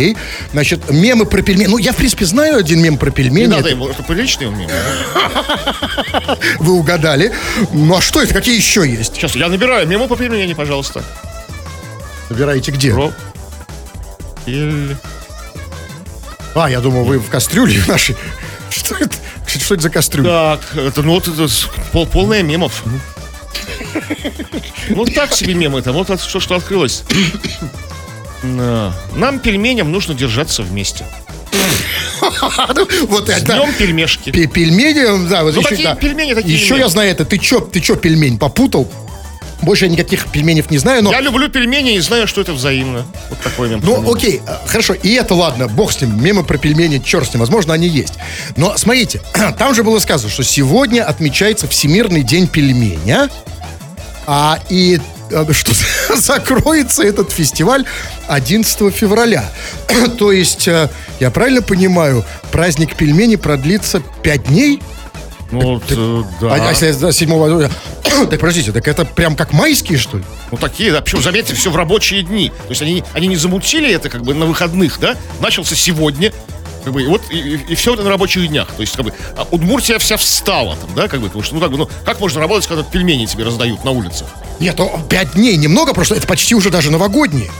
окей. 0.00 0.16
Значит, 0.52 0.90
мемы 0.90 1.26
про 1.26 1.42
пельмени. 1.42 1.66
Ну, 1.68 1.78
я, 1.78 1.92
в 1.92 1.96
принципе, 1.96 2.24
знаю 2.24 2.56
один 2.58 2.80
мем 2.82 2.96
про 2.96 3.06
Не 3.10 3.12
пельмени. 3.12 3.46
надо 3.46 3.60
Это 3.60 3.68
ему, 3.70 3.88
это 3.88 4.02
приличный 4.02 4.46
мем. 4.46 4.68
Вы 6.58 6.72
угадали. 6.72 7.32
Ну, 7.72 7.96
а 7.96 8.00
что 8.00 8.22
это? 8.22 8.32
Какие 8.34 8.56
еще 8.56 8.88
есть? 8.88 9.14
Сейчас 9.16 9.34
я 9.36 9.48
набираю 9.48 9.86
мемы 9.86 10.08
по 10.08 10.16
пельмени, 10.16 10.54
пожалуйста. 10.54 11.02
Выбираете 12.28 12.70
где? 12.70 12.92
Про... 12.92 13.12
Пель- 14.46 14.96
А, 16.54 16.70
я 16.70 16.80
думал, 16.80 17.04
вы 17.04 17.18
в 17.18 17.28
кастрюле 17.28 17.82
нашей. 17.86 18.16
Что 18.70 18.94
это? 18.96 19.16
Что 19.46 19.74
это 19.74 19.82
за 19.82 19.90
кастрюля? 19.90 20.28
Так, 20.28 20.60
это, 20.76 21.02
ну 21.02 21.14
вот 21.14 21.26
это 21.26 21.46
пол, 21.92 22.06
полная 22.06 22.42
мемов. 22.42 22.84
Ну 24.88 25.04
так 25.04 25.34
себе 25.34 25.54
мемы 25.54 25.82
там, 25.82 25.94
вот 25.94 26.10
от- 26.10 26.20
что, 26.22 26.40
что 26.40 26.54
открылось. 26.56 27.02
На. 28.42 28.92
Нам, 29.14 29.38
пельменям, 29.38 29.92
нужно 29.92 30.14
держаться 30.14 30.62
вместе. 30.62 31.04
Вот 33.08 33.28
это. 33.28 33.54
Днем 33.54 33.72
пельмешки. 33.74 34.30
Пе- 34.30 34.46
Пельмени, 34.46 35.28
да, 35.28 35.42
вот 35.42 35.54
Ну, 35.54 35.60
еще, 35.62 35.96
пельмени, 35.96 36.34
такие 36.34 36.54
Еще 36.54 36.78
я 36.78 36.88
знаю 36.88 37.10
это. 37.10 37.24
Ты 37.24 37.38
чё, 37.38 37.60
ты 37.60 37.80
чё, 37.80 37.96
пельмень 37.96 38.38
попутал? 38.38 38.90
Больше 39.62 39.86
я 39.86 39.90
никаких 39.90 40.26
пельменей 40.28 40.64
не 40.70 40.78
знаю, 40.78 41.02
но... 41.02 41.12
Я 41.12 41.20
люблю 41.20 41.48
пельмени 41.48 41.94
и 41.94 42.00
знаю, 42.00 42.26
что 42.26 42.40
это 42.40 42.52
взаимно. 42.52 43.04
Вот 43.28 43.40
такой 43.40 43.68
мем. 43.68 43.80
Ну, 43.82 44.10
окей, 44.10 44.40
э, 44.46 44.56
хорошо, 44.66 44.94
и 44.94 45.10
это 45.12 45.34
ладно, 45.34 45.68
бог 45.68 45.92
с 45.92 46.00
ним, 46.00 46.22
мемы 46.22 46.44
про 46.44 46.56
пельмени, 46.56 46.98
черт 46.98 47.28
с 47.28 47.34
ним, 47.34 47.40
возможно, 47.40 47.74
они 47.74 47.86
есть. 47.86 48.14
Но 48.56 48.76
смотрите, 48.78 49.20
там 49.58 49.74
же 49.74 49.84
было 49.84 49.98
сказано, 49.98 50.30
что 50.30 50.44
сегодня 50.44 51.02
отмечается 51.04 51.68
Всемирный 51.68 52.22
день 52.22 52.46
пельменя, 52.48 53.28
а 54.26 54.58
и 54.70 54.98
что 55.52 55.72
закроется 56.16 57.02
этот 57.02 57.30
фестиваль 57.30 57.84
11 58.28 58.94
февраля. 58.94 59.44
То 60.18 60.32
есть, 60.32 60.68
э, 60.68 60.88
я 61.18 61.30
правильно 61.30 61.62
понимаю, 61.62 62.24
праздник 62.50 62.96
пельменей 62.96 63.38
продлится 63.38 64.00
5 64.22 64.44
дней? 64.44 64.82
Ну, 65.50 65.60
вот, 65.60 65.84
э, 65.90 66.22
да. 66.40 66.54
А, 66.54 66.68
а 66.68 66.70
если 66.70 66.92
с 66.92 67.16
7 67.16 67.68
Так, 68.30 68.40
подождите, 68.40 68.72
так 68.72 68.86
это 68.86 69.04
прям 69.04 69.36
как 69.36 69.52
майские, 69.52 69.98
что 69.98 70.18
ли? 70.18 70.24
Ну, 70.50 70.58
такие, 70.58 70.92
да. 70.92 71.00
Причем, 71.00 71.22
заметьте, 71.22 71.54
все 71.54 71.70
в 71.70 71.76
рабочие 71.76 72.22
дни. 72.22 72.50
То 72.50 72.70
есть 72.70 72.82
они, 72.82 73.02
они 73.14 73.28
не 73.28 73.36
замутили 73.36 73.92
это 73.92 74.08
как 74.08 74.22
бы 74.22 74.34
на 74.34 74.46
выходных, 74.46 74.98
да? 75.00 75.16
Начался 75.40 75.74
сегодня. 75.74 76.32
Как 76.84 76.92
бы, 76.92 77.02
и 77.02 77.06
вот, 77.06 77.22
и, 77.30 77.74
все 77.74 77.94
это 77.94 78.02
на 78.02 78.10
рабочих 78.10 78.48
днях. 78.48 78.68
То 78.74 78.80
есть, 78.82 78.96
как 78.96 79.04
бы, 79.04 79.12
а 79.36 79.46
Удмуртия 79.50 79.98
вся 79.98 80.16
встала 80.16 80.76
там, 80.76 80.90
да, 80.94 81.08
как 81.08 81.20
бы, 81.20 81.26
потому 81.26 81.42
что, 81.42 81.54
ну, 81.54 81.60
как 81.60 81.70
бы, 81.70 81.78
ну, 81.78 81.88
как 82.04 82.20
можно 82.20 82.40
работать, 82.40 82.66
когда 82.66 82.82
пельмени 82.82 83.26
тебе 83.26 83.44
раздают 83.44 83.84
на 83.84 83.90
улице? 83.90 84.24
Нет, 84.58 84.76
ну, 84.78 85.00
5 85.08 85.34
дней 85.34 85.56
немного, 85.56 85.92
просто 85.92 86.14
это 86.14 86.26
почти 86.26 86.54
уже 86.54 86.70
даже 86.70 86.90
новогодние. 86.90 87.50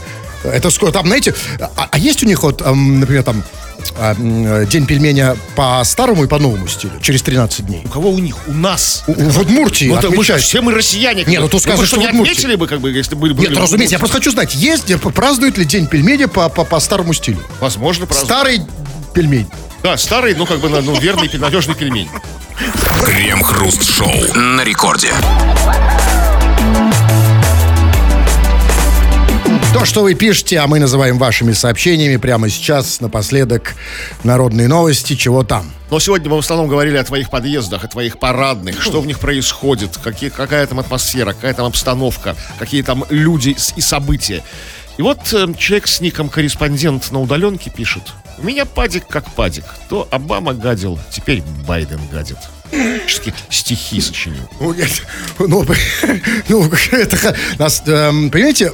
Это 0.43 0.69
сколько 0.71 0.93
там, 0.93 1.07
знаете, 1.07 1.35
а, 1.59 1.87
а 1.91 1.97
есть 1.99 2.23
у 2.23 2.25
них 2.25 2.41
вот, 2.43 2.61
эм, 2.61 2.99
например, 2.99 3.23
там 3.23 3.43
а, 3.97 4.13
м, 4.13 4.45
э, 4.45 4.65
день 4.67 4.85
пельменя 4.85 5.35
по 5.55 5.81
старому 5.83 6.23
и 6.23 6.27
по 6.27 6.37
новому 6.39 6.67
стилю, 6.67 6.93
через 7.01 7.21
13 7.21 7.65
дней. 7.65 7.81
У 7.85 7.89
кого 7.89 8.09
у 8.09 8.19
них? 8.19 8.35
У 8.47 8.53
нас. 8.53 9.03
У- 9.07 9.13
в 9.13 9.39
Удмуртии 9.39 9.85
Ну, 9.87 10.11
мы 10.11 10.23
все 10.23 10.61
мы 10.61 10.73
россияне. 10.73 11.23
Не, 11.25 11.39
ну 11.39 11.47
тут 11.47 11.61
сказано, 11.61 11.81
мы 11.81 11.87
что 11.87 11.97
что, 11.97 12.11
не 12.11 12.19
отметили 12.19 12.55
бы, 12.55 12.67
как 12.67 12.79
бы, 12.79 12.91
если 12.91 13.15
были 13.15 13.33
были 13.33 13.49
Нет, 13.49 13.57
разумеется, 13.57 13.95
я 13.95 13.99
просто 13.99 14.17
хочу 14.17 14.31
знать, 14.31 14.55
есть, 14.55 14.89
э, 14.89 14.97
празднуют 14.97 15.57
ли 15.57 15.65
день 15.65 15.87
пельменя 15.87 16.27
по, 16.27 16.47
по, 16.49 16.63
по 16.63 16.79
старому 16.79 17.13
стилю? 17.13 17.39
Возможно, 17.59 18.05
празднуют. 18.05 18.27
Старый 18.27 18.61
пельмень. 19.13 19.49
Да, 19.83 19.97
старый, 19.97 20.35
ну, 20.35 20.45
как 20.45 20.59
бы, 20.59 20.69
ну, 20.69 20.99
верный, 20.99 21.29
надежный 21.37 21.75
пельмень. 21.75 22.09
Крем-хруст-шоу 23.03 24.33
на 24.35 24.63
рекорде. 24.63 25.11
То, 29.73 29.85
что 29.85 30.03
вы 30.03 30.15
пишете, 30.15 30.59
а 30.59 30.67
мы 30.67 30.79
называем 30.79 31.17
вашими 31.17 31.53
сообщениями 31.53 32.17
прямо 32.17 32.49
сейчас, 32.49 32.99
напоследок, 32.99 33.75
народные 34.23 34.67
новости, 34.67 35.15
чего 35.15 35.43
там. 35.43 35.71
Но 35.89 35.99
сегодня 35.99 36.29
мы 36.29 36.35
в 36.35 36.39
основном 36.39 36.67
говорили 36.67 36.97
о 36.97 37.03
твоих 37.03 37.29
подъездах, 37.29 37.85
о 37.85 37.87
твоих 37.87 38.19
парадных, 38.19 38.81
что 38.81 39.01
в 39.01 39.07
них 39.07 39.19
происходит, 39.19 39.97
какие, 39.97 40.29
какая 40.29 40.67
там 40.67 40.79
атмосфера, 40.79 41.33
какая 41.33 41.53
там 41.53 41.65
обстановка, 41.65 42.35
какие 42.59 42.81
там 42.81 43.05
люди 43.09 43.55
и 43.75 43.81
события. 43.81 44.43
И 44.97 45.01
вот 45.01 45.19
э, 45.33 45.47
человек 45.57 45.87
с 45.87 46.01
ником 46.01 46.29
корреспондент 46.29 47.11
на 47.11 47.21
удаленке 47.21 47.69
пишет. 47.69 48.03
У 48.37 48.43
меня 48.43 48.65
падик 48.65 49.07
как 49.07 49.29
падик. 49.31 49.65
То 49.89 50.07
Обама 50.11 50.53
гадил, 50.53 50.99
теперь 51.11 51.41
Байден 51.67 51.99
гадит. 52.11 52.37
Стихи 53.49 54.01
сочинил. 54.01 54.49
Ну, 54.59 55.65
ну, 56.47 56.71
это, 56.91 57.35
нас, 57.57 57.81
понимаете, 57.81 58.71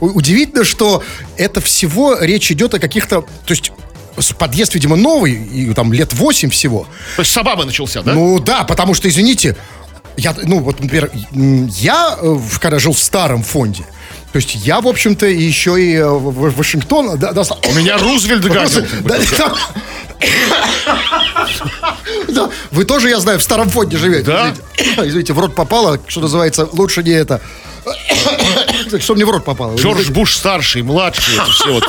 удивительно, 0.00 0.64
что 0.64 1.02
это 1.36 1.60
всего 1.60 2.18
речь 2.18 2.50
идет 2.50 2.74
о 2.74 2.78
каких-то, 2.78 3.22
то 3.22 3.50
есть 3.50 3.72
подъезд, 4.36 4.74
видимо, 4.74 4.96
новый, 4.96 5.32
и 5.32 5.72
там 5.74 5.92
лет 5.92 6.12
8 6.12 6.50
всего. 6.50 6.86
То 7.16 7.22
есть 7.22 7.32
с 7.32 7.36
Обамы 7.36 7.64
начался, 7.64 8.02
да? 8.02 8.12
Ну 8.12 8.38
да, 8.40 8.64
потому 8.64 8.94
что, 8.94 9.08
извините, 9.08 9.56
я, 10.16 10.34
ну 10.42 10.58
вот, 10.58 10.80
например, 10.80 11.10
я, 11.32 12.18
э, 12.20 12.38
когда 12.60 12.78
жил 12.78 12.92
в 12.92 12.98
старом 12.98 13.42
фонде, 13.42 13.84
то 14.32 14.36
есть 14.36 14.54
я, 14.54 14.80
в 14.80 14.86
общем-то, 14.86 15.26
еще 15.26 15.82
и 15.82 15.96
э, 15.96 16.06
в, 16.08 16.54
Вашингтон... 16.54 17.18
Да, 17.18 17.32
да, 17.32 17.42
У 17.68 17.72
меня 17.74 17.98
Рузвельт 17.98 18.44
гадил. 18.44 18.86
да, 22.28 22.50
Вы 22.70 22.84
тоже, 22.84 23.08
я 23.08 23.18
знаю, 23.18 23.40
в 23.40 23.42
старом 23.42 23.68
фонде 23.70 23.96
живете. 23.96 24.26
Да. 24.26 24.54
Извините, 24.76 25.08
Извините, 25.08 25.32
в 25.32 25.38
рот 25.40 25.56
попало, 25.56 25.98
что 26.06 26.20
называется, 26.20 26.68
лучше 26.72 27.02
не 27.02 27.10
это. 27.10 27.40
Что 29.00 29.14
мне 29.14 29.24
в 29.24 29.30
рот 29.30 29.44
попало? 29.44 29.76
Джордж 29.76 30.10
Буш 30.10 30.36
старший, 30.36 30.82
младший, 30.82 31.34
это 31.34 31.50
все 31.50 31.72
вот. 31.72 31.84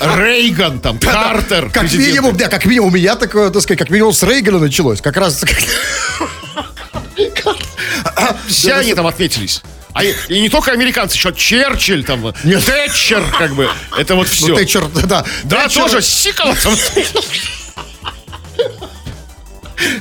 Рейган 0.18 0.80
там, 0.80 0.98
Картер. 0.98 1.70
Как 1.70 1.90
минимум, 1.92 2.36
да, 2.36 2.48
как 2.48 2.66
минимум, 2.66 2.90
у 2.90 2.92
меня 2.92 3.16
такое, 3.16 3.50
так 3.50 3.62
сказать, 3.62 3.78
как 3.78 3.90
минимум 3.90 4.12
с 4.12 4.22
Рейгана 4.22 4.58
началось. 4.58 5.00
Как 5.00 5.16
раз... 5.16 5.42
Все 8.48 8.74
они 8.74 8.94
там 8.94 9.06
отметились. 9.06 9.62
А 9.92 10.04
и, 10.04 10.14
и 10.28 10.40
не 10.40 10.48
только 10.48 10.72
американцы, 10.72 11.16
еще 11.16 11.32
Черчилль, 11.34 12.04
там, 12.04 12.32
Нет. 12.44 12.64
Тэтчер, 12.64 13.24
как 13.38 13.54
бы. 13.54 13.68
Это 13.96 14.14
вот 14.14 14.28
все. 14.28 14.48
Ну, 14.48 14.54
Тэтчер, 14.56 14.86
да. 15.06 15.24
да, 15.44 15.66
Тэтчер- 15.66 15.82
тоже 15.82 16.02
Сикова 16.02 16.54
там. 16.54 16.74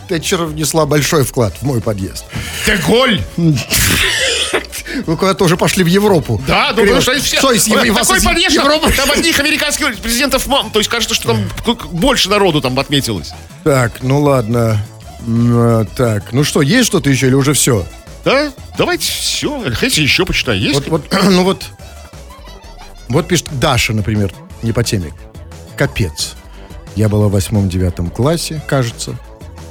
Тэтчер 0.08 0.44
внесла 0.44 0.86
большой 0.86 1.24
вклад 1.24 1.56
в 1.58 1.64
мой 1.64 1.82
подъезд. 1.82 2.26
Деголь. 2.66 3.22
Вы 5.06 5.16
куда-то 5.18 5.46
уже 5.46 5.56
пошли 5.56 5.84
в 5.84 5.88
Европу. 5.88 6.42
Да, 6.48 6.72
ну 6.76 6.82
потому 6.82 7.02
что 7.02 7.12
они 7.12 7.22
все... 7.22 7.38
Из 7.52 7.68
Ой, 7.70 7.88
Ев- 7.88 7.96
такой 7.96 8.22
подъезд, 8.22 8.56
Европы? 8.56 8.92
там 8.92 9.10
одних 9.12 9.40
американских 9.40 9.98
президентов 10.00 10.48
мам. 10.48 10.72
То 10.72 10.80
есть 10.80 10.90
кажется, 10.90 11.16
что 11.16 11.28
там 11.28 11.50
больше 11.92 12.30
народу 12.30 12.60
там 12.62 12.78
отметилось. 12.80 13.32
Так, 13.64 14.02
ну 14.02 14.22
ладно. 14.22 14.84
Э, 15.28 15.86
Так, 15.96 16.34
ну 16.34 16.44
что, 16.44 16.62
есть 16.62 16.88
что-то 16.88 17.10
еще 17.10 17.28
или 17.28 17.36
уже 17.36 17.54
все? 17.54 17.86
Да? 18.26 18.52
Давайте 18.78 19.06
все. 19.12 19.72
Хотите 19.74 20.04
еще 20.04 20.26
почитай. 20.26 20.58
Есть? 20.58 20.88
Вот, 20.88 21.10
вот, 21.12 21.24
ну 21.24 21.44
вот. 21.44 21.66
Вот 23.08 23.28
пишет 23.28 23.48
Даша, 23.60 23.94
например, 23.94 24.34
не 24.62 24.72
по 24.72 24.84
теме. 24.84 25.14
Капец. 25.78 26.36
Я 26.96 27.10
была 27.10 27.28
в 27.28 27.32
восьмом-девятом 27.32 28.10
классе, 28.10 28.62
кажется. 28.68 29.16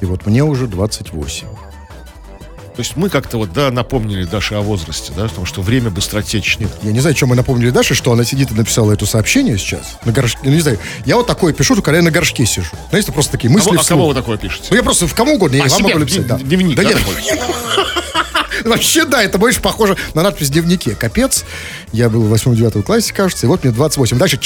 И 0.00 0.04
вот 0.06 0.26
мне 0.26 0.42
уже 0.44 0.66
28. 0.66 1.46
То 1.46 2.82
есть 2.82 2.94
мы 2.96 3.10
как-то 3.10 3.38
вот, 3.38 3.52
да, 3.52 3.72
напомнили 3.72 4.24
Даше 4.24 4.54
о 4.54 4.60
возрасте, 4.60 5.12
да, 5.16 5.24
потому 5.24 5.46
что 5.46 5.62
время 5.62 5.90
быстротечно. 5.90 6.68
Я 6.84 6.92
не 6.92 7.00
знаю, 7.00 7.16
чем 7.16 7.30
мы 7.30 7.34
напомнили 7.36 7.70
Даше, 7.70 7.94
что 7.94 8.12
она 8.12 8.22
сидит 8.24 8.52
и 8.52 8.54
написала 8.54 8.92
это 8.92 9.04
сообщение 9.04 9.58
сейчас. 9.58 9.98
На 10.04 10.12
горшке. 10.12 10.38
Ну, 10.44 10.50
не 10.52 10.60
знаю. 10.60 10.78
Я 11.04 11.16
вот 11.16 11.26
такое 11.26 11.52
пишу, 11.52 11.74
когда 11.82 11.96
я 11.98 12.04
на 12.04 12.12
горшке 12.12 12.46
сижу. 12.46 12.70
Знаете, 12.90 13.10
просто 13.10 13.32
такие 13.32 13.50
мысли 13.50 13.64
Кого- 13.66 13.80
а 13.80 13.82
вслух. 13.82 13.98
кого 13.98 14.08
вы 14.08 14.14
такое 14.14 14.36
пишете? 14.38 14.66
Ну, 14.70 14.76
я 14.76 14.82
просто 14.84 15.08
в 15.08 15.14
кому 15.14 15.34
угодно, 15.34 15.56
я 15.56 15.64
А, 15.64 15.68
вам 15.68 15.76
себе, 15.78 15.88
могу 15.88 15.98
написать. 15.98 16.26
Да. 16.28 16.38
дневник, 16.38 16.76
да 16.76 16.82
да, 16.84 16.88
нет. 16.90 16.98
Вообще, 18.64 19.04
да, 19.04 19.22
это 19.22 19.38
больше 19.38 19.60
похоже 19.60 19.96
на 20.14 20.22
надпись 20.22 20.48
в 20.48 20.52
дневнике. 20.52 20.94
Капец. 20.94 21.44
Я 21.92 22.08
был 22.08 22.22
в 22.22 22.32
8-9 22.32 22.82
классе, 22.82 23.12
кажется, 23.12 23.46
и 23.46 23.48
вот 23.48 23.64
мне 23.64 23.72
28. 23.72 24.18
Дальше 24.18 24.38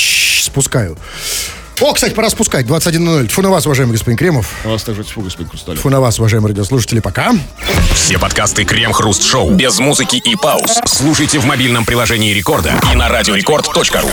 спускаю. 0.43 0.97
О, 1.81 1.93
кстати, 1.93 2.15
пора 2.15 2.31
спускать. 2.31 2.67
21.00. 2.67 3.29
Фу 3.29 3.43
на 3.43 3.51
вас, 3.51 3.67
уважаемый 3.67 3.93
господин 3.93 4.17
Кремов. 4.17 4.49
У 4.65 4.69
вас 4.69 4.85
также 4.85 5.03
тьфу, 5.03 5.21
господин 5.23 5.49
Хрусталев. 5.49 5.81
Фу 5.81 5.91
на 5.91 6.01
вас, 6.01 6.19
уважаемые 6.19 6.51
радиослушатели. 6.51 7.01
Пока. 7.01 7.33
Все 7.95 8.19
подкасты 8.19 8.65
Крем-хруст-шоу 8.65 9.51
без 9.51 9.79
музыки 9.81 10.17
и 10.17 10.37
пауз 10.37 10.81
слушайте 10.87 11.41
в 11.41 11.45
мобильном 11.45 11.85
приложении 11.85 12.33
Рекорда 12.33 12.75
и 12.93 12.95
на 12.95 13.09
радиорекорд.ру. 13.09 14.11